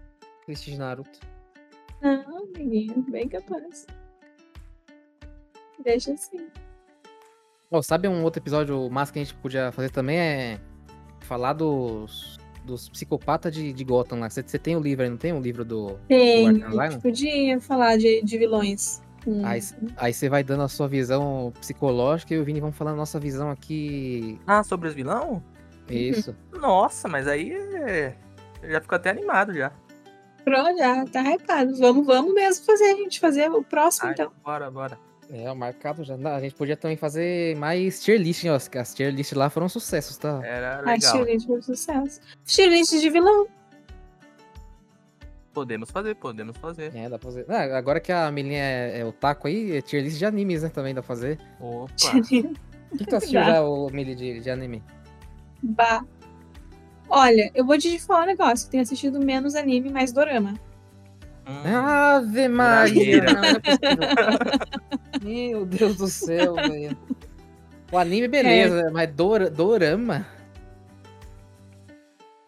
vestir 0.48 0.74
de 0.74 0.80
Naruto. 0.80 1.20
Não, 2.02 2.38
amiguinho, 2.38 3.02
bem 3.10 3.28
capaz. 3.28 3.86
Deixa 5.84 6.14
assim. 6.14 6.48
Ó, 7.72 7.82
sabe 7.82 8.08
um 8.08 8.24
outro 8.24 8.42
episódio 8.42 8.90
massa 8.90 9.12
que 9.12 9.20
a 9.20 9.24
gente 9.24 9.36
podia 9.36 9.72
fazer 9.72 9.90
também? 9.90 10.18
É 10.18 10.60
falar 11.22 11.54
dos, 11.54 12.40
dos 12.64 12.90
psicopatas 12.90 13.54
de, 13.54 13.74
de 13.74 13.84
Gotham 13.84 14.20
lá. 14.20 14.30
Você, 14.30 14.44
você 14.44 14.60
tem 14.60 14.76
o 14.76 14.80
livro 14.80 15.04
aí, 15.04 15.10
não 15.10 15.18
tem 15.18 15.34
o 15.34 15.40
livro 15.40 15.66
do. 15.66 15.98
Tem. 16.08 16.48
Arkham? 16.48 16.80
A 16.80 16.90
gente 16.90 17.02
podia 17.02 17.60
falar 17.60 17.98
de, 17.98 18.22
de 18.24 18.38
vilões. 18.38 19.02
Hum. 19.28 19.42
Aí, 19.98 20.14
você 20.14 20.30
vai 20.30 20.44
dando 20.44 20.64
a 20.64 20.68
sua 20.68 20.88
visão 20.88 21.52
psicológica 21.60 22.34
e 22.34 22.38
o 22.38 22.46
Vini 22.46 22.60
vamos 22.60 22.78
falando 22.78 22.94
a 22.94 22.98
nossa 22.98 23.20
visão 23.20 23.50
aqui. 23.50 24.40
Ah, 24.46 24.64
sobre 24.64 24.88
os 24.88 24.94
vilão? 24.94 25.44
Isso. 25.90 26.36
Nossa, 26.54 27.08
mas 27.08 27.28
aí 27.28 27.52
é... 27.52 28.16
eu 28.62 28.72
já 28.72 28.82
fico 28.82 28.94
até 28.94 29.10
animado 29.10 29.54
já. 29.54 29.72
Pronto, 30.44 30.78
já 30.78 31.04
tá 31.06 31.22
hypado. 31.24 31.76
Vamos, 31.78 32.06
vamos 32.06 32.34
mesmo 32.36 32.66
fazer 32.66 32.86
a 32.86 32.96
gente 32.96 33.20
fazer 33.20 33.50
o 33.50 33.64
próximo, 33.64 34.08
Ai, 34.08 34.14
então. 34.14 34.32
Bora, 34.44 34.70
bora. 34.70 35.00
É, 35.32 35.52
o 35.52 35.56
marcado 35.56 36.04
já. 36.04 36.16
Não, 36.18 36.32
a 36.32 36.40
gente 36.40 36.56
podia 36.56 36.78
também 36.78 36.96
fazer 36.98 37.56
mais 37.58 38.04
tier 38.04 38.20
list, 38.20 38.46
ó. 38.46 38.56
As 38.80 38.94
tier 38.94 39.12
list 39.14 39.34
lá 39.34 39.50
foram 39.50 39.68
sucessos, 39.68 40.18
tá? 40.18 40.40
Era 40.44 40.80
Ah, 40.80 40.92
legal. 40.92 41.12
Cheerlead 41.12 41.46
foi 41.46 41.58
um 41.58 41.62
sucesso. 41.62 42.22
Cheerlead 42.46 43.00
de 43.02 43.10
vilão. 43.10 43.48
Podemos 45.54 45.90
fazer, 45.90 46.16
podemos 46.16 46.58
fazer. 46.58 46.92
É, 46.96 47.10
dá 47.10 47.18
pra 47.18 47.32
fazer. 47.32 47.46
Ah, 47.50 47.78
agora 47.78 48.00
que 48.00 48.12
a 48.12 48.30
Melinha 48.32 48.62
é, 48.62 49.00
é 49.00 49.06
o 49.06 49.12
taco 49.12 49.48
aí, 49.48 49.78
é 49.78 49.82
tier 49.82 50.04
list 50.04 50.18
de 50.18 50.26
animes, 50.26 50.64
né? 50.64 50.70
Também 50.70 50.94
dá 50.94 51.02
pra 51.02 51.08
fazer. 51.08 51.40
Opa. 51.60 51.92
O 52.92 52.98
que 52.98 53.06
tu 53.06 53.16
assistiu 53.16 53.42
já, 53.44 53.62
o 53.64 53.90
Mili, 53.90 54.16
de, 54.16 54.40
de 54.40 54.50
anime? 54.50 54.82
Bah. 55.62 56.06
Olha, 57.10 57.52
eu 57.54 57.66
vou 57.66 57.78
te 57.78 58.00
falar 58.00 58.24
um 58.24 58.28
negócio. 58.28 58.68
Eu 58.68 58.72
tenho 58.72 58.84
assistido 58.84 59.20
menos 59.20 59.54
anime, 59.56 59.90
mais 59.92 60.14
dorama. 60.14 60.54
Hum, 61.48 61.76
Ave 61.76 62.48
Maria! 62.48 63.24
Não, 63.24 63.34
não 63.34 63.44
é 63.44 63.60
possível. 63.60 64.80
Meu 65.26 65.66
Deus 65.66 65.96
do 65.98 66.08
céu, 66.08 66.54
velho. 66.70 66.96
O 67.92 67.98
anime, 67.98 68.28
beleza, 68.28 68.92
mas 68.92 69.12
dora, 69.12 69.50
dorama? 69.50 70.28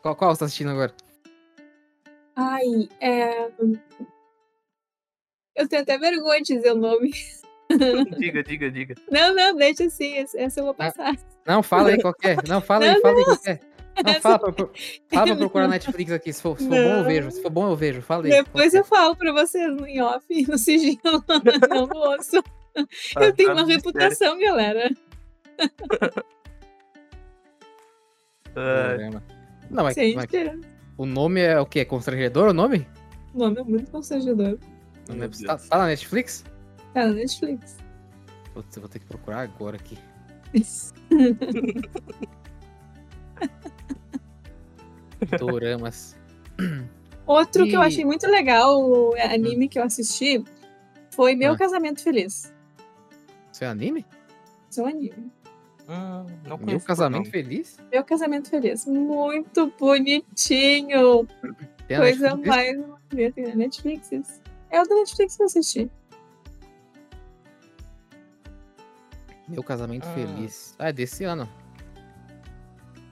Qual, 0.03 0.15
qual 0.15 0.35
você 0.35 0.39
tá 0.39 0.45
assistindo 0.45 0.69
agora? 0.69 0.93
Ai, 2.35 2.87
é. 3.01 3.49
Eu 5.55 5.67
tenho 5.67 5.81
até 5.81 5.97
vergonha 5.97 6.39
de 6.39 6.53
dizer 6.53 6.73
o 6.73 6.77
nome. 6.77 7.11
diga, 8.19 8.43
diga, 8.43 8.69
diga. 8.69 8.95
Não, 9.09 9.33
não, 9.33 9.55
deixa 9.55 9.85
assim. 9.85 10.13
Essa 10.35 10.59
eu 10.59 10.65
vou 10.65 10.73
passar. 10.75 11.17
Não, 11.47 11.63
fala 11.63 11.89
aí 11.89 11.99
qualquer. 11.99 12.37
Não, 12.47 12.61
fala 12.61 12.85
aí, 12.85 12.93
Não, 12.93 13.01
fala 13.01 13.17
aí 13.17 13.25
qualquer. 13.25 13.59
Não, 14.05 14.21
fala 14.21 14.39
pra, 14.39 14.69
fala 15.11 15.25
pra 15.25 15.35
procurar 15.35 15.67
Netflix 15.67 16.11
aqui. 16.11 16.31
Se 16.31 16.43
for, 16.43 16.59
se 16.59 16.65
for 16.65 16.75
bom, 16.75 16.77
eu 16.77 16.97
Não. 16.97 17.03
vejo. 17.05 17.31
Se 17.31 17.41
for 17.41 17.49
bom, 17.49 17.69
eu 17.71 17.75
vejo. 17.75 18.01
Fala 18.03 18.23
aí. 18.25 18.29
Depois 18.29 18.71
qualquer. 18.71 18.77
eu 18.77 18.83
falo 18.83 19.15
pra 19.15 19.31
vocês 19.31 19.67
no 19.67 20.05
off, 20.05 20.47
no 20.47 20.57
sigilo, 20.59 20.99
não 21.03 21.87
no 21.87 22.13
osso. 22.13 22.43
Eu 23.19 23.33
tenho 23.33 23.53
uma 23.53 23.65
reputação, 23.65 24.39
galera. 24.39 24.89
Dorama. 28.53 29.23
Não, 29.69 29.83
mas, 29.83 29.93
Sem 29.95 30.15
mas 30.15 30.27
o 30.97 31.05
nome 31.05 31.41
é 31.41 31.59
o 31.59 31.65
quê? 31.65 31.83
Constrangedor 31.85 32.49
o 32.49 32.53
nome? 32.53 32.87
O 33.33 33.39
nome 33.39 33.59
é 33.59 33.63
muito 33.63 33.91
constrangedor. 33.91 34.57
É- 35.09 35.45
tá, 35.45 35.57
tá 35.57 35.77
na 35.77 35.87
Netflix? 35.87 36.43
Tá 36.93 37.05
na 37.07 37.13
Netflix. 37.13 37.77
Putz, 38.53 38.75
eu 38.75 38.81
vou 38.81 38.89
ter 38.89 38.99
que 38.99 39.05
procurar 39.05 39.41
agora 39.41 39.75
aqui. 39.77 39.97
Doramas. 45.39 46.15
Outro 47.25 47.65
que 47.65 47.73
eu 47.75 47.81
E- 47.81 47.85
achei 47.85 48.05
muito 48.05 48.27
legal, 48.27 48.79
o 48.81 49.13
anime 49.21 49.67
que 49.67 49.77
eu 49.79 49.83
assisti, 49.83 50.43
foi 51.11 51.35
Meu 51.35 51.53
Ah. 51.53 51.57
Casamento 51.57 52.01
Feliz. 52.01 52.53
Isso 53.57 53.63
é 53.63 53.67
anime? 53.69 54.05
Esse 54.69 54.79
é 54.79 54.83
um 54.83 54.85
anime. 54.85 55.31
hum, 55.89 56.25
não 56.43 56.57
Meu 56.57 56.59
conheço 56.59 56.85
casamento 56.85 57.31
feliz? 57.31 57.79
Meu 57.91 58.03
Casamento 58.03 58.49
Feliz. 58.51 58.85
Muito 58.85 59.73
bonitinho. 59.79 61.25
Tem 61.87 61.97
Coisa 61.97 62.35
Netflix? 62.35 62.47
mais. 62.47 62.77
bonita. 63.09 63.41
Na 63.41 63.55
Netflix. 63.55 64.41
É 64.69 64.79
o 64.79 64.85
da 64.87 64.93
Netflix 64.93 65.35
que 65.37 65.41
eu 65.41 65.45
assisti. 65.47 65.91
Meu 69.47 69.63
casamento 69.63 70.05
Ah. 70.07 70.13
feliz. 70.13 70.75
Ah, 70.77 70.89
é 70.89 70.93
desse 70.93 71.23
ano. 71.23 71.49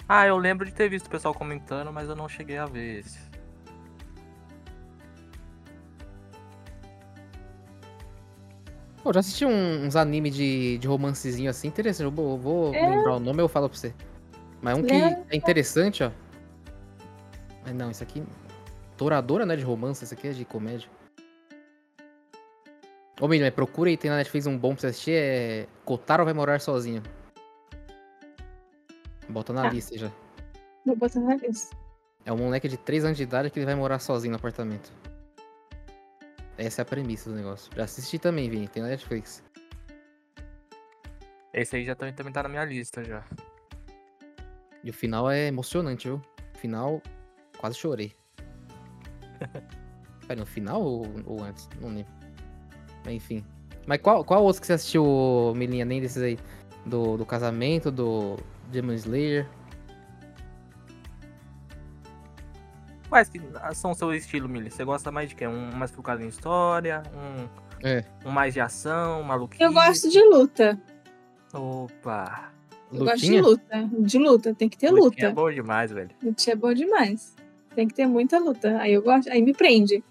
Ah, 0.07 0.27
eu 0.27 0.37
lembro 0.37 0.63
de 0.67 0.71
ter 0.71 0.87
visto 0.87 1.07
o 1.07 1.09
pessoal 1.09 1.33
comentando, 1.33 1.91
mas 1.91 2.07
eu 2.07 2.15
não 2.15 2.29
cheguei 2.29 2.59
a 2.59 2.67
ver 2.67 2.99
esse. 2.99 3.17
Pô, 9.05 9.13
já 9.13 9.19
assisti 9.19 9.45
uns 9.45 9.95
animes 9.95 10.33
de, 10.35 10.79
de 10.79 10.87
romancezinho 10.87 11.47
assim, 11.47 11.67
interessante. 11.67 12.05
Eu 12.05 12.37
vou, 12.39 12.73
É. 12.73 12.89
lembrar 12.89 13.17
o 13.17 13.19
nome 13.19 13.39
eu 13.39 13.47
falo 13.47 13.69
pra 13.69 13.77
você. 13.77 13.93
Mas 14.59 14.75
um 14.75 14.81
que 14.81 14.91
Lembra? 14.93 15.23
é 15.29 15.35
interessante, 15.37 16.03
ó. 16.03 16.09
Mas 17.63 17.75
não, 17.75 17.91
isso 17.91 18.01
aqui. 18.01 18.23
Toradora, 18.97 19.45
né? 19.45 19.55
De 19.55 19.63
romance, 19.63 20.03
isso 20.03 20.11
aqui 20.11 20.29
é 20.29 20.31
de 20.31 20.43
comédia. 20.43 20.89
Ô, 23.21 23.27
menino, 23.27 23.51
procura 23.51 23.91
aí, 23.91 23.95
tem 23.95 24.09
na 24.09 24.17
Netflix 24.17 24.47
um 24.47 24.57
bom 24.57 24.71
pra 24.71 24.81
você 24.81 24.87
assistir. 24.87 25.11
É. 25.13 25.67
Kotaro 25.85 26.25
vai 26.25 26.33
morar 26.33 26.59
sozinho. 26.59 27.03
Bota 29.29 29.53
na 29.53 29.61
Tá. 29.61 29.69
lista 29.69 29.95
já. 29.95 30.11
Vou 30.83 30.95
botar 30.95 31.19
na 31.19 31.35
lista. 31.35 31.75
É 32.25 32.33
um 32.33 32.37
moleque 32.37 32.67
de 32.67 32.75
3 32.77 33.05
anos 33.05 33.17
de 33.17 33.21
idade 33.23 33.51
que 33.51 33.59
ele 33.59 33.67
vai 33.67 33.75
morar 33.75 33.99
sozinho 33.99 34.31
no 34.31 34.37
apartamento. 34.37 34.91
Essa 36.57 36.81
é 36.81 36.83
a 36.83 36.85
premissa 36.85 37.29
do 37.29 37.35
negócio. 37.35 37.71
Já 37.75 37.83
assisti 37.83 38.17
também, 38.17 38.49
Vini. 38.49 38.67
Tem 38.67 38.81
na 38.81 38.89
Netflix. 38.89 39.43
Esse 41.53 41.77
aí 41.77 41.85
já 41.85 41.95
também, 41.95 42.13
também 42.13 42.33
tá 42.33 42.43
na 42.43 42.49
minha 42.49 42.65
lista 42.65 43.03
já. 43.03 43.23
E 44.83 44.89
o 44.89 44.93
final 44.93 45.29
é 45.29 45.47
emocionante, 45.47 46.07
viu? 46.07 46.21
O 46.53 46.57
final, 46.57 47.01
quase 47.57 47.77
chorei. 47.77 48.13
Pera, 50.27 50.39
no 50.39 50.45
final 50.45 50.81
ou, 50.81 51.05
ou 51.25 51.43
antes? 51.43 51.69
Não 51.79 51.89
lembro. 51.89 52.11
Enfim. 53.07 53.43
Mas 53.85 54.01
qual, 54.01 54.23
qual 54.23 54.43
outro 54.43 54.61
que 54.61 54.67
você 54.67 54.73
assistiu, 54.73 55.53
Milinha, 55.55 55.85
nem 55.85 56.01
desses 56.01 56.21
aí? 56.21 56.39
Do, 56.85 57.17
do 57.17 57.25
casamento, 57.25 57.91
do 57.91 58.37
Demon 58.71 58.93
Slayer? 58.93 59.47
Quais 63.15 63.29
que 63.29 63.39
são 63.75 63.91
o 63.91 63.95
seu 63.95 64.13
estilo, 64.13 64.49
Mili? 64.49 64.69
Você 64.69 64.83
gosta 64.83 65.09
mais 65.09 65.29
de 65.29 65.35
quê? 65.35 65.47
Um 65.47 65.71
mais 65.73 65.89
focado 65.89 66.21
em 66.21 66.27
história? 66.27 67.01
Um, 67.15 67.47
É. 67.81 68.03
um 68.25 68.29
mais 68.29 68.53
de 68.53 68.59
ação, 68.59 69.23
maluquice? 69.23 69.63
Eu 69.63 69.71
gosto 69.71 70.09
de 70.09 70.21
luta. 70.21 70.77
Opa! 71.53 72.51
Eu 72.91 73.05
gosto 73.05 73.19
de 73.21 73.39
luta. 73.39 73.89
De 74.01 74.19
luta, 74.19 74.53
tem 74.53 74.67
que 74.67 74.77
ter 74.77 74.89
Lutinha 74.89 75.05
luta. 75.05 75.25
é 75.27 75.31
bom 75.31 75.49
demais, 75.49 75.91
velho. 75.91 76.09
Lutinha 76.21 76.55
é 76.55 76.57
bom 76.57 76.73
demais. 76.73 77.33
Tem 77.73 77.87
que 77.87 77.93
ter 77.93 78.05
muita 78.05 78.37
luta. 78.37 78.79
Aí 78.81 78.91
eu 78.91 79.01
gosto, 79.01 79.29
aí 79.29 79.41
me 79.41 79.53
prende. 79.53 80.03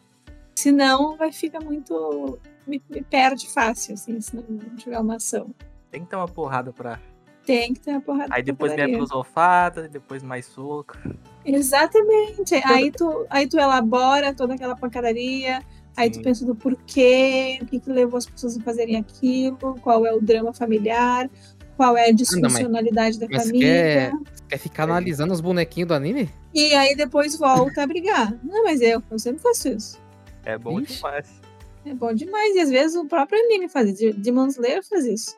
Senão 0.54 1.14
vai 1.18 1.30
ficar 1.30 1.60
muito. 1.60 2.38
Me, 2.66 2.82
me 2.88 3.02
perde 3.02 3.52
fácil, 3.52 3.92
assim, 3.92 4.18
se 4.18 4.34
não 4.34 4.44
jogar 4.82 5.02
uma 5.02 5.16
ação. 5.16 5.54
Tem 5.90 6.02
que 6.02 6.08
ter 6.08 6.16
uma 6.16 6.26
porrada 6.26 6.72
pra. 6.72 6.98
Tem 7.44 7.74
que 7.74 7.80
ter 7.80 7.90
uma 7.90 8.00
porrada. 8.00 8.34
Aí 8.34 8.42
de 8.42 8.52
depois 8.52 8.72
vem 8.74 8.84
a 8.84 8.88
filosofada, 8.88 9.88
depois 9.88 10.22
mais 10.22 10.46
soco. 10.46 10.96
Exatamente. 11.44 12.54
Aí 12.64 12.90
tu, 12.90 13.26
aí 13.28 13.46
tu 13.48 13.58
elabora 13.58 14.32
toda 14.34 14.54
aquela 14.54 14.76
pancadaria, 14.76 15.60
aí 15.96 16.10
tu 16.10 16.16
Sim. 16.16 16.22
pensa 16.22 16.46
do 16.46 16.54
porquê, 16.54 17.58
o 17.62 17.66
que, 17.66 17.80
que 17.80 17.90
levou 17.90 18.16
as 18.18 18.26
pessoas 18.26 18.56
a 18.58 18.60
fazerem 18.62 18.96
aquilo, 18.96 19.56
qual 19.82 20.06
é 20.06 20.12
o 20.14 20.20
drama 20.20 20.52
familiar, 20.52 21.28
qual 21.76 21.96
é 21.96 22.08
a 22.08 22.12
disfuncionalidade 22.12 23.18
da 23.18 23.26
Mas 23.30 23.46
família. 23.46 23.66
quer, 23.68 24.12
quer 24.48 24.58
ficar 24.58 24.84
analisando 24.84 25.32
os 25.32 25.40
bonequinhos 25.40 25.88
do 25.88 25.94
anime? 25.94 26.30
E 26.54 26.72
aí 26.74 26.94
depois 26.94 27.36
volta 27.36 27.82
a 27.82 27.86
brigar. 27.86 28.32
Não, 28.44 28.64
mas 28.64 28.80
eu, 28.80 29.02
eu 29.10 29.18
sempre 29.18 29.42
faço 29.42 29.68
isso. 29.68 30.00
É 30.44 30.56
bom 30.56 30.80
Ixi. 30.80 30.96
demais. 30.96 31.40
É 31.84 31.92
bom 31.94 32.14
demais. 32.14 32.54
E 32.54 32.60
às 32.60 32.70
vezes 32.70 32.96
o 32.96 33.04
próprio 33.06 33.38
anime 33.44 33.68
faz 33.68 33.88
isso. 33.90 33.98
De- 33.98 34.12
Demon 34.12 34.46
Slayer 34.46 34.82
faz 34.88 35.04
isso. 35.04 35.36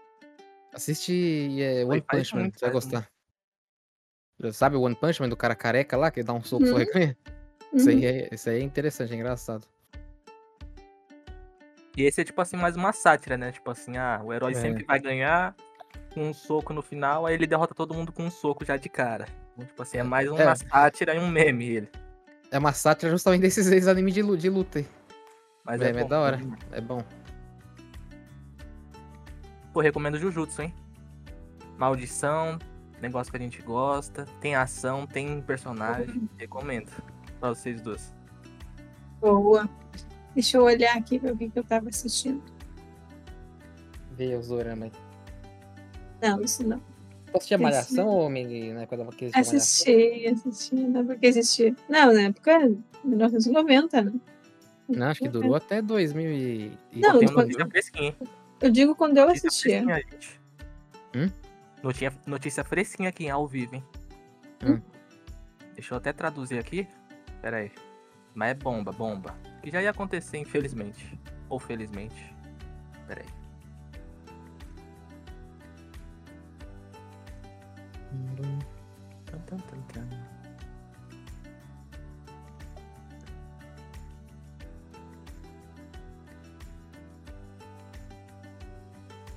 Assiste 0.77 1.63
é, 1.63 1.85
One 1.87 2.03
Punch 2.03 2.35
Man, 2.35 2.41
muito, 2.43 2.59
você 2.59 2.67
vai 2.67 2.73
faz 2.75 2.85
gostar. 2.85 3.09
Sabe 4.53 4.77
o 4.77 4.83
One 4.83 4.95
Punch 4.95 5.23
Man 5.23 5.29
do 5.31 5.37
cara 5.37 5.55
careca 5.55 5.97
lá, 5.97 6.11
que 6.11 6.23
dá 6.23 6.35
um 6.35 6.43
soco 6.43 6.67
só 6.67 6.75
Uhum. 6.77 6.83
e 6.83 6.85
ganha? 6.85 7.17
Isso, 7.73 7.89
Uhum. 7.89 7.97
aí 7.97 8.05
é, 8.05 8.29
isso 8.31 8.51
aí 8.51 8.61
é 8.61 8.63
interessante, 8.63 9.13
é 9.15 9.17
engraçado. 9.17 9.67
E 11.97 12.03
esse 12.03 12.21
é 12.21 12.25
tipo 12.25 12.39
assim, 12.43 12.59
mais 12.59 12.77
uma 12.77 12.93
sátira, 12.93 13.39
né? 13.39 13.53
Tipo 13.53 13.71
assim, 13.71 13.97
ah, 13.97 14.21
o 14.23 14.35
herói 14.35 14.53
É. 14.53 14.55
sempre 14.55 14.85
vai 14.85 14.99
ganhar 15.01 15.57
com 16.13 16.29
um 16.29 16.35
soco 16.35 16.75
no 16.75 16.83
final, 16.83 17.25
aí 17.25 17.33
ele 17.35 17.47
derrota 17.47 17.75
todo 17.75 17.95
mundo 17.95 18.13
com 18.13 18.25
um 18.25 18.31
soco 18.31 18.63
já 18.63 18.77
de 18.77 18.91
cara. 18.91 19.25
Então, 19.55 19.65
tipo 19.67 19.83
assim, 19.83 19.97
é 19.97 20.03
mais 20.03 20.31
uma 20.31 20.43
É. 20.53 20.55
sátira 20.55 21.15
e 21.15 21.19
um 21.19 21.27
meme 21.29 21.67
ele. 21.71 21.89
É 22.51 22.59
uma 22.59 22.75
sátira 22.75 23.11
justamente 23.11 23.41
desses 23.41 23.67
ex 23.73 23.89
anime 23.89 24.13
de, 24.13 24.21
lu- 24.21 24.37
de 24.37 24.51
luta 24.51 24.81
aí. 24.81 24.87
Mas 25.65 25.81
É, 25.81 25.87
é, 25.87 26.01
é 26.01 26.05
da 26.05 26.21
hora. 26.21 26.39
É 26.71 26.83
bom. 26.83 27.03
Pô, 29.77 29.83
recomendo 29.83 30.19
Jujutsu, 30.19 30.63
hein? 30.63 30.75
Maldição, 31.77 32.59
negócio 33.03 33.31
que 33.31 33.37
a 33.37 33.41
gente 33.41 33.61
gosta, 33.61 34.25
tem 34.41 34.55
ação, 34.55 35.07
tem 35.07 35.43
personagem. 35.43 36.31
Recomendo 36.39 36.91
pra 37.39 37.51
vocês 37.51 37.83
dois. 37.83 38.15
Boa. 39.21 39.69
Deixa 40.35 40.57
eu 40.57 40.63
olhar 40.63 40.97
aqui 40.97 41.19
pra 41.19 41.35
ver 41.35 41.49
o 41.49 41.51
que 41.51 41.59
eu 41.59 41.63
tava 41.63 41.91
assistindo. 41.91 42.43
Vê 44.13 44.35
os 44.35 44.49
dorama 44.49 44.87
aí. 44.87 44.93
Não, 46.23 46.41
isso 46.41 46.67
não. 46.67 46.79
Você 46.79 47.37
assistia 47.37 47.57
Esse- 47.57 47.63
Malhação 47.63 48.09
ou 48.09 48.31
Mini, 48.31 48.73
na 48.73 48.81
época 48.81 49.05
que 49.15 49.27
existia 49.27 49.43
Malhação? 49.45 49.57
Assisti, 49.59 50.27
assisti. 50.49 50.75
Não 50.75 51.05
porque 51.05 51.27
existia. 51.27 51.77
Não, 51.87 52.15
na 52.15 52.23
época 52.23 52.59
1990, 53.05 54.01
né? 54.01 54.13
Não, 54.89 55.09
acho 55.09 55.21
que 55.21 55.29
durou 55.29 55.55
até 55.55 55.83
2000 55.83 56.31
e... 56.33 56.73
e- 56.93 57.01
Não, 57.01 57.19
tem 57.19 57.29
quando- 57.29 57.49
notícia 57.49 57.67
fresquinha, 57.67 58.17
hein? 58.19 58.29
Eu 58.61 58.71
digo 58.71 58.95
quando 58.95 59.19
eu 59.19 59.27
Notícia 59.27 59.49
assistia. 59.49 59.83
fresquinha. 59.83 60.41
Hum? 61.15 61.31
Notícia, 61.83 62.13
notícia 62.27 62.65
fresquinha 62.65 63.09
aqui, 63.09 63.29
ao 63.29 63.47
vivo, 63.47 63.77
hein? 63.77 63.85
Hum. 64.65 64.81
Deixa 65.75 65.95
eu 65.95 65.99
até 65.99 66.13
traduzir 66.13 66.59
aqui. 66.59 66.89
Pera 67.43 67.59
aí. 67.59 67.71
Mas 68.35 68.51
é 68.51 68.55
bomba, 68.55 68.93
bomba. 68.93 69.35
Que 69.63 69.71
já 69.71 69.83
ia 69.83 69.91
acontecer, 69.91 70.39
infelizmente. 70.39 71.19
Ou 71.49 71.59
felizmente. 71.59 72.35
Pera 73.07 73.21
aí. 73.21 73.29
Tan, 79.47 79.59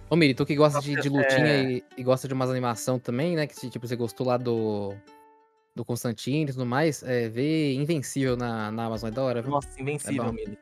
Ô, 0.10 0.16
Miri, 0.16 0.34
tu 0.34 0.45
que 0.45 0.55
gosta 0.55 0.80
de, 0.82 0.95
de 0.99 1.07
É. 1.07 1.12
lutinha 1.12 1.64
e, 1.70 1.84
e 1.97 2.03
gosta 2.03 2.28
de 2.28 2.34
umas 2.34 2.49
animação 2.49 2.97
também, 2.97 3.36
né? 3.36 3.45
Que 3.47 3.70
tipo, 3.70 3.88
você 3.88 3.95
gostou 3.95 4.26
lá 4.28 4.38
do. 4.38 4.93
Do 5.76 5.86
Constantine 5.86 6.49
e 6.49 6.53
tudo 6.53 6.66
mais, 6.66 7.03
é, 7.03 7.30
vê 7.30 7.74
Invencível 7.76 8.36
na, 8.36 8.70
na 8.72 8.86
Amazon, 8.86 9.10
é 9.10 9.12
da 9.14 9.24
hora, 9.24 9.41
viu? 9.41 9.51
Nossa, 9.51 9.80
invencível, 9.80 10.24
É 10.24 10.26
bom. 10.28 10.34
Mili. 10.34 10.57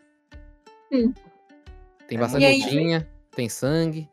Tem 2.08 2.18
É 2.18 2.22
bastante 2.22 2.46
muito- 2.46 2.64
lutinha, 2.66 3.10
tem 3.32 3.50
sangue. 3.50 4.08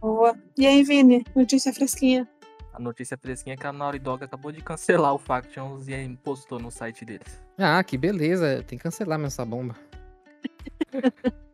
Boa. 0.00 0.34
E 0.56 0.66
aí, 0.66 0.82
Vini? 0.82 1.24
Notícia 1.36 1.72
fresquinha. 1.72 2.26
A 2.72 2.80
notícia 2.80 3.16
fresquinha 3.18 3.54
é 3.54 3.56
que 3.56 3.66
a 3.66 3.72
Naughty 3.72 3.98
Dog 4.00 4.24
acabou 4.24 4.50
de 4.50 4.62
cancelar 4.62 5.14
o 5.14 5.18
Factions 5.18 5.86
e 5.86 5.94
aí 5.94 6.16
postou 6.16 6.58
no 6.58 6.70
site 6.70 7.04
deles. 7.04 7.40
Ah, 7.58 7.84
que 7.84 7.96
beleza. 7.98 8.64
Tem 8.66 8.78
que 8.78 8.82
cancelar 8.82 9.18
mesmo 9.18 9.26
essa 9.28 9.44
bomba. 9.44 9.76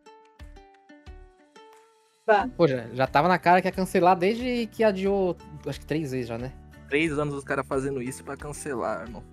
Vá. 2.27 2.45
Pô, 2.57 2.67
já, 2.67 2.85
já 2.93 3.07
tava 3.07 3.29
na 3.29 3.39
cara 3.39 3.61
que 3.61 3.69
ia 3.69 3.71
cancelar 3.71 4.17
desde 4.17 4.67
que 4.67 4.83
adiou, 4.83 5.37
acho 5.65 5.79
que 5.79 5.85
três 5.85 6.11
vezes 6.11 6.27
já, 6.27 6.37
né? 6.37 6.51
Três 6.89 7.17
anos 7.17 7.33
os 7.33 7.43
caras 7.45 7.65
fazendo 7.65 8.01
isso 8.01 8.21
pra 8.21 8.35
cancelar, 8.35 9.03
irmão. 9.03 9.23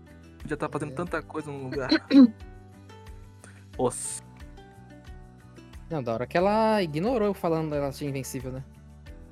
Já 0.47 0.57
tá 0.57 0.69
fazendo 0.69 0.93
É. 0.93 0.95
tanta 0.95 1.21
coisa 1.21 1.51
no 1.51 1.65
lugar. 1.65 1.91
Nossa. 3.77 4.23
Não, 5.91 6.03
da 6.03 6.15
hora 6.15 6.27
que 6.27 6.37
ela 6.39 6.81
ignorou 6.83 7.27
eu 7.29 7.35
falando 7.35 7.71
dela 7.71 7.91
ser 7.91 8.07
invencível, 8.07 8.53
né? 8.53 8.65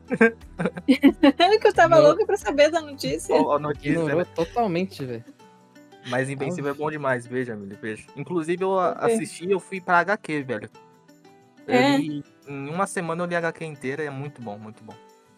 que 1.60 1.66
eu 1.68 1.72
tava 1.72 1.96
Não. 1.96 2.02
louca 2.02 2.26
pra 2.26 2.36
saber 2.36 2.68
da 2.70 2.80
notícia. 2.80 3.34
Ó, 3.36 3.54
a 3.56 3.58
notícia, 3.60 3.90
Ignorou 3.90 4.18
né? 4.18 4.24
totalmente, 4.34 5.04
velho. 5.04 5.24
Mas 6.08 6.28
Invencível 6.28 6.72
é 6.72 6.74
bom 6.74 6.90
demais, 6.90 7.26
veja, 7.28 7.54
Mili, 7.54 7.78
veja. 7.80 8.02
Inclusive, 8.16 8.62
eu 8.64 8.76
assisti 8.80 9.48
eu 9.48 9.60
fui 9.60 9.80
pra 9.80 10.00
HQ, 10.00 10.42
velho. 10.42 10.68
Eu 11.68 11.74
É? 11.74 11.96
li- 11.96 12.24
em 12.48 12.68
uma 12.68 12.86
semana 12.86 13.22
eu 13.22 13.26
li 13.26 13.34
a 13.34 13.38
HQ 13.38 13.64
inteira, 13.64 14.02
é 14.02 14.10
muito 14.10 14.40
bom, 14.42 14.58
muito 14.58 14.82
bom. 14.84 14.94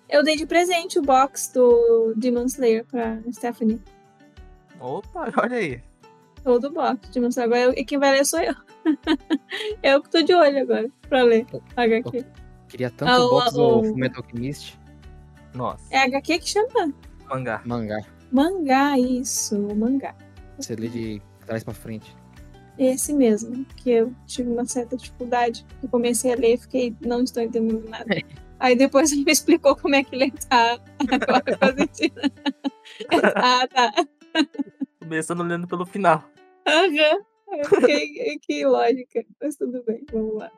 Eu 0.09 0.23
dei 0.23 0.37
de 0.37 0.47
presente 0.47 0.99
o 0.99 1.03
box 1.03 1.51
do 1.53 2.13
Demon 2.17 2.45
Slayer 2.45 2.85
pra 2.85 3.19
Stephanie. 3.33 3.81
Opa, 4.81 5.33
olha 5.43 5.57
aí. 5.57 5.83
Todo 6.43 6.69
o 6.69 6.71
box. 6.73 7.09
Demon 7.11 7.29
Slayer. 7.29 7.47
Agora, 7.51 7.61
eu- 7.63 7.81
e 7.81 7.85
quem 7.85 7.99
vai 7.99 8.11
ler 8.13 8.25
sou 8.27 8.41
eu. 8.41 8.55
eu 9.83 10.03
que 10.03 10.11
tô 10.11 10.23
de 10.23 10.35
olho 10.35 10.61
agora 10.63 10.91
pra 11.09 11.23
ler 11.23 11.47
HQ. 11.77 12.25
Queria 12.69 12.91
tanto 12.91 13.11
Ah, 13.11 13.19
o 13.21 13.27
o- 13.27 13.31
box 13.31 13.53
do 13.53 13.83
Fullmetal 13.85 14.23
Alchemist. 14.23 14.79
Nossa, 15.55 15.85
É 15.91 15.99
HQ 15.99 16.39
que 16.41 16.49
chama? 16.49 16.93
mangá. 17.29 17.63
Mangá. 17.65 17.99
Mangá, 18.33 18.99
isso. 18.99 19.57
Mangá. 19.77 20.15
Você 20.59 20.75
lê 20.75 20.89
de 20.89 21.23
trás 21.47 21.63
pra 21.65 21.73
frente. 21.73 22.15
Esse 22.79 23.13
mesmo, 23.13 23.65
que 23.77 23.91
eu 23.91 24.13
tive 24.27 24.51
uma 24.51 24.65
certa 24.65 24.97
dificuldade. 24.97 25.65
Eu 25.83 25.89
comecei 25.89 26.33
a 26.33 26.37
ler 26.37 26.55
e 26.55 26.59
fiquei, 26.59 26.97
não 27.01 27.23
estou 27.23 27.43
entendendo 27.43 27.89
nada. 27.89 28.17
Aí 28.59 28.75
depois 28.75 29.11
ele 29.13 29.25
me 29.25 29.33
explicou 29.33 29.77
como 29.77 29.95
é 29.95 30.03
que 30.03 30.15
ele 30.15 30.31
tá. 30.49 30.81
Agora 31.01 31.57
faz 31.59 31.75
sentido. 31.77 32.21
ah, 33.37 33.69
tá. 33.69 33.93
Começando 34.99 35.43
lendo 35.43 35.69
pelo 35.69 35.87
final. 35.87 36.25
Aham. 36.67 37.23
Eu 37.53 37.65
fiquei, 37.67 38.39
que 38.41 38.67
lógica. 38.67 39.25
Mas 39.41 39.57
tudo 39.57 39.85
bem, 39.85 40.05
vamos 40.11 40.37
lá. 40.37 40.51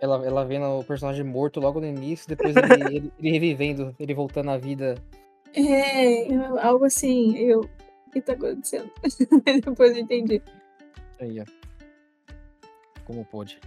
Ela, 0.00 0.26
ela 0.26 0.44
vendo 0.44 0.80
o 0.80 0.84
personagem 0.84 1.24
morto 1.24 1.60
logo 1.60 1.78
no 1.78 1.86
início, 1.86 2.28
depois 2.28 2.56
ele, 2.56 2.96
ele, 2.96 3.12
ele 3.20 3.30
revivendo, 3.30 3.94
ele 4.00 4.12
voltando 4.12 4.50
à 4.50 4.58
vida. 4.58 4.96
É, 5.54 6.34
algo 6.60 6.86
assim, 6.86 7.36
eu. 7.38 7.60
O 7.60 8.10
que 8.10 8.20
tá 8.20 8.32
acontecendo? 8.32 8.90
depois 9.64 9.92
eu 9.92 10.02
entendi. 10.02 10.42
Aí, 11.22 11.40
ó. 11.40 11.44
Como 13.04 13.24
pôde. 13.24 13.60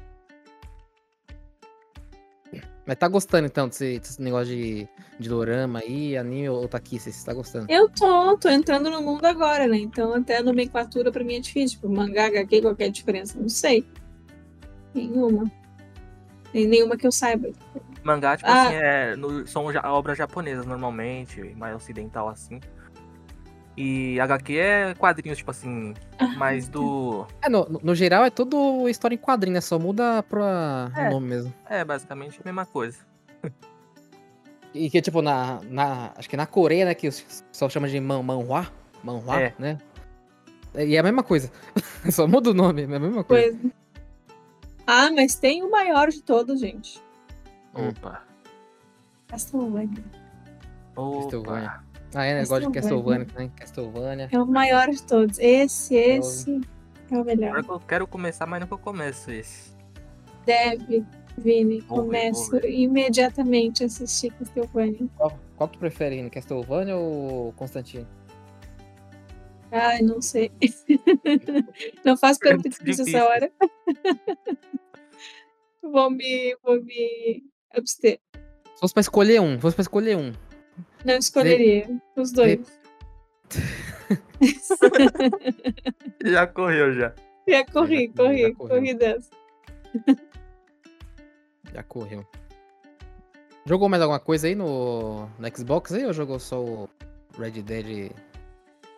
Mas 2.86 2.98
tá 2.98 3.08
gostando 3.08 3.48
então 3.48 3.68
desse, 3.68 3.98
desse 3.98 4.22
negócio 4.22 4.48
de, 4.54 4.88
de 5.20 5.28
dorama 5.30 5.80
aí, 5.80 6.16
anime 6.16 6.50
ou 6.50 6.68
taquice? 6.68 7.12
Você 7.12 7.26
tá 7.26 7.34
gostando? 7.34 7.66
Eu 7.68 7.90
tô, 7.90 8.38
tô 8.38 8.48
entrando 8.50 8.92
no 8.92 9.02
mundo 9.02 9.26
agora, 9.26 9.66
né? 9.68 9.78
Então 9.78 10.14
até 10.14 10.38
a 10.38 10.44
nomenclatura 10.44 11.12
pra 11.12 11.24
mim 11.24 11.36
é 11.36 11.40
difícil. 11.40 11.78
Tipo, 11.80 11.90
mangá, 11.92 12.28
HQ, 12.28 12.62
qualquer 12.62 12.92
diferença? 12.92 13.40
Não 13.40 13.50
sei. 13.50 13.88
Nenhuma. 14.94 15.50
Nem 16.54 16.68
nenhuma 16.68 16.96
que 16.96 17.08
eu 17.08 17.12
saiba. 17.12 17.50
Mangá, 18.04 18.38
tipo 18.38 18.50
Ah. 18.50 18.68
assim, 18.68 18.76
é, 18.76 19.16
no- 19.16 19.48
são 19.48 19.72
ja- 19.74 19.82
obras 19.92 20.16
japonesas 20.18 20.66
normalmente, 20.68 21.42
mais 21.58 21.76
ocidental 21.76 22.30
assim. 22.30 22.60
E 23.78 24.18
HQ 24.22 24.58
é 24.58 24.94
quadrinhos, 24.96 25.38
tipo 25.38 25.52
assim, 25.52 25.94
Ah, 26.18 26.28
mais 26.38 26.68
do. 26.70 27.28
É, 27.42 27.50
no, 27.50 27.66
no- 27.84 27.94
geral 27.96 28.24
é 28.24 28.30
tudo 28.30 28.88
história 28.88 29.16
em 29.16 29.18
quadrinho, 29.18 29.54
né? 29.54 29.60
Só 29.62 29.78
muda 29.78 30.24
pra 30.24 30.90
É. 30.96 31.08
o 31.10 31.12
nome 31.12 31.28
mesmo. 31.28 31.54
É, 31.70 31.84
basicamente 31.84 32.40
a 32.40 32.44
mesma 32.46 32.66
coisa. 32.66 33.00
E 34.74 34.90
que, 34.90 35.02
tipo, 35.02 35.22
na, 35.22 35.60
na. 35.70 36.12
Acho 36.18 36.30
que 36.30 36.36
na 36.38 36.46
Coreia, 36.46 36.86
né? 36.86 36.94
Que 36.96 37.08
o 37.10 37.12
pessoal 37.52 37.70
chama 37.70 37.88
de 37.90 38.00
man, 38.00 38.22
manhua. 38.24 38.68
Manhua, 39.04 39.42
É. 39.42 39.54
né? 39.60 39.78
E 40.78 40.96
é 40.96 41.00
a 41.00 41.04
mesma 41.04 41.24
coisa. 41.24 41.52
Só 42.12 42.28
muda 42.28 42.52
o 42.52 42.54
nome, 42.54 42.82
é 42.82 42.86
a 42.86 42.88
mesma 43.00 43.24
coisa. 43.24 43.58
Coisa. 43.58 43.74
Ah, 44.88 45.10
mas 45.12 45.36
tem 45.36 45.64
o 45.64 45.72
maior 45.72 46.10
de 46.10 46.22
todos, 46.22 46.60
gente. 46.60 47.02
Hum. 47.76 47.90
Opa. 47.90 48.22
Castlevania. 49.28 50.04
Castlevania. 50.96 51.85
Ah, 52.16 52.26
é, 52.26 52.34
né? 52.34 52.46
Gosto 52.46 52.68
de 52.68 52.72
Castlevania 52.72 53.26
também. 53.26 53.50
Castlevania. 53.50 54.30
É 54.32 54.40
o 54.40 54.46
maior 54.46 54.90
de 54.90 55.04
todos. 55.04 55.38
Esse, 55.38 55.96
esse 55.96 56.62
é 57.12 57.18
o 57.18 57.26
melhor. 57.26 57.58
Agora 57.58 57.78
eu 57.78 57.86
quero 57.86 58.08
começar, 58.08 58.46
mas 58.46 58.62
nunca 58.62 58.78
começo 58.78 59.30
esse. 59.30 59.76
Deve, 60.46 61.06
Vini. 61.38 61.82
Começo 61.82 62.56
imediatamente 62.66 63.84
a 63.84 63.88
assistir 63.88 64.32
Castlevania. 64.32 65.10
Qual, 65.18 65.38
qual 65.58 65.68
que 65.68 65.78
tu 65.78 65.80
prefere, 65.80 66.30
Castlevania 66.30 66.96
ou 66.96 67.52
Constantino? 67.54 68.08
Ai, 69.70 70.02
não 70.02 70.22
sei. 70.22 70.50
não 72.06 72.16
faço 72.16 72.40
pergunta 72.40 72.70
difícil 72.70 73.06
essa 73.08 73.26
hora. 73.26 73.52
vou 75.84 76.10
me, 76.10 76.56
vou 76.64 76.82
me 76.82 77.44
abster. 77.74 78.22
Se 78.74 78.80
fosse 78.80 78.94
pra 78.94 79.02
escolher 79.02 79.42
um, 79.42 79.56
se 79.56 79.62
fosse 79.62 79.76
pra 79.76 79.82
escolher 79.82 80.16
um. 80.16 80.32
Não 81.06 81.18
escolheria. 81.18 81.88
Os 82.16 82.32
dois. 82.32 82.60
já 86.26 86.48
correu, 86.48 86.94
já. 86.94 87.14
Já 87.48 87.64
corri, 87.66 88.08
já, 88.08 88.24
corri, 88.24 88.42
já 88.42 88.56
corri 88.56 88.94
dessa. 88.96 89.30
Já 91.72 91.84
correu. 91.84 92.26
Jogou 93.66 93.88
mais 93.88 94.02
alguma 94.02 94.20
coisa 94.20 94.48
aí 94.48 94.56
no, 94.56 95.28
no 95.40 95.56
Xbox 95.56 95.94
aí 95.94 96.06
ou 96.06 96.14
jogou 96.14 96.40
só 96.40 96.64
o 96.64 96.90
Red 97.38 97.62
Dead? 97.62 98.12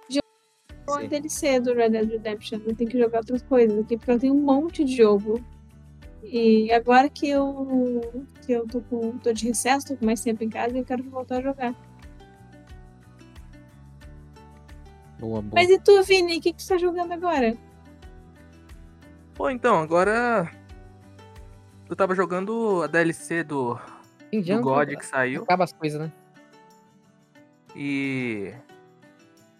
Jogou 0.09 1.03
a 1.03 1.07
DLC 1.07 1.59
do 1.59 1.73
Red 1.73 1.89
Dead 1.89 2.09
Redemption. 2.09 2.61
Eu 2.65 2.75
tenho 2.75 2.89
que 2.89 2.97
jogar 2.97 3.19
outras 3.19 3.41
coisas 3.43 3.77
aqui, 3.79 3.97
porque 3.97 4.11
eu 4.11 4.19
tenho 4.19 4.33
um 4.33 4.41
monte 4.41 4.85
de 4.85 4.95
jogo. 4.95 5.43
E 6.23 6.71
agora 6.71 7.09
que 7.09 7.29
eu, 7.29 8.25
que 8.45 8.51
eu 8.51 8.67
tô, 8.67 8.81
com, 8.81 9.17
tô 9.17 9.31
de 9.31 9.47
recesso, 9.47 9.87
tô 9.87 9.95
com 9.95 10.05
mais 10.05 10.21
tempo 10.21 10.43
em 10.43 10.49
casa, 10.49 10.77
eu 10.77 10.83
quero 10.83 11.03
voltar 11.03 11.37
a 11.37 11.41
jogar. 11.41 11.86
Boa, 15.19 15.41
boa. 15.41 15.51
Mas 15.53 15.69
e 15.69 15.79
tu, 15.79 16.01
Vini, 16.03 16.37
o 16.37 16.41
que, 16.41 16.53
que 16.53 16.63
tu 16.63 16.67
tá 16.67 16.77
jogando 16.77 17.11
agora? 17.11 17.55
Pô, 19.33 19.49
então, 19.49 19.79
agora. 19.79 20.51
Eu 21.89 21.95
tava 21.95 22.13
jogando 22.13 22.81
a 22.83 22.87
DLC 22.87 23.43
do, 23.43 23.79
do 24.31 24.61
God 24.61 24.89
que 24.89 25.05
saiu. 25.05 25.43
Acaba 25.43 25.63
as 25.63 25.73
coisas, 25.73 25.99
né? 25.99 26.11
E. 27.75 28.53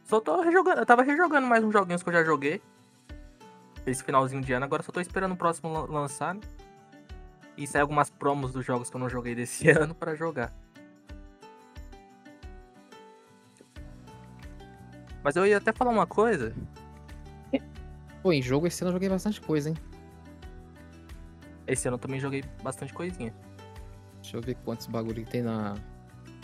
Só 0.03 0.19
tô 0.19 0.41
rejogando. 0.41 0.81
Eu 0.81 0.85
tava 0.85 1.03
rejogando 1.03 1.47
mais 1.47 1.63
uns 1.63 1.71
joguinhos 1.71 2.03
que 2.03 2.09
eu 2.09 2.13
já 2.13 2.23
joguei. 2.23 2.61
Esse 3.85 4.03
finalzinho 4.03 4.41
de 4.41 4.51
ano. 4.53 4.65
Agora 4.65 4.83
só 4.83 4.91
tô 4.91 4.99
esperando 4.99 5.33
o 5.33 5.37
próximo 5.37 5.85
lançar. 5.85 6.35
Né? 6.35 6.41
E 7.55 7.65
sair 7.65 7.81
algumas 7.81 8.09
promos 8.09 8.51
dos 8.51 8.65
jogos 8.65 8.89
que 8.89 8.95
eu 8.95 8.99
não 8.99 9.09
joguei 9.09 9.33
desse 9.33 9.69
ano 9.71 9.95
para 9.95 10.15
jogar. 10.15 10.53
Mas 15.27 15.35
eu 15.35 15.45
ia 15.45 15.57
até 15.57 15.73
falar 15.73 15.91
uma 15.91 16.07
coisa. 16.07 16.55
Pô, 18.23 18.31
em 18.31 18.41
jogo 18.41 18.65
esse 18.65 18.81
ano 18.81 18.91
eu 18.91 18.93
joguei 18.93 19.09
bastante 19.09 19.41
coisa, 19.41 19.69
hein? 19.69 19.75
Esse 21.67 21.85
ano 21.85 21.95
eu 21.95 21.99
também 21.99 22.17
joguei 22.17 22.45
bastante 22.63 22.93
coisinha. 22.93 23.35
Deixa 24.21 24.37
eu 24.37 24.41
ver 24.41 24.55
quantos 24.63 24.87
bagulho 24.87 25.25
que 25.25 25.29
tem 25.29 25.41
na, 25.41 25.75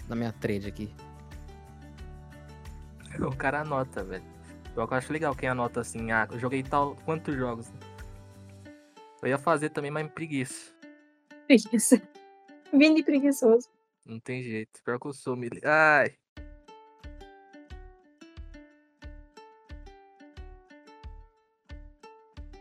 na 0.10 0.18
minha 0.18 0.34
trade 0.34 0.68
aqui. 0.68 0.94
O 3.26 3.34
cara 3.34 3.62
anota, 3.62 4.04
velho. 4.04 4.26
Eu 4.76 4.84
acho 4.84 5.14
legal 5.14 5.34
quem 5.34 5.48
anota 5.48 5.80
assim, 5.80 6.12
ah, 6.12 6.28
eu 6.30 6.38
joguei 6.38 6.62
tal, 6.62 6.98
quantos 7.06 7.34
jogos. 7.38 7.72
Eu 9.22 9.30
ia 9.30 9.38
fazer 9.38 9.70
também, 9.70 9.92
mas 9.92 10.12
preguiça. 10.12 10.74
Preguiça. 11.48 12.02
Vini 12.74 13.02
preguiçoso. 13.02 13.70
Não 14.06 14.20
tem 14.20 14.44
jeito. 14.44 14.84
Pior 14.84 15.00
que 15.00 15.08
eu 15.08 15.14
sou, 15.14 15.38
me... 15.38 15.48
Ai. 15.64 16.18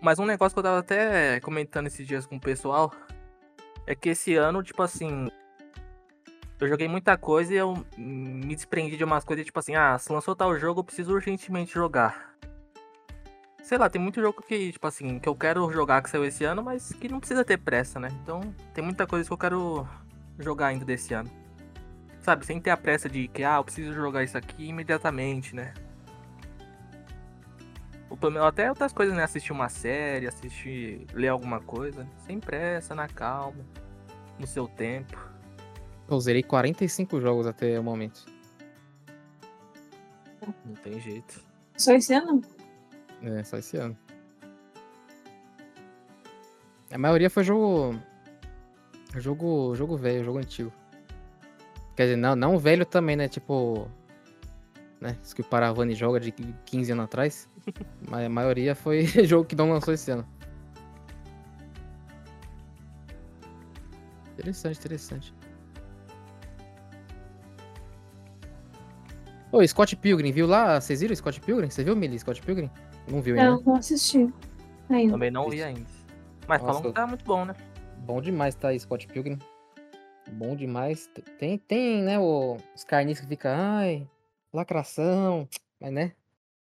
Mas 0.03 0.19
um 0.19 0.27
negócio 0.27 0.53
que 0.53 0.59
eu 0.59 0.65
tava 0.65 0.81
até 0.81 1.39
comentando 1.39 1.87
esses 1.87 2.05
dias 2.05 2.27
com 2.27 2.35
o 2.35 2.41
pessoal 2.41 2.93
é 3.87 3.95
que 3.95 4.09
esse 4.09 4.35
ano, 4.35 4.61
tipo 4.61 4.83
assim, 4.83 5.31
eu 6.61 6.67
joguei 6.67 6.89
muita 6.89 7.17
coisa 7.17 7.55
e 7.55 7.57
eu 7.57 7.87
me 7.97 8.57
desprendi 8.57 8.97
de 8.97 9.05
umas 9.05 9.25
coisas, 9.25 9.47
tipo 9.47 9.61
assim, 9.61 9.77
ah, 9.77 9.97
se 9.97 10.13
lançou 10.13 10.35
tal 10.35 10.59
jogo, 10.59 10.81
eu 10.81 10.85
preciso 10.85 11.13
urgentemente 11.15 11.73
jogar. 11.73 12.35
Sei 13.63 13.79
lá, 13.79 13.89
tem 13.89 14.03
muito 14.03 14.21
jogo 14.21 14.43
que, 14.43 14.73
tipo 14.73 14.85
assim, 14.89 15.21
que 15.21 15.29
eu 15.29 15.37
quero 15.37 15.71
jogar 15.71 16.03
que 16.03 16.11
saiu 16.11 16.25
esse 16.25 16.43
ano, 16.43 16.65
mas 16.65 16.93
que 16.93 17.09
não 17.09 17.21
precisa 17.21 17.45
ter 17.45 17.59
pressa, 17.59 18.01
né? 18.01 18.09
Então, 18.25 18.41
tem 18.75 18.83
muita 18.83 19.07
coisa 19.07 19.25
que 19.25 19.33
eu 19.33 19.39
quero 19.39 19.89
jogar 20.37 20.67
ainda 20.67 20.85
desse 20.85 21.15
ano. 21.15 21.31
Sabe, 22.21 22.45
sem 22.45 22.61
ter 22.61 22.71
a 22.71 22.77
pressa 22.77 23.09
de 23.09 23.29
que, 23.29 23.45
ah, 23.45 23.59
eu 23.59 23.65
preciso 23.65 23.95
jogar 23.95 24.25
isso 24.25 24.37
aqui 24.37 24.67
imediatamente, 24.67 25.55
né? 25.55 25.73
Até 28.47 28.69
outras 28.69 28.93
coisas, 28.93 29.15
né? 29.17 29.25
Assistir 29.25 29.53
uma 29.53 29.69
série, 29.69 30.27
assistir, 30.27 31.07
ler 31.15 31.29
alguma 31.29 31.61
coisa. 31.61 32.07
Sem 32.27 32.39
pressa, 32.39 32.95
na 32.95 33.09
calma, 33.09 33.65
no 34.39 34.47
seu 34.47 34.67
tempo. 34.69 35.19
Eu 36.09 36.21
zerei 36.21 36.43
45 36.43 37.21
jogos 37.21 37.47
até 37.47 37.79
o 37.79 37.83
momento. 37.83 38.27
Não 40.65 40.75
tem 40.75 41.01
jeito. 41.01 41.43
Só 41.77 41.93
esse 41.93 42.13
ano? 42.13 42.43
É, 43.23 43.43
só 43.45 43.57
esse 43.57 43.77
ano. 43.77 43.97
A 46.91 46.99
maioria 46.99 47.31
foi 47.31 47.45
jogo. 47.45 47.99
Jogo. 49.17 49.75
Jogo 49.75 49.97
velho, 49.97 50.25
jogo 50.25 50.39
antigo. 50.39 50.73
Quer 51.97 52.05
dizer, 52.05 52.17
não, 52.17 52.37
não 52.37 52.59
velho 52.59 52.85
também, 52.85 53.17
né? 53.17 53.29
Tipo. 53.29 53.89
Né? 55.01 55.17
Isso 55.23 55.35
que 55.35 55.41
o 55.41 55.45
Paravani 55.45 55.95
joga 55.95 56.21
de 56.21 56.33
15 56.33 56.93
anos 56.93 57.05
atrás. 57.05 57.49
Mas 58.09 58.27
a 58.27 58.29
maioria 58.29 58.75
foi 58.75 59.07
jogo 59.25 59.45
que 59.45 59.57
não 59.57 59.71
lançou 59.71 59.95
esse 59.95 60.11
ano. 60.11 60.27
Interessante, 64.33 64.79
interessante. 64.79 65.35
Ô, 69.53 69.67
Scott 69.67 69.95
Pilgrim, 69.97 70.33
viu 70.33 70.47
lá? 70.47 70.81
Vocês 70.81 71.01
viram 71.01 71.15
Scott 71.15 71.39
Pilgrim? 71.41 71.69
Você 71.69 71.85
viu, 71.85 71.95
Millie, 71.95 72.19
Scott 72.19 72.41
Pilgrim? 72.41 72.71
Não 73.07 73.21
viu 73.21 73.37
ainda? 73.37 73.51
Não, 73.51 73.63
não 73.63 73.75
assisti. 73.77 74.33
Ainda. 74.89 75.13
Também 75.13 75.31
não 75.31 75.51
vi 75.51 75.63
ainda. 75.63 75.87
Mas 76.49 76.61
Nossa, 76.63 76.73
falam 76.73 76.83
que 76.83 76.93
tá 76.93 77.07
muito 77.07 77.25
bom, 77.25 77.45
né? 77.45 77.55
Bom 77.99 78.21
demais 78.21 78.55
tá 78.55 78.69
aí, 78.69 78.81
Scott 78.81 79.07
Pilgrim. 79.07 79.39
Bom 80.33 80.57
demais. 80.57 81.11
Tem, 81.39 81.59
tem 81.59 82.03
né, 82.03 82.19
o, 82.19 82.57
os 82.75 82.83
carnis 82.85 83.21
que 83.21 83.27
ficam, 83.27 83.53
ai, 83.55 84.09
lacração, 84.53 85.47
mas 85.79 85.93
né? 85.93 86.13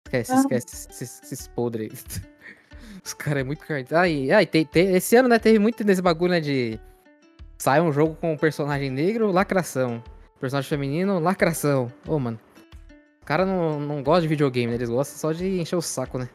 Esquece, 0.07 0.31
ah. 0.31 0.39
esquece 0.39 0.87
esses, 0.89 1.23
esses 1.23 1.47
podres. 1.49 2.05
Os 3.03 3.13
caras 3.13 3.41
é 3.41 3.43
muito 3.43 3.65
carniceiro. 3.65 4.01
Aí, 4.01 4.31
aí 4.31 4.45
tem, 4.45 4.65
tem, 4.65 4.95
esse 4.95 5.15
ano, 5.15 5.27
né, 5.29 5.37
teve 5.37 5.59
muito 5.59 5.83
nesse 5.83 6.01
bagulho, 6.01 6.31
né, 6.31 6.39
de... 6.39 6.79
Sai 7.57 7.81
um 7.81 7.91
jogo 7.91 8.15
com 8.15 8.33
um 8.33 8.37
personagem 8.37 8.89
negro, 8.89 9.31
lacração. 9.31 10.03
Personagem 10.39 10.69
feminino, 10.69 11.19
lacração. 11.19 11.91
Ô, 12.07 12.15
oh, 12.15 12.19
mano. 12.19 12.39
O 13.21 13.25
cara 13.25 13.45
não, 13.45 13.79
não 13.79 14.03
gosta 14.03 14.21
de 14.21 14.27
videogame, 14.27 14.67
né? 14.67 14.75
Eles 14.75 14.89
gostam 14.89 15.17
só 15.17 15.31
de 15.37 15.59
encher 15.59 15.75
o 15.75 15.81
saco, 15.81 16.17
né? 16.17 16.29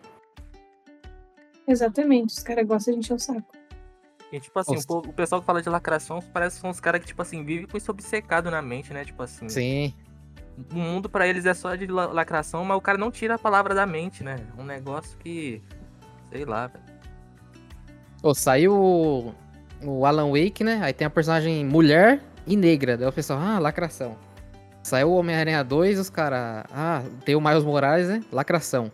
Exatamente, 1.67 2.37
os 2.37 2.43
caras 2.43 2.67
gostam 2.67 2.95
de 2.95 3.01
encher 3.01 3.15
o 3.15 3.19
saco. 3.19 3.53
E, 4.31 4.41
tipo 4.41 4.59
assim, 4.59 4.77
o, 4.77 4.97
o, 4.99 5.13
pessoal 5.13 5.41
que 5.41 5.47
fala 5.47 5.63
de 5.63 5.69
lacração 5.69 6.21
parece 6.33 6.57
que 6.57 6.63
são 6.63 6.71
os 6.71 6.81
caras 6.81 7.01
que, 7.01 7.07
tipo 7.07 7.23
assim, 7.23 7.45
vivem 7.45 7.67
com 7.67 7.77
isso 7.77 7.91
obcecado 7.91 8.51
na 8.51 8.61
mente, 8.61 8.93
né? 8.93 9.05
Tipo 9.05 9.23
assim. 9.23 9.49
Sim 9.49 9.95
o 10.73 10.77
mundo 10.77 11.09
para 11.09 11.27
eles 11.27 11.47
é 11.47 11.55
só 11.55 11.75
de 11.75 11.87
lacração, 11.87 12.65
mas 12.65 12.77
o 12.77 12.81
cara 12.81 12.99
não 12.99 13.11
tira 13.11 13.35
a 13.35 13.39
palavra 13.39 13.75
da 13.75 13.87
mente, 13.87 14.23
né? 14.23 14.37
Um 14.59 14.65
negócio 14.65 15.17
que. 15.19 15.63
Sei 16.31 16.45
lá, 16.45 16.67
velho. 16.67 16.85
Oh, 18.23 18.35
saiu 18.35 19.35
o, 19.85 20.07
Alan 20.07 20.31
Wake, 20.31 20.63
né? 20.63 20.81
Aí 20.83 20.93
tem 20.93 21.07
a 21.07 21.11
personagem 21.11 21.65
mulher 21.65 22.23
e 22.47 22.57
negra. 22.57 22.97
Daí 22.97 23.09
o 23.09 23.13
pessoal, 23.13 23.41
ah, 23.41 23.59
lacração. 23.59 24.17
Saiu 24.83 25.11
o 25.11 25.17
Homem-Aranha 25.17 25.63
2, 25.63 25.99
os 25.99 26.11
caras. 26.11 26.65
Ah, 26.73 27.03
tem 27.25 27.35
o 27.35 27.41
Miles 27.41 27.65
Morales, 27.65 28.09
né? 28.09 28.23
Lacração. 28.31 28.93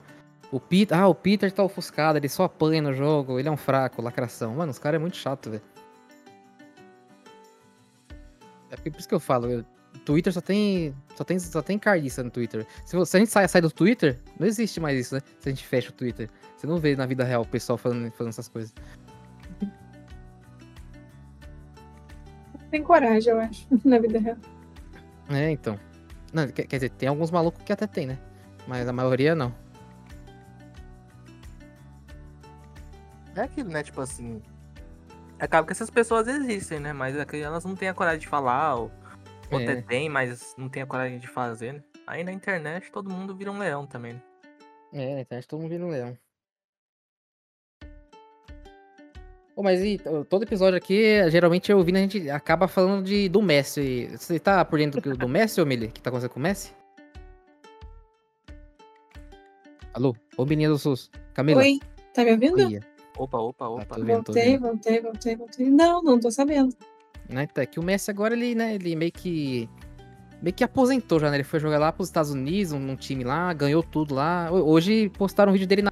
O 0.50 0.58
Peter. 0.58 0.98
Ah, 0.98 1.06
o 1.08 1.14
Peter 1.14 1.52
tá 1.52 1.62
ofuscado, 1.62 2.18
ele 2.18 2.28
só 2.28 2.44
apanha 2.44 2.80
no 2.80 2.94
jogo, 2.94 3.38
ele 3.38 3.48
é 3.48 3.50
um 3.50 3.56
fraco, 3.56 4.00
lacração. 4.00 4.54
Mano, 4.54 4.70
os 4.70 4.78
caras 4.78 4.98
é 4.98 5.00
muito 5.00 5.16
chato, 5.16 5.50
velho. 5.50 5.62
É 8.70 8.76
por 8.76 8.98
isso 8.98 9.08
que 9.08 9.14
eu 9.14 9.20
falo, 9.20 9.64
Twitter 10.04 10.32
só 10.32 10.40
tem. 10.40 10.94
Só 11.14 11.24
tem, 11.24 11.38
só 11.38 11.60
tem 11.60 11.78
carniça 11.78 12.22
no 12.22 12.30
Twitter. 12.30 12.66
Se, 12.84 13.04
se 13.04 13.16
a 13.16 13.20
gente 13.20 13.30
sai, 13.30 13.46
sai 13.48 13.60
do 13.60 13.70
Twitter, 13.70 14.18
não 14.38 14.46
existe 14.46 14.80
mais 14.80 14.98
isso, 14.98 15.14
né? 15.14 15.20
Se 15.38 15.48
a 15.48 15.52
gente 15.52 15.66
fecha 15.66 15.90
o 15.90 15.92
Twitter. 15.92 16.30
Você 16.56 16.66
não 16.66 16.78
vê 16.78 16.96
na 16.96 17.06
vida 17.06 17.24
real 17.24 17.42
o 17.42 17.46
pessoal 17.46 17.76
falando, 17.76 18.10
falando 18.12 18.30
essas 18.30 18.48
coisas. 18.48 18.72
Tem 22.70 22.82
coragem, 22.82 23.32
eu 23.32 23.40
acho, 23.40 23.66
na 23.84 23.98
vida 23.98 24.18
real. 24.18 24.36
É, 25.28 25.50
então. 25.50 25.78
Não, 26.32 26.48
quer, 26.48 26.66
quer 26.66 26.76
dizer, 26.76 26.90
tem 26.90 27.08
alguns 27.08 27.30
malucos 27.30 27.62
que 27.62 27.72
até 27.72 27.86
tem, 27.86 28.06
né? 28.06 28.18
Mas 28.66 28.88
a 28.88 28.92
maioria 28.92 29.34
não. 29.34 29.54
É 33.34 33.42
aquilo, 33.42 33.70
né? 33.70 33.82
Tipo 33.82 34.00
assim. 34.00 34.42
Acaba 35.38 35.66
que 35.66 35.72
essas 35.72 35.90
pessoas 35.90 36.26
existem, 36.26 36.80
né? 36.80 36.92
Mas 36.92 37.14
é 37.16 37.26
elas 37.40 37.64
não 37.64 37.76
têm 37.76 37.88
a 37.88 37.94
coragem 37.94 38.20
de 38.20 38.26
falar 38.26 38.74
ou 38.74 38.90
ou 39.50 39.58
até 39.58 39.82
tem, 39.82 40.08
mas 40.08 40.54
não 40.56 40.68
tem 40.68 40.82
a 40.82 40.86
coragem 40.86 41.18
de 41.18 41.26
fazer, 41.26 41.74
né? 41.74 41.82
Aí 42.06 42.24
na 42.24 42.32
internet 42.32 42.90
todo 42.90 43.10
mundo 43.10 43.34
vira 43.34 43.50
um 43.50 43.58
leão 43.58 43.86
também. 43.86 44.14
Né? 44.14 44.22
É, 44.92 45.14
na 45.14 45.20
internet 45.20 45.46
todo 45.46 45.60
mundo 45.60 45.70
vira 45.70 45.84
um 45.84 45.90
leão. 45.90 46.18
Pô, 49.54 49.62
mas 49.62 49.82
e, 49.82 50.00
todo 50.28 50.44
episódio 50.44 50.76
aqui, 50.76 51.28
geralmente 51.30 51.70
eu 51.70 51.78
ouvindo, 51.78 51.96
a 51.96 52.00
gente 52.00 52.30
acaba 52.30 52.68
falando 52.68 53.04
de, 53.04 53.28
do 53.28 53.42
Messi. 53.42 54.06
Você 54.16 54.38
tá 54.38 54.64
por 54.64 54.78
dentro 54.78 55.00
do, 55.00 55.16
do 55.16 55.26
Messi, 55.28 55.60
ô 55.60 55.66
Mili? 55.66 55.88
que 55.88 56.00
tá 56.00 56.10
acontecendo 56.10 56.30
com 56.30 56.38
o 56.38 56.42
Messi? 56.42 56.72
Alô? 59.92 60.14
Ô, 60.36 60.44
menina 60.44 60.72
do 60.72 60.78
SUS. 60.78 61.10
Camila? 61.34 61.60
Oi, 61.60 61.80
tá 62.14 62.22
me 62.22 62.30
ouvindo? 62.32 62.68
Oi. 62.68 62.78
Opa, 63.18 63.38
opa, 63.38 63.68
opa. 63.68 63.84
Tá, 63.84 63.96
vendo, 63.96 64.22
voltei, 64.22 64.56
voltei, 64.56 65.00
voltei, 65.00 65.36
voltei. 65.36 65.68
Não, 65.68 66.00
não 66.02 66.20
tô 66.20 66.30
sabendo. 66.30 66.72
Né, 67.28 67.46
tá, 67.46 67.66
que 67.66 67.78
o 67.78 67.82
Messi 67.82 68.10
agora, 68.10 68.34
ele, 68.34 68.54
né, 68.54 68.74
ele 68.74 68.96
meio 68.96 69.12
que 69.12 69.68
meio 70.40 70.54
que 70.54 70.64
aposentou 70.64 71.18
já, 71.18 71.30
né? 71.30 71.36
Ele 71.36 71.44
foi 71.44 71.60
jogar 71.60 71.78
lá 71.78 71.92
pros 71.92 72.08
Estados 72.08 72.30
Unidos, 72.30 72.72
num 72.72 72.96
time 72.96 73.24
lá, 73.24 73.52
ganhou 73.52 73.82
tudo 73.82 74.14
lá. 74.14 74.50
Hoje 74.50 75.10
postaram 75.10 75.50
um 75.50 75.52
vídeo 75.52 75.66
dele 75.66 75.82
na 75.82 75.90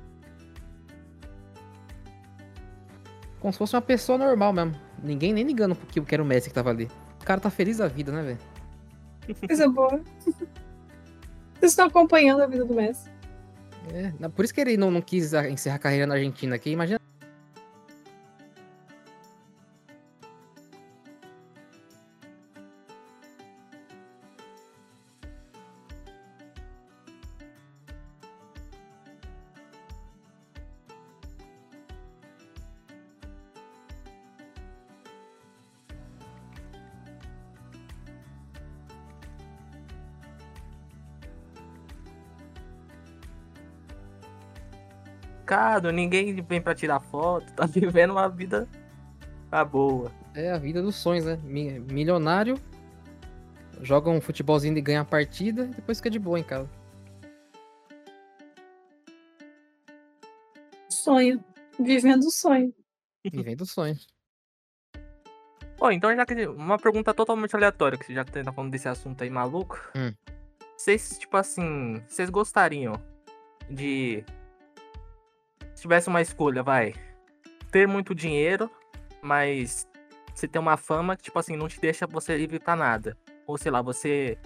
Como 3.40 3.52
se 3.52 3.58
fosse 3.58 3.76
uma 3.76 3.82
pessoa 3.82 4.18
normal 4.18 4.52
mesmo. 4.52 4.74
Ninguém 5.02 5.32
nem 5.32 5.44
ligando 5.44 5.74
pro 5.74 6.02
que 6.02 6.14
era 6.14 6.22
o 6.22 6.26
Messi 6.26 6.48
que 6.48 6.54
tava 6.54 6.70
ali. 6.70 6.88
O 7.20 7.24
cara 7.24 7.40
tá 7.40 7.50
feliz 7.50 7.78
da 7.78 7.86
vida, 7.86 8.10
né, 8.10 8.22
velho? 8.22 9.36
Coisa 9.46 9.68
boa. 9.68 10.00
Vocês 11.54 11.72
estão 11.72 11.86
acompanhando 11.86 12.42
a 12.42 12.46
vida 12.46 12.64
do 12.64 12.74
Messi. 12.74 13.10
É, 13.92 14.28
por 14.28 14.44
isso 14.44 14.54
que 14.54 14.60
ele 14.60 14.76
não, 14.76 14.90
não 14.90 15.00
quis 15.00 15.32
encerrar 15.32 15.76
a 15.76 15.78
carreira 15.78 16.06
na 16.06 16.14
Argentina 16.14 16.56
aqui. 16.56 16.70
Imagina 16.70 16.98
ninguém 45.80 46.34
vem 46.42 46.60
para 46.60 46.74
tirar 46.74 47.00
foto, 47.00 47.52
tá 47.54 47.66
vivendo 47.66 48.10
uma 48.10 48.28
vida 48.28 48.68
tá 49.50 49.64
boa. 49.64 50.12
É 50.34 50.50
a 50.50 50.58
vida 50.58 50.82
dos 50.82 50.96
sonhos, 50.96 51.24
né? 51.24 51.36
Milionário, 51.42 52.56
joga 53.80 54.10
um 54.10 54.20
futebolzinho 54.20 54.76
e 54.76 54.80
ganha 54.80 55.00
a 55.00 55.04
partida, 55.04 55.64
e 55.64 55.74
depois 55.74 55.98
fica 55.98 56.10
de 56.10 56.18
boa 56.18 56.38
em 56.38 56.42
casa. 56.42 56.68
Sonho. 60.88 61.42
Vivendo 61.78 62.24
o 62.24 62.30
sonho. 62.30 62.74
Vivendo 63.24 63.60
o 63.62 63.66
sonho. 63.66 63.96
Pô, 65.76 65.90
então 65.90 66.14
já 66.14 66.24
que. 66.24 66.46
Uma 66.46 66.78
pergunta 66.78 67.12
totalmente 67.12 67.54
aleatória, 67.54 67.98
que 67.98 68.12
já 68.14 68.24
que 68.24 68.32
tá 68.32 68.52
falando 68.52 68.70
desse 68.70 68.88
assunto 68.88 69.22
aí 69.22 69.30
maluco. 69.30 69.78
Hum. 69.94 70.12
Vocês, 70.76 71.18
tipo 71.18 71.36
assim, 71.36 72.02
vocês 72.06 72.28
gostariam 72.28 72.94
de 73.70 74.24
se 75.76 75.82
tivesse 75.82 76.08
uma 76.08 76.22
escolha, 76.22 76.62
vai. 76.62 76.94
Ter 77.70 77.86
muito 77.86 78.14
dinheiro, 78.14 78.70
mas 79.20 79.86
você 80.34 80.48
tem 80.48 80.60
uma 80.60 80.78
fama 80.78 81.14
que, 81.14 81.24
tipo 81.24 81.38
assim, 81.38 81.54
não 81.54 81.68
te 81.68 81.78
deixa 81.78 82.06
você 82.06 82.34
livre 82.34 82.58
pra 82.58 82.74
nada. 82.74 83.14
Ou 83.46 83.58
sei 83.58 83.70
lá, 83.70 83.82
você. 83.82 84.38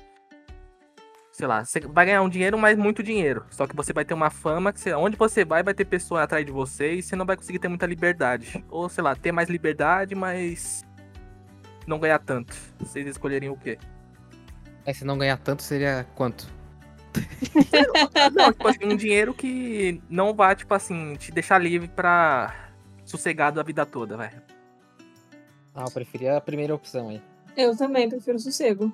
Sei 1.30 1.46
lá, 1.46 1.64
você 1.64 1.78
vai 1.78 2.06
ganhar 2.06 2.22
um 2.22 2.28
dinheiro, 2.28 2.58
mas 2.58 2.76
muito 2.76 3.00
dinheiro. 3.00 3.46
Só 3.48 3.64
que 3.64 3.76
você 3.76 3.92
vai 3.92 4.04
ter 4.04 4.12
uma 4.12 4.28
fama 4.28 4.72
que 4.72 4.92
onde 4.92 5.16
você 5.16 5.44
vai, 5.44 5.62
vai 5.62 5.72
ter 5.72 5.84
pessoa 5.84 6.24
atrás 6.24 6.44
de 6.44 6.50
você 6.50 6.94
e 6.94 7.02
você 7.02 7.14
não 7.14 7.24
vai 7.24 7.36
conseguir 7.36 7.60
ter 7.60 7.68
muita 7.68 7.86
liberdade. 7.86 8.64
Ou 8.68 8.88
sei 8.88 9.04
lá, 9.04 9.14
ter 9.14 9.30
mais 9.30 9.48
liberdade, 9.48 10.16
mas 10.16 10.84
não 11.86 12.00
ganhar 12.00 12.18
tanto. 12.18 12.56
Vocês 12.80 13.06
escolheriam 13.06 13.54
o 13.54 13.56
quê? 13.56 13.78
É, 14.84 14.92
se 14.92 15.04
não 15.04 15.16
ganhar 15.16 15.36
tanto, 15.36 15.62
seria 15.62 16.04
quanto? 16.16 16.59
não, 18.34 18.52
tipo 18.52 18.68
assim, 18.68 18.84
um 18.84 18.96
dinheiro 18.96 19.34
que 19.34 20.00
não 20.08 20.34
vai, 20.34 20.54
tipo 20.54 20.72
assim, 20.74 21.14
te 21.16 21.32
deixar 21.32 21.58
livre 21.58 21.88
pra 21.88 22.70
sossegado 23.04 23.60
a 23.60 23.62
vida 23.62 23.84
toda, 23.84 24.16
velho. 24.16 24.42
Ah, 25.74 25.84
eu 25.86 25.90
preferia 25.90 26.36
a 26.36 26.40
primeira 26.40 26.74
opção 26.74 27.08
aí. 27.08 27.22
Eu 27.56 27.76
também 27.76 28.08
prefiro 28.08 28.38
sossego. 28.38 28.92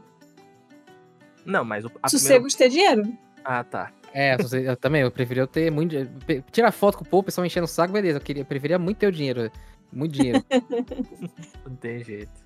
Não, 1.45 1.65
mas 1.65 1.85
o. 1.85 1.91
Sossego 2.09 2.45
primeira... 2.45 2.49
de 2.49 2.57
ter 2.57 2.69
dinheiro. 2.69 3.19
Ah, 3.45 3.63
tá. 3.63 3.93
É, 4.13 4.37
eu 4.65 4.77
também, 4.77 5.03
eu 5.03 5.11
preferia 5.11 5.47
ter 5.47 5.71
muito 5.71 5.91
dinheiro. 5.91 6.11
Tirar 6.51 6.73
foto 6.73 6.99
com 6.99 7.05
o 7.05 7.07
povo, 7.07 7.21
o 7.21 7.25
pessoal 7.25 7.47
enchendo 7.47 7.65
o 7.65 7.69
saco, 7.69 7.93
beleza. 7.93 8.19
Eu, 8.19 8.23
queria, 8.23 8.43
eu 8.43 8.47
preferia 8.47 8.79
muito 8.79 8.99
ter 8.99 9.07
o 9.07 9.13
dinheiro. 9.13 9.51
Muito 9.93 10.13
dinheiro. 10.13 10.45
não 11.67 11.77
tem 11.77 12.03
jeito. 12.03 12.46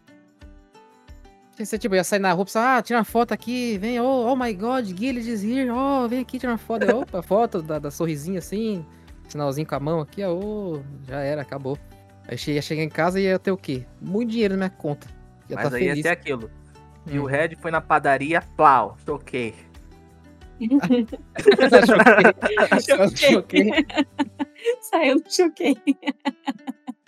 Você, 1.64 1.78
tipo, 1.78 1.94
ia 1.94 2.02
sair 2.02 2.18
na 2.18 2.32
rua, 2.32 2.44
pensava, 2.44 2.78
ah, 2.78 2.82
tira 2.82 2.98
uma 2.98 3.04
foto 3.04 3.32
aqui, 3.32 3.78
vem, 3.78 4.00
oh, 4.00 4.26
oh 4.26 4.36
my 4.36 4.52
god, 4.54 4.86
Gilles 4.86 5.26
is 5.26 5.44
here, 5.44 5.70
oh, 5.70 6.08
vem 6.08 6.20
aqui, 6.20 6.38
tira 6.38 6.52
uma 6.52 6.58
foto. 6.58 6.84
Opa, 6.96 7.22
foto 7.22 7.60
da, 7.60 7.78
da 7.78 7.90
sorrisinha 7.90 8.38
assim, 8.38 8.84
sinalzinho 9.28 9.66
com 9.66 9.74
a 9.74 9.80
mão 9.80 10.00
aqui, 10.00 10.24
oh, 10.24 10.80
já 11.06 11.20
era, 11.20 11.42
acabou. 11.42 11.78
Aí 12.26 12.54
ia 12.54 12.62
chegar 12.62 12.82
em 12.82 12.88
casa 12.88 13.20
e 13.20 13.24
ia 13.24 13.38
ter 13.38 13.50
o 13.50 13.56
quê? 13.56 13.84
Muito 14.00 14.30
dinheiro 14.30 14.54
na 14.54 14.58
minha 14.58 14.70
conta. 14.70 15.08
Ia 15.48 15.56
Mas 15.56 15.68
tá 15.68 15.76
aí 15.76 15.82
feliz. 15.82 15.96
ia 15.98 16.02
ter 16.02 16.10
aquilo. 16.10 16.50
E 17.06 17.18
hum. 17.18 17.22
o 17.22 17.26
Red 17.26 17.56
foi 17.60 17.70
na 17.70 17.80
padaria, 17.80 18.42
plau, 18.56 18.96
toquei. 19.04 19.54
choquei. 22.86 23.16
choquei. 23.16 23.70
Saiu 24.80 25.20
do 25.20 25.32
choquei. 25.32 25.76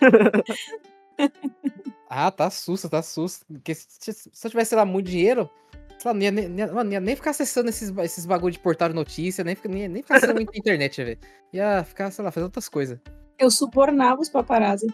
Ah, 2.15 2.29
tá 2.29 2.47
susto, 2.51 2.87
tá 2.87 3.01
susto. 3.01 3.43
Porque 3.51 3.73
se, 3.73 4.13
se, 4.13 4.29
eu 4.45 4.51
tivesse 4.51 4.75
lá 4.75 4.85
muito 4.85 5.09
dinheiro, 5.09 5.49
sei 5.97 6.11
lá, 6.11 6.13
não 6.13 6.21
ia, 6.21 6.29
nem, 6.29 6.47
não 6.47 6.91
ia 6.91 6.99
nem 6.99 7.15
ficar 7.15 7.31
acessando 7.31 7.69
esses, 7.69 7.91
esses 8.03 8.23
bagulho 8.23 8.53
de 8.53 8.59
portal 8.59 8.89
de 8.89 8.93
notícia, 8.93 9.43
nem, 9.43 9.57
nem, 9.65 9.87
nem 9.87 10.03
ficar 10.03 10.17
acessando 10.17 10.35
muita 10.35 10.55
internet, 10.55 11.03
velho. 11.03 11.17
Ia 11.51 11.83
ficar, 11.83 12.11
sei 12.11 12.23
lá, 12.23 12.29
fazendo 12.29 12.45
outras 12.45 12.69
coisas. 12.69 12.99
Eu 13.39 13.49
subornava 13.49 14.21
os 14.21 14.29
paparazzi. 14.29 14.85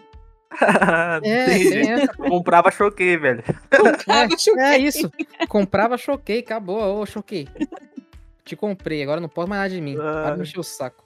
é, 1.22 2.06
Comprava 2.08 2.70
choquei, 2.70 3.18
velho. 3.18 3.44
Comprava 3.70 4.34
é, 4.34 4.38
choquei. 4.38 4.64
É 4.64 4.78
isso. 4.78 5.12
Comprava 5.46 5.98
choquei, 5.98 6.38
acabou. 6.38 7.02
Ô, 7.02 7.04
choquei. 7.04 7.46
Te 8.46 8.56
comprei, 8.56 9.02
agora 9.02 9.20
não 9.20 9.28
pode 9.28 9.50
mais 9.50 9.60
nada 9.60 9.74
de 9.74 9.80
mim. 9.82 9.94
Ah. 10.00 10.22
Para 10.24 10.36
mexer 10.38 10.58
o 10.58 10.62
saco. 10.62 11.04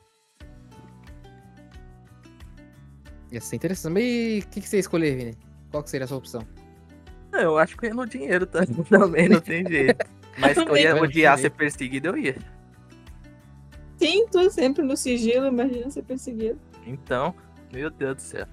Ia 3.33 3.41
ser 3.41 3.57
interessante. 3.57 3.93
Mas 3.93 4.45
o 4.45 4.49
que, 4.49 4.61
que 4.61 4.69
você 4.69 4.77
ia 4.77 4.81
escolher, 4.81 5.17
Vini? 5.17 5.44
Qual 5.75 5.83
que 5.83 5.91
seria 5.91 6.05
a 6.05 6.07
sua 6.07 6.19
opção? 6.19 6.47
Eu 7.33 7.59
acho 7.59 7.77
que 7.77 7.87
eu 7.87 7.89
ia 7.89 7.95
no 7.97 8.07
dinheiro 8.07 8.47
tá? 8.47 8.61
também, 8.89 9.29
não 9.29 9.41
tem 9.41 9.67
jeito. 9.67 10.07
Mas 10.39 10.57
eu 10.57 10.77
ia 10.77 10.95
odiar 10.95 11.37
ser 11.37 11.51
perseguido, 11.51 12.11
eu 12.11 12.17
ia. 12.17 12.37
Sim, 13.97 14.25
tô 14.29 14.49
sempre 14.51 14.85
no 14.85 14.97
sigilo, 14.97 15.49
imagina 15.49 15.91
ser 15.91 16.03
perseguido. 16.03 16.61
Então, 16.87 17.35
meu 17.73 17.91
Deus 17.91 18.15
do 18.15 18.23
céu. 18.23 18.47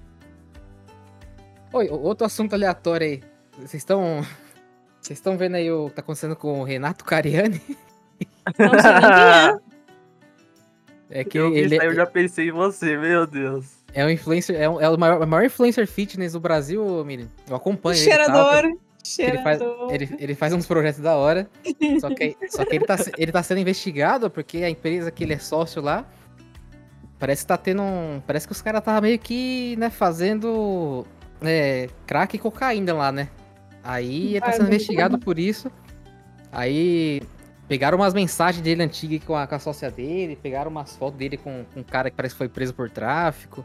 Oi, 1.72 1.88
outro 1.90 2.26
assunto 2.26 2.54
aleatório 2.54 3.06
aí. 3.06 3.22
Vocês 3.52 3.74
estão. 3.74 4.26
Vocês 5.00 5.16
estão 5.16 5.38
vendo 5.38 5.54
aí 5.54 5.70
o 5.70 5.90
que 5.90 5.94
tá 5.94 6.00
acontecendo 6.00 6.34
com 6.34 6.60
o 6.60 6.64
Renato 6.64 7.04
Cariani? 7.04 7.62
Não, 8.58 9.60
é 11.08 11.22
que 11.22 11.38
eu 11.38 11.54
ele. 11.54 11.76
Eu 11.76 11.94
já 11.94 12.04
pensei 12.04 12.48
em 12.48 12.52
você, 12.52 12.96
meu 12.96 13.28
Deus. 13.28 13.81
É 13.94 14.04
o 14.04 14.10
influencer, 14.10 14.58
é, 14.58 14.68
o, 14.68 14.80
é 14.80 14.88
o 14.88 14.98
maior, 14.98 15.26
maior, 15.26 15.44
influencer 15.44 15.86
fitness 15.86 16.32
do 16.32 16.40
Brasil, 16.40 17.04
Miriam. 17.04 17.28
Eu 17.48 17.56
acompanho 17.56 17.96
Cheirador. 17.96 18.64
ele. 18.64 18.78
Ele 19.18 19.38
faz, 19.38 19.60
ele, 19.90 20.16
ele 20.18 20.34
faz 20.34 20.52
uns 20.52 20.64
projetos 20.64 21.00
da 21.00 21.16
hora. 21.16 21.48
só 22.00 22.08
que, 22.14 22.36
só 22.48 22.64
que 22.64 22.76
ele, 22.76 22.86
tá, 22.86 22.96
ele 23.18 23.32
tá 23.32 23.42
sendo 23.42 23.58
investigado 23.58 24.30
porque 24.30 24.58
a 24.58 24.70
empresa 24.70 25.10
que 25.10 25.24
ele 25.24 25.34
é 25.34 25.38
sócio 25.38 25.82
lá. 25.82 26.06
Parece 27.18 27.42
que 27.42 27.48
tá 27.48 27.56
tendo 27.56 27.82
um. 27.82 28.22
Parece 28.26 28.46
que 28.46 28.52
os 28.52 28.62
caras 28.62 28.82
tá 28.82 29.00
meio 29.00 29.18
que, 29.18 29.76
né, 29.76 29.90
fazendo 29.90 31.04
é, 31.40 31.88
crack 32.06 32.36
e 32.36 32.38
cocaína 32.38 32.94
lá, 32.94 33.12
né? 33.12 33.28
Aí 33.82 34.30
ele 34.30 34.40
tá 34.40 34.52
sendo 34.52 34.68
investigado 34.68 35.18
por 35.18 35.38
isso. 35.38 35.70
Aí 36.50 37.22
pegaram 37.66 37.98
umas 37.98 38.14
mensagens 38.14 38.62
dele 38.62 38.82
antigas 38.82 39.24
com 39.24 39.34
a, 39.34 39.46
com 39.46 39.54
a 39.54 39.58
sócia 39.58 39.90
dele, 39.90 40.36
pegaram 40.36 40.70
umas 40.70 40.96
fotos 40.96 41.18
dele 41.18 41.36
com, 41.36 41.64
com 41.72 41.80
um 41.80 41.82
cara 41.82 42.10
que 42.10 42.16
parece 42.16 42.34
que 42.34 42.38
foi 42.38 42.48
preso 42.48 42.74
por 42.74 42.90
tráfico. 42.90 43.64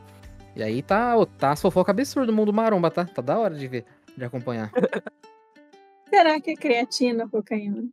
E 0.58 0.64
aí 0.64 0.82
tá, 0.82 1.14
tá 1.38 1.56
fofoca 1.56 1.92
absurda 1.92 2.32
no 2.32 2.36
mundo 2.36 2.52
maromba, 2.52 2.90
tá? 2.90 3.06
Tá 3.06 3.22
da 3.22 3.38
hora 3.38 3.54
de 3.54 3.68
ver, 3.68 3.86
de 4.18 4.26
acompanhar. 4.26 4.72
Será 6.10 6.42
que 6.42 6.50
é 6.50 6.56
creatina 6.56 7.30
cocaína? 7.30 7.88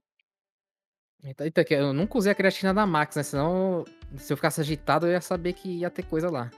Então, 1.23 1.47
então, 1.47 1.63
eu 1.69 1.93
nunca 1.93 2.17
usei 2.17 2.33
a 2.33 2.35
creatina 2.35 2.73
da 2.73 2.87
Max, 2.87 3.17
né? 3.17 3.23
Senão, 3.23 3.85
se 4.17 4.33
eu 4.33 4.37
ficasse 4.39 4.63
agitado, 4.63 5.07
eu 5.07 5.13
ia 5.13 5.21
saber 5.21 5.53
que 5.53 5.81
ia 5.81 5.91
ter 5.91 6.05
coisa 6.05 6.31
lá. 6.31 6.51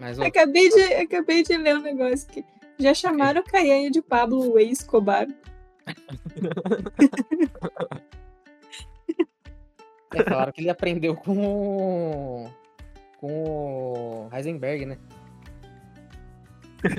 Mas, 0.00 0.18
ó... 0.18 0.24
acabei, 0.24 0.70
de, 0.70 0.94
acabei 0.94 1.42
de 1.42 1.58
ler 1.58 1.76
um 1.76 1.82
negócio 1.82 2.26
aqui. 2.30 2.42
Já 2.78 2.94
chamaram 2.94 3.42
o 3.42 3.44
Caiane 3.44 3.90
de 3.90 4.00
Pablo 4.00 4.58
Escobar. 4.58 5.26
É, 10.14 10.24
falaram 10.24 10.52
que 10.52 10.62
ele 10.62 10.70
aprendeu 10.70 11.14
com 11.14 11.36
o. 11.36 12.50
com 13.18 13.28
o 13.28 14.28
Heisenberg, 14.32 14.86
né? 14.86 14.96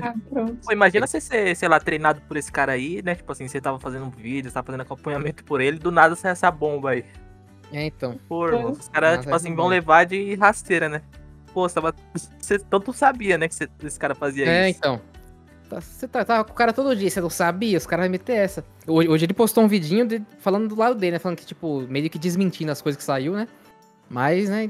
Ah. 0.02 0.14
Pô, 0.62 0.72
imagina 0.72 1.06
você 1.06 1.20
ser, 1.20 1.56
sei 1.56 1.68
lá, 1.68 1.80
treinado 1.80 2.20
por 2.28 2.36
esse 2.36 2.52
cara 2.52 2.72
aí, 2.72 3.00
né? 3.02 3.14
Tipo 3.14 3.32
assim, 3.32 3.48
você 3.48 3.60
tava 3.60 3.78
fazendo 3.78 4.04
um 4.04 4.10
vídeo, 4.10 4.50
você 4.50 4.54
tava 4.54 4.66
fazendo 4.66 4.82
acompanhamento 4.82 5.42
por 5.44 5.60
ele, 5.60 5.78
do 5.78 5.90
nada 5.90 6.14
sai 6.14 6.32
essa 6.32 6.50
bomba 6.50 6.90
aí. 6.90 7.04
É, 7.72 7.86
então. 7.86 8.18
Pô, 8.28 8.48
É. 8.48 8.64
os 8.66 8.88
caras, 8.88 9.20
tipo 9.20 9.34
assim, 9.34 9.52
é 9.52 9.54
vão 9.54 9.68
levar 9.68 10.04
de 10.04 10.34
rasteira, 10.34 10.88
né? 10.88 11.00
Pô, 11.54 11.66
você, 11.68 11.74
tava, 11.76 11.94
você 12.38 12.58
tanto 12.58 12.92
sabia, 12.92 13.38
né, 13.38 13.48
que 13.48 13.54
você- 13.54 13.68
esse 13.82 13.98
cara 13.98 14.14
fazia 14.14 14.44
É, 14.46 14.68
isso. 14.70 14.78
então. 14.78 15.00
Tá- 15.68 15.80
Você 15.80 16.08
tá, 16.08 16.24
tava 16.24 16.44
com 16.44 16.50
o 16.50 16.54
cara 16.54 16.72
todo 16.72 16.94
dia, 16.96 17.08
você 17.08 17.20
não 17.20 17.30
sabia, 17.30 17.78
os 17.78 17.86
caras 17.86 18.04
vão 18.04 18.10
meter 18.10 18.34
essa. 18.34 18.64
Hoje, 18.86 19.08
hoje 19.08 19.24
ele 19.24 19.32
postou 19.32 19.62
um 19.64 19.68
vidinho 19.68 20.04
de- 20.06 20.22
falando 20.40 20.68
do 20.68 20.74
lado 20.76 20.96
dele, 20.96 21.12
né? 21.12 21.18
Falando 21.20 21.38
que, 21.38 21.46
tipo, 21.46 21.82
meio 21.82 22.10
que 22.10 22.18
desmentindo 22.18 22.70
as 22.72 22.82
coisas 22.82 22.98
que 22.98 23.04
saiu, 23.04 23.34
né? 23.34 23.46
Mas, 24.08 24.48
né? 24.50 24.68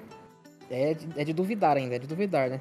É 0.71 0.95
de, 0.95 1.21
é 1.21 1.25
de 1.25 1.33
duvidar 1.33 1.77
ainda, 1.77 1.97
é 1.97 1.99
de 1.99 2.07
duvidar, 2.07 2.49
né? 2.49 2.61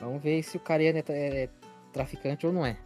Vamos 0.00 0.22
ver 0.22 0.42
se 0.42 0.56
o 0.56 0.60
cara 0.60 0.82
é, 0.82 1.04
é 1.08 1.48
traficante 1.92 2.46
ou 2.46 2.52
não 2.52 2.64
é. 2.66 2.76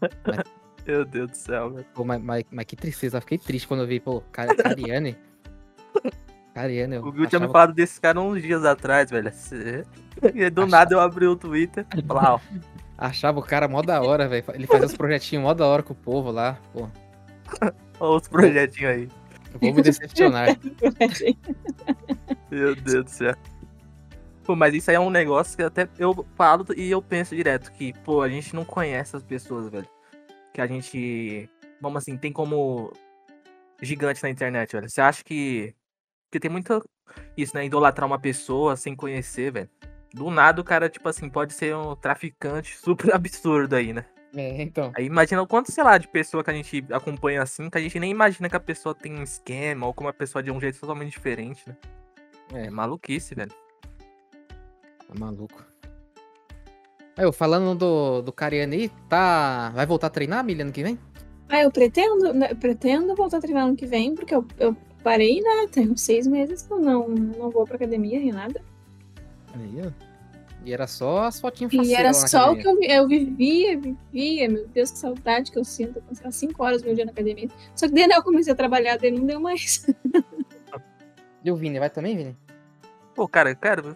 Meu 0.86 1.04
Deus 1.04 1.30
do 1.30 1.36
céu, 1.36 1.70
velho. 1.72 1.86
Mas, 2.04 2.22
mas, 2.22 2.44
mas 2.50 2.64
que 2.66 2.76
tristeza, 2.76 3.16
eu 3.16 3.20
fiquei 3.22 3.38
triste 3.38 3.66
quando 3.66 3.80
eu 3.80 3.86
vi, 3.86 3.98
pô, 4.00 4.22
Ca- 4.32 4.54
Cariane. 4.54 5.16
Cariane, 6.54 6.96
eu 6.96 7.02
O 7.02 7.12
Gil 7.12 7.26
tinha 7.26 7.38
me 7.40 7.46
achava- 7.46 7.52
falado 7.52 7.72
desse 7.74 8.00
cara 8.00 8.20
uns 8.20 8.40
dias 8.42 8.64
atrás, 8.64 9.10
velho. 9.10 9.30
E 10.34 10.48
do 10.50 10.62
Achava- 10.62 10.66
nada 10.70 10.94
eu 10.94 11.00
abri 11.00 11.26
o 11.26 11.34
Twitter 11.36 11.84
e 11.96 12.02
falar, 12.02 12.34
ó, 12.34 12.40
achava 12.96 13.40
o 13.40 13.42
cara 13.42 13.66
mó 13.66 13.82
da 13.82 14.00
hora, 14.00 14.28
velho. 14.28 14.44
Ele 14.54 14.66
fazia 14.66 14.86
os 14.86 14.96
projetinhos 14.96 15.42
mó 15.42 15.52
da 15.52 15.66
hora 15.66 15.82
com 15.82 15.92
o 15.92 15.96
povo 15.96 16.30
lá, 16.30 16.58
pô. 16.72 16.88
ó 17.98 18.16
os 18.16 18.28
projetinhos 18.28 18.90
aí. 18.94 19.08
Vou 19.60 19.74
me 19.74 19.82
decepcionar. 19.82 20.58
Meu 22.50 22.74
Deus 22.74 23.04
do 23.04 23.10
céu. 23.10 23.34
Pô, 24.44 24.54
mas 24.54 24.74
isso 24.74 24.90
aí 24.90 24.96
é 24.96 25.00
um 25.00 25.10
negócio 25.10 25.56
que 25.56 25.62
até 25.62 25.88
eu 25.98 26.26
falo 26.36 26.66
e 26.76 26.90
eu 26.90 27.00
penso 27.00 27.34
direto 27.34 27.72
que, 27.72 27.92
pô, 28.04 28.20
a 28.20 28.28
gente 28.28 28.54
não 28.54 28.64
conhece 28.64 29.16
as 29.16 29.22
pessoas, 29.22 29.68
velho. 29.68 29.88
Que 30.52 30.60
a 30.60 30.66
gente, 30.66 31.48
vamos 31.80 32.02
assim, 32.02 32.16
tem 32.16 32.32
como 32.32 32.92
gigante 33.80 34.22
na 34.22 34.30
internet, 34.30 34.72
velho. 34.72 34.88
Você 34.88 35.00
acha 35.00 35.24
que 35.24 35.74
que 36.30 36.40
tem 36.40 36.50
muita 36.50 36.82
isso, 37.36 37.56
né, 37.56 37.64
idolatrar 37.64 38.06
uma 38.06 38.18
pessoa 38.18 38.76
sem 38.76 38.94
conhecer, 38.96 39.52
velho. 39.52 39.70
Do 40.12 40.30
nada 40.30 40.60
o 40.60 40.64
cara, 40.64 40.88
tipo 40.88 41.08
assim, 41.08 41.28
pode 41.28 41.52
ser 41.52 41.74
um 41.76 41.94
traficante 41.94 42.76
super 42.78 43.14
absurdo 43.14 43.74
aí, 43.74 43.92
né? 43.92 44.04
É, 44.36 44.62
então. 44.62 44.92
Aí 44.96 45.04
imagina 45.06 45.40
o 45.42 45.46
quanto, 45.46 45.70
sei 45.70 45.84
lá, 45.84 45.96
de 45.96 46.08
pessoa 46.08 46.42
que 46.42 46.50
a 46.50 46.54
gente 46.54 46.84
acompanha 46.90 47.42
assim, 47.42 47.70
que 47.70 47.78
a 47.78 47.80
gente 47.80 47.98
nem 48.00 48.10
imagina 48.10 48.48
que 48.48 48.56
a 48.56 48.60
pessoa 48.60 48.94
tem 48.94 49.14
um 49.14 49.22
esquema, 49.22 49.86
ou 49.86 49.94
como 49.94 50.08
a 50.08 50.12
pessoa 50.12 50.40
é 50.40 50.44
de 50.44 50.50
um 50.50 50.60
jeito 50.60 50.80
totalmente 50.80 51.12
diferente, 51.12 51.62
né? 51.68 51.76
É 52.52 52.66
É, 52.66 52.70
maluquice, 52.70 53.34
velho. 53.34 53.52
tá 55.06 55.14
maluco. 55.18 55.64
Aí, 57.16 57.24
eu 57.24 57.32
falando 57.32 57.78
do, 57.78 58.22
do 58.22 58.32
Cariane 58.32 58.76
aí, 58.76 58.88
tá. 59.08 59.70
Vai 59.70 59.86
voltar 59.86 60.08
a 60.08 60.10
treinar, 60.10 60.44
Milha, 60.44 60.62
ano 60.64 60.72
que 60.72 60.82
vem? 60.82 60.98
Ah, 61.48 61.62
eu 61.62 61.70
pretendo, 61.70 62.32
né, 62.34 62.48
eu 62.50 62.56
pretendo 62.56 63.14
voltar 63.14 63.36
a 63.36 63.40
treinar 63.40 63.64
ano 63.66 63.76
que 63.76 63.86
vem, 63.86 64.14
porque 64.14 64.34
eu, 64.34 64.44
eu 64.58 64.76
parei, 65.04 65.40
né? 65.40 65.68
Tem 65.70 65.88
uns 65.88 66.00
seis 66.00 66.26
meses 66.26 66.62
que 66.62 66.72
eu 66.72 66.80
não, 66.80 67.06
não 67.08 67.50
vou 67.50 67.64
pra 67.64 67.76
academia 67.76 68.18
nem 68.18 68.32
nada. 68.32 68.60
Aí, 69.54 69.80
ó. 69.86 70.13
E 70.64 70.72
era 70.72 70.86
só 70.86 71.24
as 71.24 71.40
fotinhas 71.40 71.72
E 71.72 71.94
era 71.94 72.14
só 72.14 72.52
o 72.52 72.56
que 72.56 72.66
eu, 72.66 72.82
eu 72.82 73.06
vivia, 73.06 73.78
vivia. 73.78 74.48
Meu 74.48 74.66
Deus, 74.68 74.90
que 74.90 74.98
saudade 74.98 75.52
que 75.52 75.58
eu 75.58 75.64
sinto. 75.64 75.98
Eu 75.98 76.02
passava 76.02 76.30
cinco 76.32 76.64
horas 76.64 76.82
meu 76.82 76.94
dia 76.94 77.04
na 77.04 77.12
academia. 77.12 77.48
Só 77.74 77.86
que 77.86 77.94
daí 77.94 78.06
né, 78.06 78.16
eu 78.16 78.22
comecei 78.22 78.52
a 78.52 78.56
trabalhar, 78.56 78.96
daí 78.96 79.10
não 79.10 79.26
deu 79.26 79.40
mais. 79.40 79.86
E 81.44 81.50
o 81.50 81.56
Vini, 81.56 81.78
vai 81.78 81.90
também, 81.90 82.16
Vini? 82.16 82.34
Pô, 83.14 83.28
cara, 83.28 83.50
eu 83.50 83.56
quero. 83.56 83.94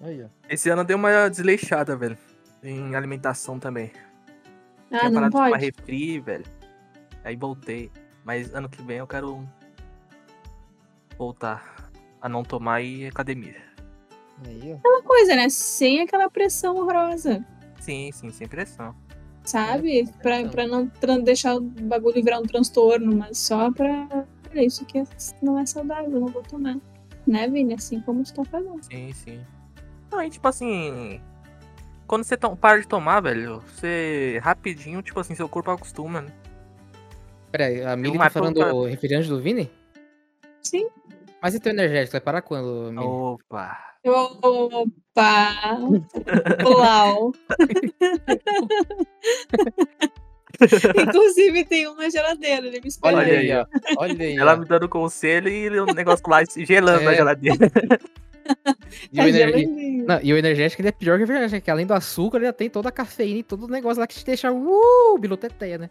Aí, 0.00 0.24
ó. 0.24 0.28
Esse 0.48 0.70
ano 0.70 0.82
deu 0.82 0.96
uma 0.96 1.28
desleixada, 1.28 1.94
velho. 1.94 2.16
Em 2.62 2.94
alimentação 2.94 3.58
também. 3.58 3.92
Ah, 4.90 5.00
Tinha 5.00 5.10
não 5.10 5.28
pode? 5.28 5.62
refri, 5.62 6.18
velho. 6.18 6.46
Aí 7.22 7.36
voltei. 7.36 7.90
Mas 8.24 8.54
ano 8.54 8.70
que 8.70 8.80
vem 8.80 8.96
eu 8.96 9.06
quero 9.06 9.46
voltar 11.18 11.90
a 12.22 12.28
não 12.28 12.42
tomar 12.42 12.80
e 12.80 13.06
academia. 13.06 13.71
Aí, 14.46 14.74
ó. 14.74 14.88
Uma 14.88 15.02
coisa, 15.02 15.34
né? 15.36 15.48
Sem 15.48 16.00
aquela 16.00 16.28
pressão 16.30 16.76
horrorosa, 16.76 17.44
Sim, 17.80 18.10
sim, 18.12 18.30
sem 18.30 18.46
pressão. 18.48 18.94
sabe? 19.44 20.08
Pra, 20.22 20.40
então. 20.40 20.88
pra 21.00 21.14
não 21.16 21.22
deixar 21.22 21.56
o 21.56 21.60
bagulho 21.60 22.22
virar 22.22 22.38
um 22.38 22.44
transtorno, 22.46 23.14
mas 23.16 23.38
só 23.38 23.70
pra. 23.72 24.08
Olha, 24.50 24.64
isso 24.64 24.82
aqui 24.84 24.98
é- 24.98 25.04
não 25.42 25.58
é 25.58 25.66
saudável, 25.66 26.10
eu 26.10 26.20
não 26.20 26.28
vou 26.28 26.42
tomar. 26.42 26.76
Né, 27.26 27.48
Vini? 27.48 27.74
Assim 27.74 28.00
como 28.00 28.22
tu 28.22 28.34
tá 28.34 28.44
fazendo. 28.44 28.82
Sim, 28.84 29.12
sim. 29.12 29.40
Não, 30.10 30.18
aí, 30.18 30.30
tipo 30.30 30.46
assim. 30.46 31.20
Quando 32.06 32.24
você 32.24 32.36
para 32.36 32.80
de 32.80 32.86
tomar, 32.86 33.20
velho, 33.20 33.60
você 33.60 34.38
rapidinho, 34.42 35.00
tipo 35.02 35.18
assim, 35.18 35.34
seu 35.34 35.48
corpo 35.48 35.70
acostuma, 35.70 36.20
né? 36.22 36.32
Pera 37.50 37.66
aí, 37.66 37.82
a 37.84 37.94
uma 37.94 38.24
tá 38.24 38.30
falando 38.30 38.54
do 38.54 38.84
refrigerante 38.84 39.28
do 39.28 39.40
Vini? 39.40 39.70
Sim. 40.62 40.88
Mas 41.40 41.54
e 41.54 41.60
teu 41.60 41.72
energético? 41.72 42.12
Vai 42.12 42.20
parar 42.20 42.42
quando, 42.42 42.92
Milha? 42.92 43.02
Opa! 43.02 43.91
Opa! 44.04 45.78
Uau! 46.64 47.32
Inclusive 51.02 51.64
tem 51.64 51.88
um 51.88 51.94
na 51.96 52.08
geladeira, 52.10 52.66
ele 52.66 52.80
me 52.80 52.88
espera. 52.88 53.16
Olha 53.16 53.26
Olha 53.28 53.38
aí, 53.38 53.52
ó. 53.52 53.66
Olha 53.98 54.24
aí, 54.24 54.36
Ela 54.36 54.54
ó. 54.54 54.56
me 54.56 54.64
dando 54.64 54.88
conselho 54.88 55.48
e 55.48 55.80
o 55.80 55.86
negócio 55.86 56.24
lá 56.28 56.42
gelando 56.56 57.08
a 57.08 57.12
É. 57.12 57.16
geladeira. 57.16 57.70
E 59.12 59.20
o, 59.20 60.06
Tá. 60.06 60.14
Não, 60.16 60.20
e 60.22 60.32
o 60.32 60.36
energético 60.36 60.82
ele 60.82 60.88
é 60.88 60.92
pior 60.92 61.16
que 61.16 61.24
o 61.24 61.26
refrigerante, 61.26 61.60
que 61.64 61.70
além 61.70 61.86
do 61.86 61.94
açúcar, 61.94 62.38
ele 62.38 62.46
já 62.46 62.52
tem 62.52 62.68
toda 62.68 62.88
a 62.88 62.92
cafeína 62.92 63.38
e 63.38 63.42
todo 63.44 63.66
o 63.66 63.68
negócio 63.68 64.00
lá 64.00 64.06
que 64.06 64.16
te 64.16 64.24
deixa 64.26 64.50
uh, 64.50 65.16
biluteteia, 65.18 65.78
né? 65.78 65.90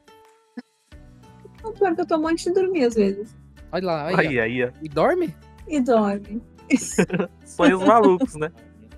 O 1.64 1.72
pior 1.72 1.96
que 1.96 2.02
eu 2.02 2.06
tomo 2.06 2.28
antes 2.28 2.44
de 2.44 2.52
dormir, 2.54 2.84
às 2.84 2.96
vezes. 2.96 3.34
Olha 3.72 3.86
lá, 3.86 4.08
aí, 4.08 4.14
ó. 4.14 4.20
Aí, 4.20 4.40
aí. 4.64 4.72
E 4.82 4.90
dorme? 4.90 5.34
E 5.68 5.80
dorme. 5.80 6.42
Sonhos 7.46 7.84
malucos, 7.84 8.36
né? 8.36 8.52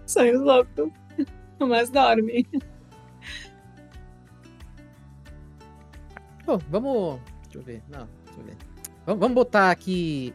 Sonhos 0.06 0.42
loucos. 0.42 0.92
Mas 1.60 1.90
dorme. 1.90 2.48
Bom, 6.46 6.60
vamos. 6.70 7.20
Deixa 7.44 7.58
eu 7.58 7.62
ver. 7.64 7.84
Não, 7.90 8.08
deixa 8.26 8.40
eu 8.40 8.46
ver. 8.46 8.58
Vamos, 9.06 9.20
vamos 9.20 9.36
botar 9.36 9.72
aqui. 9.72 10.34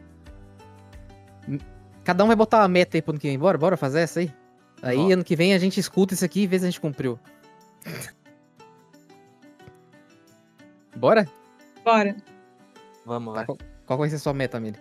Cada 2.03 2.23
um 2.23 2.27
vai 2.27 2.35
botar 2.35 2.59
uma 2.59 2.67
meta 2.67 2.97
aí 2.97 3.01
pro 3.01 3.11
ano 3.11 3.19
que 3.19 3.27
vem. 3.27 3.37
Bora, 3.37 3.57
bora 3.57 3.77
fazer 3.77 3.99
essa 4.01 4.19
aí? 4.19 4.33
Aí 4.81 4.97
Ó. 4.97 5.13
ano 5.13 5.23
que 5.23 5.35
vem 5.35 5.53
a 5.53 5.59
gente 5.59 5.79
escuta 5.79 6.13
isso 6.13 6.25
aqui 6.25 6.41
e 6.41 6.47
vê 6.47 6.57
se 6.57 6.65
a 6.65 6.69
gente 6.69 6.81
cumpriu. 6.81 7.19
Bora? 10.95 11.27
Bora. 11.83 12.15
Vamos, 13.05 13.33
vai. 13.33 13.45
Qual 13.85 13.99
vai 13.99 14.09
ser 14.09 14.15
a 14.15 14.19
sua 14.19 14.33
meta, 14.33 14.59
Mili? 14.59 14.77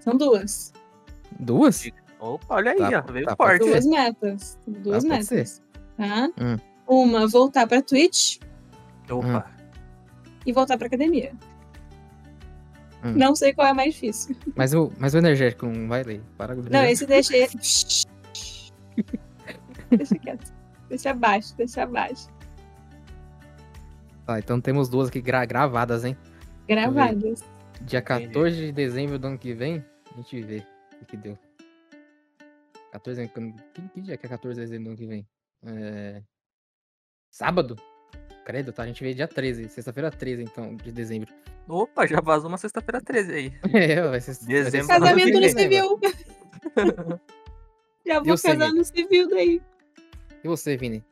São 0.00 0.16
duas. 0.16 0.72
Duas? 1.38 1.90
Opa, 2.20 2.54
olha 2.54 2.72
aí, 2.72 2.78
Tá, 2.78 3.04
ó. 3.08 3.12
Veio 3.12 3.26
tá, 3.26 3.36
forte. 3.36 3.64
Duas 3.66 3.86
metas. 3.86 4.58
Duas 4.66 5.04
pode 5.04 5.08
metas. 5.30 5.62
Tá? 5.96 6.28
Hum. 6.40 6.56
Uma, 6.86 7.26
voltar 7.28 7.66
pra 7.66 7.80
Twitch 7.82 8.38
Opa. 9.10 9.50
e 10.46 10.52
voltar 10.52 10.76
pra 10.78 10.86
academia. 10.86 11.32
Hum. 13.04 13.12
Não 13.12 13.34
sei 13.34 13.52
qual 13.52 13.66
é 13.66 13.72
mais 13.74 13.94
difícil. 13.94 14.34
Mas 14.56 14.72
o, 14.74 14.90
mas 14.98 15.14
o 15.14 15.18
energético 15.18 15.66
não 15.66 15.88
vai 15.88 16.02
ler. 16.02 16.22
Para 16.38 16.54
Não, 16.54 16.84
esse 16.84 17.06
deixa. 17.06 17.32
deixa 19.90 20.18
quieto. 20.18 20.52
Deixa 20.88 21.10
abaixo, 21.10 21.56
deixa 21.56 21.82
abaixo. 21.82 22.28
Tá, 24.26 24.38
então 24.38 24.60
temos 24.60 24.88
duas 24.88 25.08
aqui 25.08 25.20
gra- 25.20 25.44
gravadas, 25.44 26.04
hein? 26.04 26.16
Gravadas. 26.66 27.42
Dia 27.82 27.98
Entendi. 28.00 28.26
14 28.28 28.56
de 28.56 28.72
dezembro 28.72 29.18
do 29.18 29.26
ano 29.26 29.38
que 29.38 29.52
vem, 29.52 29.84
a 30.12 30.16
gente 30.16 30.40
vê 30.42 30.62
que, 31.04 31.12
que 31.12 31.16
deu. 31.16 31.38
14 32.92 33.26
de... 33.26 33.28
Que, 33.28 33.88
que 33.88 34.00
dia 34.00 34.16
que 34.16 34.26
é 34.26 34.28
14 34.28 34.54
de 34.54 34.66
dezembro 34.66 34.84
do 34.84 34.88
ano 34.90 34.96
que 34.98 35.06
vem? 35.06 35.26
É... 35.64 36.22
Sábado? 37.30 37.76
Credo, 38.44 38.72
tá? 38.72 38.82
A 38.82 38.86
gente 38.86 39.02
vê 39.02 39.14
dia 39.14 39.26
13, 39.26 39.68
sexta-feira 39.68 40.10
13, 40.10 40.42
então, 40.42 40.76
de 40.76 40.92
dezembro. 40.92 41.32
Opa, 41.66 42.06
já 42.06 42.20
vazou 42.20 42.48
uma 42.48 42.58
sexta-feira 42.58 43.00
13 43.00 43.32
aí. 43.32 43.52
É, 43.74 44.00
vai 44.02 44.20
ser... 44.20 44.32
vai 44.32 44.34
ser 44.34 44.46
Dezembro. 44.46 44.88
Casamento 44.88 45.40
no 45.40 45.48
civil. 45.48 46.00
Já 48.06 48.20
vou 48.20 48.36
sei, 48.36 48.52
casar 48.52 48.72
no 48.72 48.84
civil 48.84 49.28
daí. 49.30 49.62
E 50.42 50.48
você, 50.48 50.76
Vini? 50.76 51.02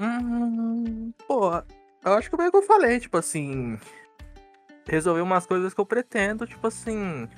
Hum, 0.00 1.12
pô, 1.28 1.50
eu 2.04 2.12
acho 2.14 2.30
que 2.30 2.40
é 2.40 2.48
o 2.48 2.50
que 2.50 2.56
eu 2.56 2.62
falei, 2.62 2.98
tipo 2.98 3.18
assim. 3.18 3.78
Resolver 4.86 5.20
umas 5.20 5.46
coisas 5.46 5.74
que 5.74 5.80
eu 5.80 5.86
pretendo, 5.86 6.46
tipo 6.46 6.66
assim. 6.66 7.28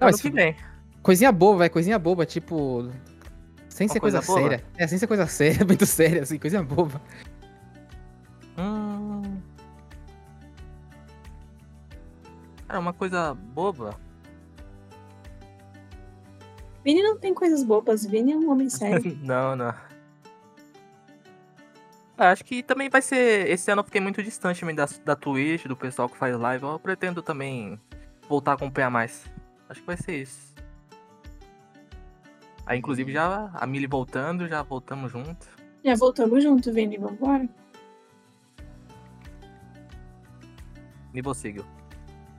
Não, 0.00 0.08
Ano 0.08 0.18
que 0.18 0.30
vem. 0.30 0.56
Coisinha 1.02 1.30
boba, 1.30 1.58
vai, 1.58 1.68
coisinha 1.70 1.98
boba, 1.98 2.26
tipo... 2.26 2.90
Sem 3.68 3.86
Uma 3.86 3.92
ser 3.92 4.00
coisa, 4.00 4.22
coisa 4.22 4.40
séria. 4.42 4.64
É, 4.76 4.86
sem 4.86 4.98
ser 4.98 5.06
coisa 5.06 5.26
séria, 5.26 5.64
muito 5.66 5.84
séria, 5.84 6.22
assim, 6.22 6.38
coisinha 6.38 6.62
boba. 6.62 7.00
Hum. 8.58 9.40
Cara, 12.66 12.80
uma 12.80 12.92
coisa 12.92 13.34
boba. 13.34 13.94
Vini 16.82 17.02
não 17.02 17.18
tem 17.18 17.34
coisas 17.34 17.62
bobas, 17.62 18.06
Vini 18.06 18.32
é 18.32 18.36
um 18.36 18.50
homem 18.50 18.68
sério. 18.70 19.18
não, 19.22 19.54
não. 19.54 19.74
Ah, 22.18 22.30
acho 22.30 22.44
que 22.44 22.62
também 22.62 22.88
vai 22.88 23.02
ser. 23.02 23.48
Esse 23.50 23.70
ano 23.70 23.80
eu 23.80 23.84
fiquei 23.84 24.00
muito 24.00 24.22
distante 24.22 24.60
também 24.60 24.74
da, 24.74 24.86
da 25.04 25.14
Twitch, 25.14 25.66
do 25.66 25.76
pessoal 25.76 26.08
que 26.08 26.16
faz 26.16 26.34
live. 26.34 26.64
Eu 26.64 26.78
pretendo 26.78 27.20
também 27.22 27.78
voltar 28.28 28.52
a 28.52 28.54
acompanhar 28.54 28.88
mais. 28.88 29.24
Acho 29.68 29.80
que 29.80 29.86
vai 29.86 29.96
ser 29.96 30.22
isso. 30.22 30.54
Aí, 32.64 32.78
inclusive, 32.78 33.12
já 33.12 33.50
a 33.54 33.66
Mili 33.66 33.86
voltando, 33.86 34.48
já 34.48 34.62
voltamos 34.62 35.12
junto. 35.12 35.46
Já 35.84 35.94
voltamos 35.94 36.42
junto, 36.42 36.72
Vini, 36.72 36.98
vambora. 36.98 37.48
E 41.14 41.22
você, 41.22 41.52
Gil? 41.52 41.64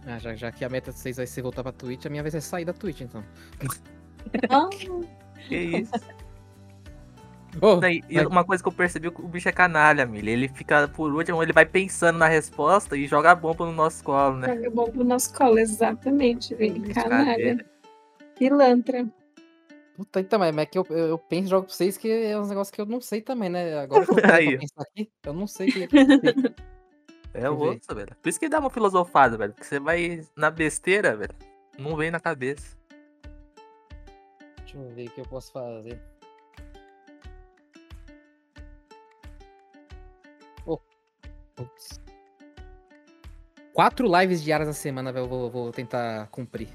Ah, 0.05 0.19
já, 0.19 0.35
já 0.35 0.51
que 0.51 0.63
a 0.63 0.69
meta 0.69 0.91
de 0.91 0.99
vocês 0.99 1.17
vai 1.17 1.25
ser 1.25 1.41
voltar 1.41 1.63
pra 1.63 1.71
Twitch, 1.71 2.05
a 2.05 2.09
minha 2.09 2.21
vez 2.21 2.35
é 2.35 2.39
sair 2.39 2.65
da 2.65 2.73
Twitch, 2.73 3.01
então. 3.01 3.23
Que 5.47 5.55
isso? 5.55 5.91
Daí, 7.79 8.01
e 8.09 8.15
vai- 8.15 8.25
uma 8.25 8.43
coisa 8.43 8.61
que 8.61 8.67
eu 8.69 8.73
percebi, 8.73 9.09
que 9.11 9.21
o 9.21 9.27
bicho 9.27 9.49
é 9.49 9.51
canalha, 9.51 10.05
Mili. 10.05 10.31
Ele 10.31 10.47
fica 10.47 10.87
por 10.87 11.13
último, 11.13 11.41
ele 11.41 11.53
vai 11.53 11.65
pensando 11.65 12.17
na 12.17 12.27
resposta 12.27 12.95
e 12.97 13.07
joga 13.07 13.31
a 13.31 13.35
bomba 13.35 13.65
no 13.65 13.71
nosso 13.71 14.03
colo, 14.03 14.37
né? 14.37 14.55
joga 14.55 14.69
bom 14.69 14.91
pro 14.91 15.03
nosso 15.03 15.33
colo, 15.33 15.57
exatamente, 15.59 16.53
Vini. 16.55 16.93
Canalha. 16.93 17.65
Pilantra. 18.37 19.07
Puta, 19.95 20.19
então, 20.19 20.37
mas 20.37 20.55
é 20.55 20.65
que 20.65 20.77
eu, 20.77 20.85
eu, 20.91 21.07
eu 21.07 21.17
penso 21.17 21.47
e 21.47 21.49
jogo 21.49 21.65
pra 21.65 21.73
vocês 21.73 21.97
que 21.97 22.07
é 22.07 22.39
uns 22.39 22.49
negócios 22.49 22.69
que 22.69 22.79
eu 22.79 22.85
não 22.85 23.01
sei 23.01 23.19
também, 23.19 23.49
né? 23.49 23.79
Agora 23.79 24.05
que 24.05 24.11
eu 24.11 24.15
Aí. 24.31 24.57
pensar 24.59 24.81
aqui, 24.83 25.09
eu 25.25 25.33
não 25.33 25.47
sei 25.47 25.71
que. 25.71 25.87
É 27.33 27.49
o 27.49 27.53
eu 27.53 27.57
ver. 27.57 27.65
outro, 27.69 27.95
velho. 27.95 28.15
Por 28.21 28.29
isso 28.29 28.39
que 28.39 28.47
dá 28.47 28.59
uma 28.59 28.69
filosofada, 28.69 29.35
velho. 29.37 29.53
Porque 29.53 29.65
você 29.65 29.79
vai 29.79 30.21
na 30.35 30.51
besteira, 30.51 31.15
velho. 31.15 31.33
Não 31.79 31.95
vem 31.95 32.11
na 32.11 32.19
cabeça. 32.19 32.77
Deixa 34.59 34.77
eu 34.77 34.87
ver 34.93 35.07
o 35.07 35.11
que 35.11 35.21
eu 35.21 35.25
posso 35.25 35.51
fazer. 35.51 35.99
Putz. 41.57 41.99
Quatro 43.73 44.07
lives 44.19 44.41
diárias 44.41 44.67
na 44.67 44.73
semana, 44.73 45.11
velho, 45.11 45.25
eu 45.25 45.29
vou, 45.29 45.49
vou 45.51 45.71
tentar 45.71 46.27
cumprir. 46.27 46.69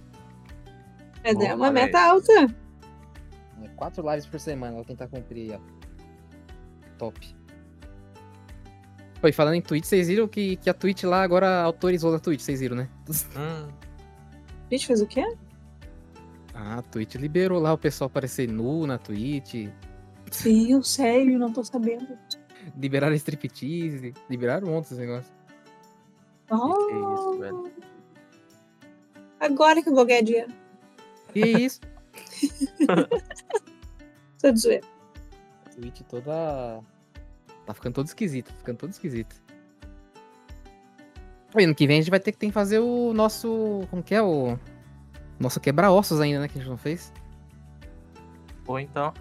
Mas 1.25 1.37
é 1.41 1.55
uma 1.55 1.71
meta 1.71 1.99
aí. 1.99 2.05
alta. 2.11 2.33
É, 3.63 3.69
Quatro 3.77 4.09
lives 4.09 4.27
por 4.27 4.39
semana, 4.39 4.73
eu 4.73 4.77
vou 4.77 4.85
tentar 4.85 5.09
cumprir, 5.09 5.55
ó. 5.55 5.61
Top. 6.99 7.35
Foi, 9.21 9.33
falando 9.33 9.55
em 9.55 9.63
Twitch, 9.63 9.85
vocês 9.85 10.09
viram 10.09 10.27
que, 10.29 10.57
que 10.57 10.69
a 10.69 10.75
Twitch 10.75 11.05
lá 11.05 11.23
agora 11.23 11.63
autorizou 11.63 12.15
a 12.15 12.19
Twitch, 12.19 12.41
vocês 12.41 12.61
viram, 12.61 12.77
né? 12.77 12.89
Hum, 13.37 13.69
A 14.71 14.75
gente 14.75 14.87
fez 14.87 15.01
o 15.01 15.07
quê? 15.07 15.25
Ah, 16.55 16.79
a 16.79 16.83
Twitch 16.83 17.15
liberou 17.17 17.59
lá 17.61 17.73
o 17.73 17.79
pessoal 17.79 18.07
aparecer 18.07 18.49
nu 18.49 18.87
na 18.87 18.99
Twitch. 18.99 19.69
Sim, 20.31 20.83
sério, 20.83 21.39
não 21.39 21.53
tô 21.53 21.63
sabendo. 21.65 22.07
Liberaram 22.77 23.15
striptease, 23.15 24.15
liberaram 24.29 24.69
um 24.69 24.73
monte 24.73 24.91
desse 24.91 25.01
negócio. 25.01 25.33
que 26.49 26.57
que 26.57 26.93
é 26.93 27.15
isso, 27.15 27.39
velho? 27.39 27.73
Agora 29.41 29.83
que 29.83 29.89
eu 29.89 29.95
vou 29.95 30.07
ganhar 30.07 30.23
dinheiro. 30.23 30.53
Que 31.33 31.41
isso? 31.41 31.81
Tô 34.41 34.51
de 34.51 34.61
zoeira. 34.61 34.87
A 35.67 35.69
Twitch 35.71 36.01
toda. 36.03 36.81
Tá 37.67 37.75
ficando 37.75 37.95
todo 37.95 38.07
esquisito, 38.07 38.49
tá 38.49 38.55
ficando 38.59 38.79
todo 38.79 38.91
esquisito. 38.91 39.35
Oi, 41.55 41.65
Ano 41.65 41.75
que 41.75 41.87
vem 41.87 41.99
a 41.99 42.01
gente 42.01 42.11
vai 42.11 42.21
ter 42.21 42.33
que, 42.33 42.39
tem 42.39 42.51
que 42.51 42.55
fazer 42.55 42.79
o 42.79 43.13
nosso. 43.13 43.87
Como 43.91 44.03
que 44.03 44.15
é? 44.15 44.23
O. 44.23 44.59
Nosso 45.39 45.61
quebra-ossos 45.61 46.21
ainda, 46.21 46.41
né? 46.41 46.49
Que 46.49 46.59
a 46.59 46.61
gente 46.61 46.71
não 46.71 46.79
fez. 46.79 47.13
Ou 48.67 48.79
então. 48.79 49.13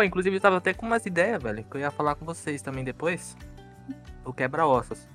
Pô, 0.00 0.04
inclusive 0.04 0.34
eu 0.34 0.40
tava 0.40 0.56
até 0.56 0.72
com 0.72 0.86
umas 0.86 1.04
ideias, 1.04 1.42
velho, 1.42 1.62
que 1.62 1.76
eu 1.76 1.80
ia 1.82 1.90
falar 1.90 2.14
com 2.14 2.24
vocês 2.24 2.62
também 2.62 2.82
depois. 2.82 3.36
O 4.24 4.32
quebra-ossos. 4.32 5.06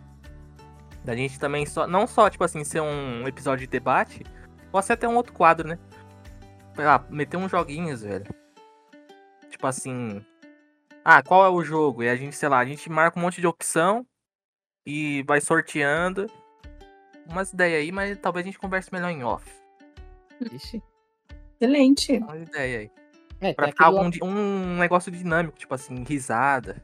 Da 1.03 1.15
gente 1.15 1.39
também 1.39 1.65
só. 1.65 1.87
Não 1.87 2.05
só, 2.05 2.29
tipo 2.29 2.43
assim, 2.43 2.63
ser 2.63 2.81
um 2.81 3.27
episódio 3.27 3.65
de 3.65 3.71
debate, 3.71 4.23
pode 4.71 4.85
ser 4.85 4.93
até 4.93 5.07
um 5.07 5.15
outro 5.15 5.33
quadro, 5.33 5.67
né? 5.67 5.79
Sei 6.75 6.85
lá, 6.85 7.03
meter 7.09 7.35
uns 7.35 7.49
joguinhos, 7.49 8.03
velho. 8.03 8.27
Tipo 9.49 9.65
assim. 9.65 10.23
Ah, 11.03 11.23
qual 11.23 11.43
é 11.43 11.49
o 11.49 11.63
jogo? 11.63 12.03
E 12.03 12.09
a 12.09 12.15
gente, 12.15 12.35
sei 12.35 12.47
lá, 12.47 12.59
a 12.59 12.65
gente 12.65 12.87
marca 12.87 13.17
um 13.17 13.23
monte 13.23 13.41
de 13.41 13.47
opção 13.47 14.05
e 14.85 15.23
vai 15.23 15.41
sorteando. 15.41 16.27
Umas 17.27 17.51
ideias 17.53 17.81
aí, 17.81 17.91
mas 17.91 18.19
talvez 18.19 18.45
a 18.45 18.49
gente 18.49 18.59
converse 18.59 18.93
melhor 18.93 19.09
em 19.09 19.23
off. 19.23 19.51
Ixi. 20.39 20.79
Excelente. 21.59 22.17
Umas 22.19 22.43
ideias 22.43 22.81
aí. 22.81 23.04
É, 23.41 23.53
Pra 23.53 23.67
ficar 23.67 23.85
algum, 23.87 24.03
lá- 24.03 24.09
um 24.23 24.77
negócio 24.77 25.11
dinâmico, 25.11 25.57
tipo 25.57 25.73
assim, 25.73 26.03
risada. 26.07 26.81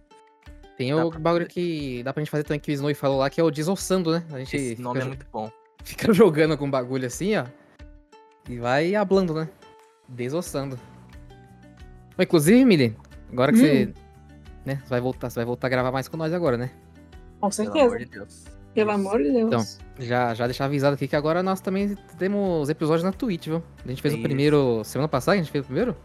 tem 0.78 0.94
dá 0.94 1.06
o 1.06 1.10
pra 1.12 1.20
bagulho 1.20 1.48
que 1.48 2.02
dá 2.04 2.12
pra 2.14 2.22
gente 2.22 2.30
fazer 2.32 2.44
também 2.44 2.60
que 2.60 2.72
o 2.72 2.74
Snowy 2.74 2.94
falou 2.94 3.20
lá, 3.20 3.30
que 3.30 3.40
é 3.40 3.44
o 3.44 3.50
desossando, 3.52 4.12
né? 4.12 4.24
A 4.32 4.38
gente 4.40 4.56
Esse 4.56 4.70
fica, 4.72 4.82
nome 4.82 5.00
é 5.02 5.06
muito 5.06 5.26
bom. 5.32 5.50
fica 5.84 6.14
jogando 6.14 6.58
com 6.58 6.70
bagulho 6.70 7.08
assim, 7.08 7.36
ó. 7.38 7.46
E 8.50 8.58
vai 8.58 8.96
hablando, 8.96 9.34
né? 9.34 9.48
Desossando. 10.08 10.78
Inclusive, 12.20 12.64
Mili, 12.66 12.96
agora 13.32 13.52
que 13.52 13.58
Hum. 13.60 13.62
você. 13.62 13.94
Né, 14.66 14.80
você 14.84 14.90
vai 14.90 15.02
voltar, 15.02 15.30
você 15.30 15.36
vai 15.40 15.46
voltar 15.46 15.68
a 15.68 15.70
gravar 15.70 15.92
mais 15.92 16.08
com 16.08 16.18
nós 16.18 16.32
agora, 16.34 16.56
né? 16.58 16.70
Com 17.40 17.50
Pelo 17.50 17.52
certeza. 17.52 17.86
amor 17.86 17.98
de 17.98 18.06
Deus. 18.06 18.46
Pelo 18.76 18.92
amor 18.92 19.18
de 19.24 19.32
Deus. 19.32 19.48
Então. 19.48 19.66
Já, 20.00 20.34
já 20.36 20.46
deixar 20.46 20.66
avisado 20.66 20.94
aqui 20.94 21.08
que 21.08 21.16
agora 21.16 21.42
nós 21.42 21.60
também 21.62 21.96
temos 22.20 22.70
episódios 22.70 23.04
na 23.04 23.12
Twitch, 23.12 23.48
viu? 23.48 23.64
A 23.84 23.88
gente 23.88 24.02
fez 24.02 24.14
o 24.14 24.18
Isso. 24.18 24.24
primeiro. 24.24 24.84
Semana 24.84 25.08
passada 25.08 25.36
a 25.36 25.38
gente 25.42 25.52
fez 25.52 25.64
o 25.64 25.68
primeiro? 25.68 25.96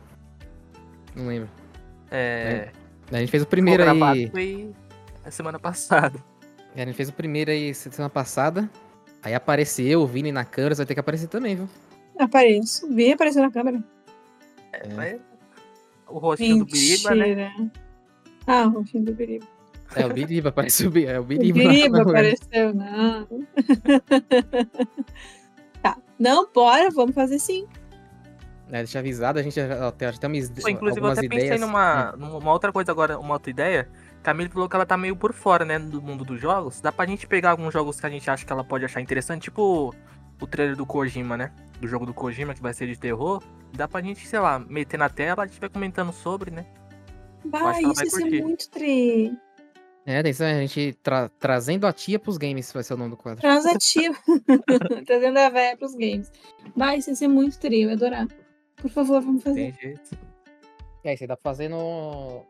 Não 1.17 1.27
lembro. 1.27 1.49
É. 2.11 2.71
A 3.11 3.19
gente 3.19 3.31
fez 3.31 3.43
o 3.43 3.47
primeiro 3.47 3.83
aí. 3.89 4.29
foi 4.31 4.71
a 5.25 5.31
semana 5.31 5.59
passada. 5.59 6.19
A 6.75 6.79
gente 6.81 6.93
fez 6.95 7.09
o 7.09 7.13
primeiro 7.13 7.51
aí 7.51 7.75
semana 7.75 8.11
passada. 8.11 8.69
Aí 9.23 9.35
apareceu 9.35 10.03
o 10.03 10.07
Vini 10.07 10.31
na 10.31 10.45
câmera, 10.45 10.75
você 10.75 10.81
vai 10.81 10.87
ter 10.87 10.95
que 10.95 11.01
aparecer 11.01 11.29
também, 11.29 11.57
viu? 11.57 11.69
Apareço. 12.19 12.93
Vi 12.95 13.13
aparecer 13.13 13.41
na 13.41 13.51
câmera. 13.51 13.83
É, 14.73 14.87
É. 14.87 14.95
mas 14.95 15.21
O 16.07 16.19
rostinho 16.19 16.59
do 16.59 16.67
Biriba, 16.67 17.15
né? 17.15 17.71
Ah, 18.47 18.69
o 18.69 18.85
fim 18.85 19.03
do 19.03 19.13
Biriba. 19.13 19.47
É, 19.95 20.07
o 20.07 20.13
Biriba, 20.13 20.51
apareceu 20.51 20.91
o 20.91 20.99
é, 20.99 21.19
o 21.19 21.23
O 21.23 21.25
Biriba. 21.25 21.63
lá 21.65 21.71
Biriba 21.71 22.03
apareceu, 22.03 22.75
não. 22.75 23.27
tá. 25.83 25.97
Não, 26.19 26.49
bora, 26.53 26.91
vamos 26.91 27.15
fazer 27.15 27.39
sim. 27.39 27.67
É, 28.69 28.79
deixa 28.79 28.99
avisado, 28.99 29.39
a 29.39 29.43
gente 29.43 29.55
já, 29.55 29.69
já 29.69 29.93
tem 29.93 30.29
umas, 30.29 30.51
Pô, 30.51 30.69
inclusive, 30.69 31.01
eu 31.07 31.11
até 31.11 31.21
pensei 31.23 31.47
ideias. 31.47 31.61
numa, 31.61 32.13
numa 32.17 32.51
outra 32.53 32.73
coisa 32.73 32.91
agora, 32.91 33.19
uma 33.19 33.35
outra 33.35 33.51
ideia. 33.51 33.89
Camille 34.25 34.51
falou 34.51 34.69
que 34.69 34.75
ela 34.75 34.85
tá 34.85 34.97
meio 34.97 35.15
por 35.15 35.33
fora, 35.33 35.65
né, 35.65 35.79
do 35.79 36.03
mundo 36.03 36.25
dos 36.25 36.41
jogos. 36.41 36.81
Dá 36.81 36.91
pra 36.91 37.07
gente 37.07 37.29
pegar 37.29 37.51
alguns 37.53 37.73
jogos 37.73 38.01
que 38.01 38.07
a 38.07 38.11
gente 38.11 38.29
acha 38.29 38.45
que 38.45 38.53
ela 38.53 38.65
pode 38.65 38.85
achar 38.85 39.01
interessante, 39.01 39.43
tipo 39.43 39.95
o 40.41 40.47
trailer 40.47 40.75
do 40.77 40.85
Kojima, 40.85 41.37
né? 41.37 41.53
Do 41.81 41.87
jogo 41.87 42.05
do 42.05 42.13
Kojima, 42.13 42.55
que 42.55 42.61
vai 42.61 42.75
ser 42.75 42.87
de 42.89 42.97
terror. 42.99 43.41
Dá 43.73 43.87
pra 43.87 44.03
gente, 44.03 44.27
sei 44.27 44.41
lá, 44.41 44.59
meter 44.59 44.99
na 44.99 45.09
tela, 45.09 45.45
a 45.45 45.47
gente 45.47 45.61
vai 45.61 45.69
comentando 45.69 46.13
sobre, 46.13 46.51
né? 46.51 46.67
Ela 47.53 47.81
isso 47.81 47.95
vai 47.95 48.05
ia 48.05 48.11
ser 48.11 48.43
muito 48.43 48.69
tri. 48.69 49.33
É, 50.05 50.23
tem 50.23 50.31
isso, 50.31 50.45
a 50.45 50.53
gente 50.55 50.93
tra- 51.03 51.29
trazendo 51.39 51.87
a 51.87 51.93
tia 51.93 52.19
pros 52.19 52.37
games, 52.37 52.73
vai 52.73 52.83
ser 52.83 52.95
o 52.95 52.97
nome 52.97 53.11
do 53.11 53.17
quadro. 53.17 53.41
Transativo. 53.41 54.17
Trazendo 55.07 55.39
a 55.39 55.49
véia 55.51 55.77
pros 55.77 55.95
games. 55.95 56.31
Vai, 56.77 56.99
isso 56.99 57.11
ia 57.11 57.17
ser 57.17 57.29
muito 57.29 57.59
tri, 57.59 57.83
eu 57.83 57.89
ia 57.91 57.97
adorar. 57.97 58.27
Por 58.77 58.91
favor, 58.91 59.21
vamos 59.21 59.43
fazer. 59.43 59.73
Tem 59.73 59.81
jeito. 59.81 60.19
É, 61.05 61.15
isso 61.15 61.23
aí 61.25 61.29
dá 61.29 61.37
pra 61.37 61.51
fazer 61.51 61.69
no, 61.69 62.45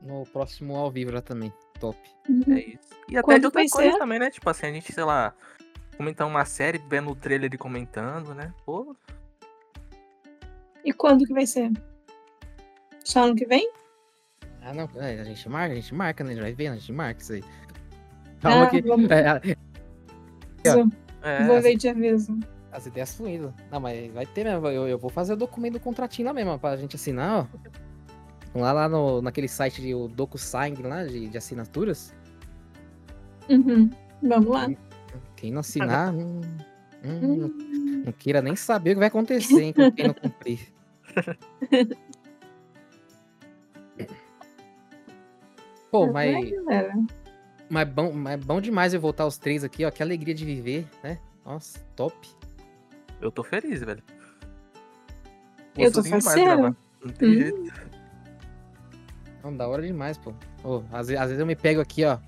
no 0.00 0.24
próximo 0.26 0.76
ao 0.76 0.90
vivo 0.90 1.12
já 1.12 1.20
também. 1.22 1.52
Top. 1.80 1.98
Uhum. 2.28 2.42
É 2.54 2.60
isso. 2.60 2.78
E 3.08 3.16
até 3.16 3.22
Quando 3.22 3.40
de 3.40 3.46
outras 3.46 3.62
vai 3.64 3.68
coisas 3.70 3.92
ser? 3.94 3.98
também, 3.98 4.18
né? 4.18 4.30
Tipo 4.30 4.48
assim, 4.50 4.66
a 4.66 4.72
gente, 4.72 4.92
sei 4.92 5.04
lá, 5.04 5.34
comentar 5.96 6.26
uma 6.26 6.44
série, 6.44 6.78
vendo 6.78 7.10
o 7.10 7.16
trailer 7.16 7.52
e 7.52 7.58
comentando, 7.58 8.34
né? 8.34 8.52
Pô, 8.64 8.94
E 10.84 10.92
quando 10.92 11.24
que 11.24 11.32
vai 11.32 11.46
ser? 11.46 11.70
Só 13.04 13.24
ano 13.24 13.34
que 13.36 13.46
vem? 13.46 13.70
Ah, 14.60 14.72
não, 14.74 14.88
é, 14.96 15.20
a 15.20 15.24
gente 15.24 15.48
marca, 15.48 15.72
a 15.72 15.76
gente 15.76 15.94
marca, 15.94 16.22
né? 16.24 16.30
A 16.30 16.34
gente 16.34 16.42
vai 16.42 16.52
vendo, 16.54 16.72
a 16.74 16.76
gente 16.78 16.92
marca 16.92 17.20
isso 17.20 17.32
aí. 17.32 17.44
Calma 18.40 18.64
Ah, 18.64 18.70
que. 18.70 18.80
vamos- 18.82 19.10
é, 19.10 19.56
é, 21.22 21.46
Vou 21.46 21.56
assim- 21.56 21.62
ver 21.62 21.72
e 21.74 21.78
te 21.78 21.88
aviso. 21.88 22.38
As 22.72 22.86
ideias 22.86 23.14
fluindo. 23.14 23.52
Não, 23.70 23.78
mas 23.80 24.10
vai 24.12 24.26
ter 24.26 24.44
mesmo. 24.44 24.66
Eu, 24.68 24.88
eu 24.88 24.98
vou 24.98 25.10
fazer 25.10 25.34
o 25.34 25.36
documento 25.36 25.74
do 25.74 25.80
contratinho 25.80 26.26
lá 26.28 26.34
mesmo, 26.34 26.58
pra 26.58 26.76
gente 26.76 26.96
assinar, 26.96 27.48
ó. 28.54 28.58
Lá, 28.58 28.72
lá 28.72 28.88
no, 28.88 29.22
naquele 29.22 29.48
site 29.48 29.80
de 29.80 29.94
o 29.94 30.08
DocuSign 30.08 30.82
lá, 30.82 31.04
de, 31.04 31.28
de 31.28 31.38
assinaturas. 31.38 32.14
Uhum. 33.48 33.90
Vamos 34.22 34.48
lá. 34.48 34.68
Quem 35.36 35.50
não 35.52 35.60
assinar, 35.60 36.12
hum, 36.14 36.40
hum, 37.04 37.36
não, 37.36 37.48
Hum. 37.48 38.02
não 38.06 38.12
queira 38.12 38.40
nem 38.40 38.54
saber 38.54 38.90
o 38.90 38.94
que 38.94 38.98
vai 39.00 39.08
acontecer, 39.08 39.60
hein, 39.62 39.72
com 39.72 39.90
quem 39.92 40.06
não 40.06 40.14
cumprir. 40.14 40.72
Pô, 45.90 46.10
Vai, 46.10 46.32
mas, 46.32 46.50
galera. 46.50 46.94
mas, 47.68 47.88
bom, 47.88 48.12
mas 48.12 48.42
bom 48.44 48.60
demais 48.60 48.94
eu 48.94 49.00
voltar 49.00 49.26
os 49.26 49.36
três 49.36 49.62
aqui, 49.62 49.84
ó. 49.84 49.90
Que 49.90 50.02
alegria 50.02 50.34
de 50.34 50.44
viver, 50.44 50.86
né? 51.02 51.18
Nossa, 51.44 51.78
top. 51.94 52.16
Eu 53.22 53.30
tô 53.30 53.44
feliz, 53.44 53.80
velho. 53.80 54.02
Eu 55.78 55.92
tô 55.92 56.02
faceiro. 56.02 56.76
Não 57.02 57.12
tem 57.12 57.30
hum. 57.30 57.38
jeito. 57.38 57.72
Não, 59.42 59.56
da 59.56 59.66
hora 59.66 59.82
demais, 59.82 60.18
pô. 60.18 60.34
Oh, 60.62 60.82
às, 60.92 61.08
às, 61.08 61.28
vezes 61.28 61.38
eu 61.38 61.46
me 61.46 61.56
pego 61.56 61.80
aqui, 61.80 62.04
ó. 62.04 62.18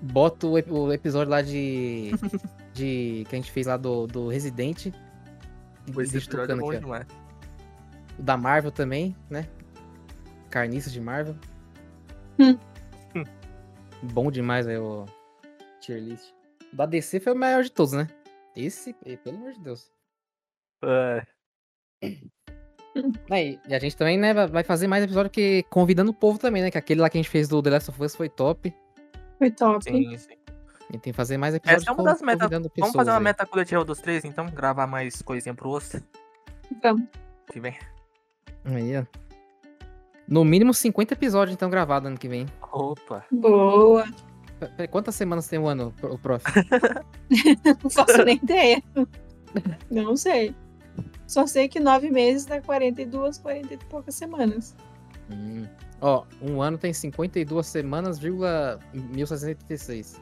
Boto 0.00 0.48
o, 0.48 0.52
o 0.52 0.92
episódio 0.92 1.30
lá 1.30 1.42
de. 1.42 2.12
de. 2.72 3.26
que 3.28 3.34
a 3.34 3.36
gente 3.36 3.50
fez 3.50 3.66
lá 3.66 3.76
do, 3.76 4.06
do 4.06 4.28
Resident. 4.28 4.92
Pois 5.92 6.14
esse 6.14 6.28
episódio 6.28 6.52
é 6.52 6.56
bom 6.56 6.70
aqui, 6.70 6.80
demais. 6.80 7.06
O 8.18 8.22
da 8.22 8.36
Marvel 8.36 8.70
também, 8.70 9.16
né? 9.28 9.48
Carniças 10.50 10.92
de 10.92 11.00
Marvel. 11.00 11.34
Hum. 12.38 12.58
Bom 14.02 14.30
demais 14.30 14.66
aí 14.66 14.76
o 14.76 15.06
tier 15.80 16.00
list. 16.00 16.32
O 16.72 16.76
da 16.76 16.86
DC 16.86 17.20
foi 17.20 17.32
o 17.32 17.36
maior 17.36 17.62
de 17.62 17.72
todos, 17.72 17.92
né? 17.92 18.08
Esse, 18.56 18.94
pelo 18.94 19.36
amor 19.36 19.52
de 19.52 19.60
Deus. 19.60 19.92
É. 20.82 21.22
É, 23.30 23.58
e 23.68 23.74
a 23.74 23.78
gente 23.78 23.96
também, 23.96 24.18
né, 24.18 24.32
vai 24.46 24.64
fazer 24.64 24.86
mais 24.86 25.04
episódio 25.04 25.30
que 25.30 25.62
convidando 25.64 26.10
o 26.10 26.14
povo 26.14 26.38
também, 26.38 26.62
né? 26.62 26.70
Que 26.70 26.78
aquele 26.78 27.00
lá 27.00 27.10
que 27.10 27.18
a 27.18 27.20
gente 27.20 27.30
fez 27.30 27.46
do 27.46 27.62
The 27.62 27.70
Last 27.70 27.90
of 27.90 28.02
Us 28.02 28.16
foi 28.16 28.28
top. 28.28 28.74
Foi 29.38 29.50
top. 29.50 29.84
Sim, 29.84 30.16
sim. 30.16 30.34
E 30.88 30.92
tem 30.92 31.00
que 31.00 31.12
fazer 31.12 31.36
mais 31.36 31.54
episódios. 31.54 31.82
Essa 31.82 31.90
é 31.90 31.94
uma 31.94 32.04
das 32.04 32.22
metas. 32.22 32.48
Vamos 32.48 32.94
fazer 32.94 33.10
uma 33.10 33.18
aí. 33.18 33.24
meta 33.24 33.44
coletiva 33.44 33.84
dos 33.84 34.00
três, 34.00 34.24
então? 34.24 34.46
Gravar 34.46 34.86
mais 34.86 35.20
coisinha 35.20 35.54
pro 35.54 35.70
osso. 35.70 36.02
Vamos. 36.82 37.06
Que 37.52 37.60
vem. 37.60 37.76
Aí, 38.64 38.96
ó. 38.96 39.04
No 40.28 40.44
mínimo 40.44 40.72
50 40.72 41.14
episódios, 41.14 41.54
então, 41.54 41.68
gravados 41.68 42.08
ano 42.08 42.18
que 42.18 42.28
vem. 42.28 42.46
Opa. 42.72 43.24
Boa. 43.30 44.04
Quantas 44.90 45.14
semanas 45.14 45.48
tem 45.48 45.58
um 45.58 45.68
ano, 45.68 45.94
o 46.02 46.18
prof? 46.18 46.44
Não 47.82 47.90
faço 47.90 48.24
nem 48.24 48.36
ideia. 48.36 48.82
Não 49.90 50.16
sei. 50.16 50.54
Só 51.26 51.46
sei 51.46 51.68
que 51.68 51.80
nove 51.80 52.10
meses 52.10 52.46
dá 52.46 52.60
42, 52.60 53.38
40 53.38 53.74
e 53.74 53.76
poucas 53.76 54.14
semanas. 54.14 54.74
Hum. 55.30 55.66
Ó, 56.00 56.24
um 56.40 56.62
ano 56.62 56.78
tem 56.78 56.92
52 56.92 57.66
semanas, 57.66 58.18
vírgula 58.18 58.78
1686. 58.94 60.20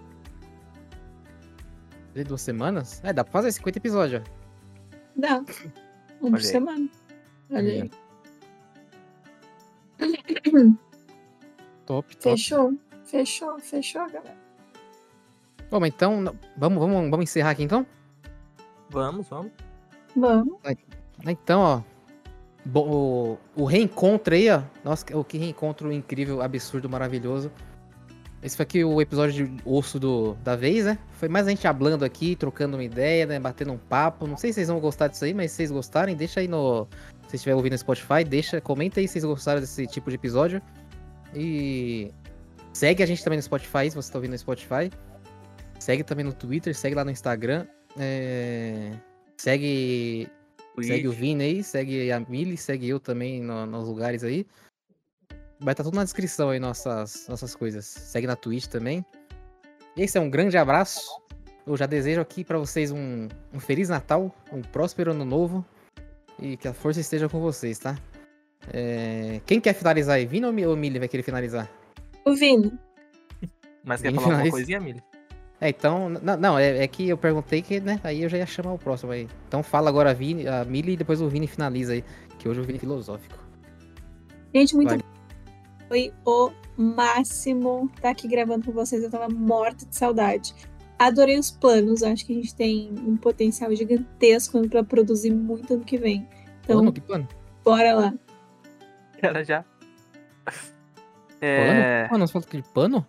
Duas 2.27 2.41
semanas? 2.43 3.01
É, 3.05 3.13
dá 3.13 3.25
pra 3.25 3.33
fazer 3.33 3.53
50 3.53 3.79
episódios. 3.79 4.23
Dá. 5.17 5.45
Um 6.23 6.31
por 6.31 6.41
semana. 6.41 6.89
Olha 7.51 7.83
aí. 7.83 7.91
Top, 11.87 12.17
top. 12.17 12.23
Fechou. 12.23 12.79
Fechou, 13.05 13.59
fechou, 13.61 14.07
galera. 14.11 14.37
Bom, 15.71 15.85
então, 15.85 16.35
vamos, 16.57 16.79
vamos, 16.79 17.11
vamos 17.11 17.25
encerrar 17.25 17.51
aqui 17.51 17.63
então? 17.63 17.87
Vamos, 18.91 19.29
vamos. 19.29 19.53
Vamos. 20.17 20.59
Então, 21.27 21.61
ó. 21.61 21.83
O, 22.75 23.37
o 23.55 23.65
reencontro 23.65 24.35
aí, 24.35 24.51
ó. 24.51 24.63
Nossa, 24.83 25.05
o 25.17 25.25
que 25.25 25.37
reencontro 25.37 25.93
incrível, 25.93 26.41
absurdo, 26.41 26.89
maravilhoso. 26.89 27.51
Esse 28.43 28.57
foi 28.57 28.65
aqui 28.65 28.85
o 28.85 29.01
episódio 29.01 29.47
de 29.49 29.63
osso 29.65 29.99
do, 29.99 30.35
da 30.45 30.55
vez, 30.55 30.85
né? 30.85 30.99
Foi 31.13 31.29
mais 31.29 31.47
a 31.47 31.51
gente 31.51 31.67
hablando 31.67 32.05
aqui, 32.05 32.37
trocando 32.37 32.77
uma 32.77 32.85
ideia, 32.85 33.27
né? 33.27 33.41
Batendo 33.41 33.73
um 33.73 33.79
papo. 33.79 34.27
Não 34.27 34.37
sei 34.37 34.51
se 34.51 34.57
vocês 34.57 34.69
vão 34.69 34.81
gostar 34.81 35.09
disso 35.09 35.25
aí, 35.25 35.33
mas 35.33 35.51
se 35.51 35.57
vocês 35.57 35.71
gostarem, 35.71 36.15
deixa 36.15 36.41
aí 36.41 36.49
no. 36.49 36.85
Se 36.85 37.21
vocês 37.21 37.35
estiverem 37.35 37.57
ouvindo 37.57 37.73
no 37.73 37.79
Spotify, 37.79 38.23
deixa, 38.23 38.61
comenta 38.61 39.01
aí 39.01 39.09
se 39.09 39.15
vocês 39.15 39.25
gostaram 39.25 39.61
desse 39.61 39.87
tipo 39.87 40.11
de 40.11 40.17
episódio. 40.17 40.63
E 41.35 42.13
segue 42.75 43.03
a 43.03 43.07
gente 43.07 43.25
também 43.25 43.39
no 43.39 43.43
Spotify, 43.43 43.89
se 43.89 43.97
você 43.97 44.01
está 44.01 44.19
ouvindo 44.19 44.33
no 44.33 44.39
Spotify. 44.39 44.91
Segue 45.79 46.03
também 46.03 46.25
no 46.25 46.33
Twitter, 46.33 46.75
segue 46.75 46.95
lá 46.95 47.05
no 47.05 47.11
Instagram. 47.11 47.67
É... 47.99 48.93
Segue. 49.37 50.29
Segue 50.81 51.07
o 51.07 51.13
Vini 51.13 51.45
aí, 51.45 51.63
segue 51.63 52.11
a 52.11 52.19
Mili, 52.19 52.57
segue 52.57 52.89
eu 52.89 52.99
também 52.99 53.41
no, 53.41 53.65
nos 53.65 53.87
lugares 53.87 54.25
aí. 54.25 54.45
Vai 55.61 55.73
estar 55.73 55.85
tá 55.85 55.85
tudo 55.85 55.95
na 55.95 56.05
descrição 56.05 56.51
aí, 56.51 56.59
nossas, 56.59 57.29
nossas 57.29 57.55
coisas. 57.55 57.85
Segue 57.85 58.27
na 58.27 58.35
Twitch 58.35 58.67
também. 58.67 59.05
E 59.97 60.03
esse 60.03 60.19
é 60.19 60.21
um 60.21 60.29
grande 60.29 60.59
abraço. 60.59 61.01
Eu 61.65 61.77
já 61.77 61.87
desejo 61.87 62.21
aqui 62.21 62.43
para 62.43 62.59
vocês 62.59 62.91
um, 62.91 63.29
um 63.53 63.61
Feliz 63.61 63.89
Natal, 63.89 64.35
um 64.53 64.63
próspero 64.63 65.13
Ano 65.13 65.25
Novo. 65.25 65.65
E 66.41 66.57
que 66.57 66.67
a 66.67 66.75
força 66.75 67.01
esteja 67.01 67.29
com 67.29 67.41
vocês, 67.41 67.79
tá? 67.79 67.97
É... 68.73 69.41
Quem 69.47 69.61
quer 69.61 69.75
finalizar 69.75 70.17
aí? 70.17 70.27
Vini 70.27 70.67
ou 70.67 70.77
Mili 70.77 70.99
vai 70.99 71.07
querer 71.09 71.23
finalizar? 71.23 71.71
O 72.25 72.35
Vini. 72.35 72.73
Mas 73.85 74.01
quer 74.01 74.15
falar 74.15 74.37
alguma 74.37 74.51
coisinha, 74.51 74.81
Mili? 74.81 75.03
É, 75.61 75.69
então, 75.69 76.09
não, 76.09 76.37
não 76.37 76.59
é, 76.59 76.85
é, 76.85 76.89
que 76.89 77.09
eu 77.09 77.17
perguntei 77.17 77.63
que, 77.63 77.81
né, 77.81 78.01
aí 78.03 78.23
eu 78.23 78.29
já 78.29 78.39
ia 78.39 78.47
chamar 78.47 78.73
o 78.73 78.79
próximo 78.79 79.13
aí. 79.13 79.29
Então 79.47 79.63
fala 79.63 79.89
agora 79.89 80.11
a, 80.11 80.15
Vini, 80.15 80.47
a 80.47 80.65
Mili 80.65 80.93
e 80.93 80.97
depois 80.97 81.21
o 81.21 81.29
Vini 81.29 81.47
finaliza 81.47 81.93
aí, 81.93 82.05
que 82.39 82.49
hoje 82.49 82.61
o 82.61 82.65
Vini 82.65 82.77
é 82.77 82.81
filosófico. 82.81 83.39
Gente, 84.55 84.75
muito 84.75 85.05
Foi 85.89 86.13
o 86.25 86.51
máximo 86.77 87.87
estar 87.87 88.03
tá 88.03 88.11
aqui 88.11 88.29
gravando 88.29 88.67
com 88.67 88.73
vocês, 88.73 89.03
eu 89.03 89.11
tava 89.11 89.29
morta 89.29 89.87
de 89.87 89.97
saudade. 89.97 90.55
Adorei 90.99 91.39
os 91.39 91.51
planos, 91.51 92.03
acho 92.03 92.25
que 92.27 92.33
a 92.33 92.37
gente 92.37 92.55
tem 92.55 92.93
um 93.07 93.17
potencial 93.17 93.75
gigantesco 93.75 94.69
para 94.69 94.85
produzir 94.85 95.33
muito 95.33 95.75
ano 95.75 95.85
que 95.85 95.99
vem. 95.99 96.29
Então, 96.63 96.77
plano? 96.77 96.93
Que 96.93 97.01
plano? 97.01 97.29
Bora 97.65 97.95
lá. 97.95 98.15
Ela 99.21 99.43
já. 99.43 99.65
É... 101.45 102.05
Pano? 102.05 102.15
Ah, 102.15 102.19
não, 102.19 102.27
você 102.27 102.33
falou 102.33 102.49
de 102.51 102.69
pano? 102.71 103.07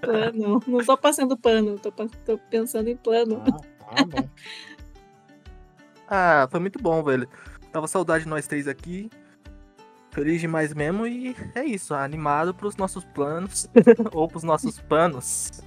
Plano. 0.00 0.60
Não 0.66 0.84
tô 0.84 0.96
passando 0.96 1.36
pano, 1.36 1.78
tô, 1.78 1.90
tô 1.90 2.38
pensando 2.50 2.88
em 2.88 2.96
plano. 2.96 3.42
Ah, 3.46 3.94
tá 3.94 4.04
bom. 4.04 4.28
ah, 6.08 6.48
foi 6.50 6.60
muito 6.60 6.80
bom, 6.80 7.02
velho. 7.02 7.28
Tava 7.72 7.86
saudade 7.86 8.24
de 8.24 8.30
nós 8.30 8.46
três 8.46 8.66
aqui. 8.68 9.10
Feliz 10.10 10.40
demais 10.40 10.72
mesmo 10.72 11.06
e 11.06 11.36
é 11.54 11.62
isso, 11.62 11.94
animado 11.94 12.54
pros 12.54 12.74
nossos 12.76 13.04
planos, 13.04 13.68
ou 14.14 14.26
pros 14.26 14.42
nossos 14.42 14.80
panos, 14.80 15.62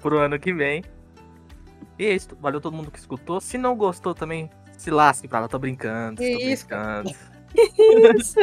pro 0.00 0.18
ano 0.18 0.40
que 0.40 0.52
vem. 0.52 0.82
E 1.96 2.06
é 2.06 2.14
isso, 2.14 2.36
valeu 2.40 2.60
todo 2.60 2.76
mundo 2.76 2.90
que 2.90 2.98
escutou. 2.98 3.40
Se 3.40 3.56
não 3.56 3.76
gostou 3.76 4.12
também, 4.12 4.50
se 4.76 4.90
lasque 4.90 5.28
pra 5.28 5.38
lá, 5.38 5.46
tô 5.46 5.56
brincando, 5.56 6.16
tô 6.16 6.24
isso. 6.24 6.66
brincando. 6.66 7.14
Isso. 8.16 8.38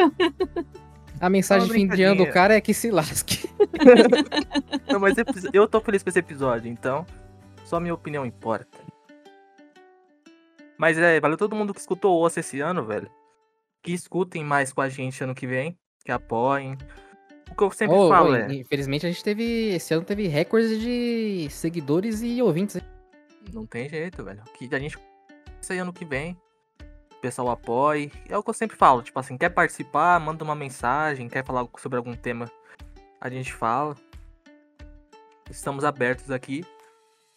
A 1.20 1.30
mensagem 1.30 1.68
de 1.68 1.74
fim 1.74 1.86
de 1.86 2.02
ano 2.02 2.24
do 2.24 2.32
cara 2.32 2.54
é 2.54 2.60
que 2.60 2.74
se 2.74 2.90
lasque. 2.90 3.48
Não, 4.90 4.98
mas 4.98 5.14
eu 5.52 5.68
tô 5.68 5.80
feliz 5.80 6.02
com 6.02 6.08
esse 6.08 6.18
episódio, 6.18 6.68
então 6.68 7.06
só 7.64 7.78
minha 7.78 7.94
opinião 7.94 8.26
importa. 8.26 8.78
Mas 10.76 10.98
é, 10.98 11.20
valeu 11.20 11.36
todo 11.36 11.54
mundo 11.54 11.72
que 11.72 11.78
escutou 11.78 12.18
o 12.18 12.24
Osso 12.24 12.40
esse 12.40 12.60
ano, 12.60 12.84
velho. 12.84 13.08
Que 13.82 13.92
escutem 13.92 14.42
mais 14.42 14.72
com 14.72 14.80
a 14.80 14.88
gente 14.88 15.22
ano 15.22 15.34
que 15.34 15.46
vem, 15.46 15.78
que 16.04 16.10
apoiem. 16.10 16.76
O 17.50 17.54
que 17.54 17.62
eu 17.62 17.70
sempre 17.70 17.96
oh, 17.96 18.08
falo 18.08 18.30
oh, 18.30 18.34
é. 18.34 18.52
Infelizmente 18.52 19.06
a 19.06 19.08
gente 19.08 19.22
teve. 19.22 19.74
Esse 19.74 19.94
ano 19.94 20.04
teve 20.04 20.26
recordes 20.26 20.80
de 20.80 21.46
seguidores 21.50 22.20
e 22.20 22.42
ouvintes. 22.42 22.80
Não 23.52 23.64
tem 23.64 23.88
jeito, 23.88 24.24
velho. 24.24 24.42
Que 24.58 24.68
a 24.74 24.78
gente. 24.80 24.98
Isso 25.60 25.72
aí 25.72 25.78
ano 25.78 25.92
que 25.92 26.04
vem 26.04 26.36
pessoal 27.22 27.50
apoie. 27.50 28.12
É 28.28 28.36
o 28.36 28.42
que 28.42 28.50
eu 28.50 28.54
sempre 28.54 28.76
falo, 28.76 29.00
tipo 29.00 29.18
assim, 29.18 29.38
quer 29.38 29.50
participar, 29.50 30.18
manda 30.18 30.42
uma 30.42 30.56
mensagem, 30.56 31.28
quer 31.28 31.44
falar 31.44 31.66
sobre 31.78 31.96
algum 31.96 32.14
tema, 32.14 32.50
a 33.20 33.30
gente 33.30 33.54
fala. 33.54 33.96
Estamos 35.48 35.84
abertos 35.84 36.30
aqui. 36.30 36.64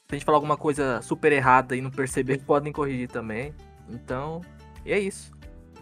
Se 0.08 0.12
a 0.12 0.16
gente 0.16 0.26
falar 0.26 0.38
alguma 0.38 0.58
coisa 0.58 1.02
super 1.02 1.32
errada 1.32 1.76
e 1.76 1.82
não 1.82 1.92
perceber, 1.92 2.40
podem 2.46 2.74
corrigir 2.74 3.08
também. 3.08 3.54
Então, 3.88 4.42
é 4.86 4.98
isso. 4.98 5.32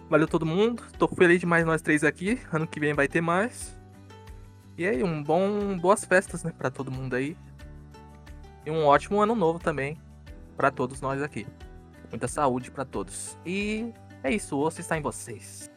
Valeu 0.09 0.27
todo 0.27 0.45
mundo. 0.45 0.83
Tô 0.97 1.07
feliz 1.07 1.39
demais 1.39 1.65
nós 1.65 1.81
três 1.81 2.03
aqui. 2.03 2.39
Ano 2.51 2.67
que 2.67 2.79
vem 2.79 2.93
vai 2.93 3.07
ter 3.07 3.21
mais. 3.21 3.77
E 4.77 4.85
aí, 4.85 5.03
um 5.03 5.21
bom, 5.21 5.77
boas 5.77 6.03
festas, 6.03 6.43
né, 6.43 6.51
para 6.57 6.69
todo 6.69 6.91
mundo 6.91 7.15
aí. 7.15 7.37
E 8.65 8.71
um 8.71 8.85
ótimo 8.85 9.21
ano 9.21 9.35
novo 9.35 9.59
também 9.59 9.97
para 10.57 10.71
todos 10.71 11.01
nós 11.01 11.21
aqui. 11.21 11.45
Muita 12.13 12.27
saúde 12.27 12.69
para 12.69 12.85
todos. 12.85 13.35
E 13.43 13.91
é 14.23 14.31
isso, 14.31 14.55
o 14.55 14.59
osso 14.59 14.79
está 14.79 14.95
em 14.95 15.01
vocês. 15.01 15.67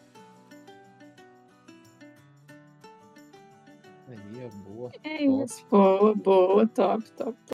Aí, 4.07 4.51
boa. 4.66 4.93
É 5.03 5.22
isso. 5.22 5.66
Boa, 5.70 6.14
boa, 6.14 6.66
top, 6.66 7.11
top, 7.12 7.12
top. 7.12 7.39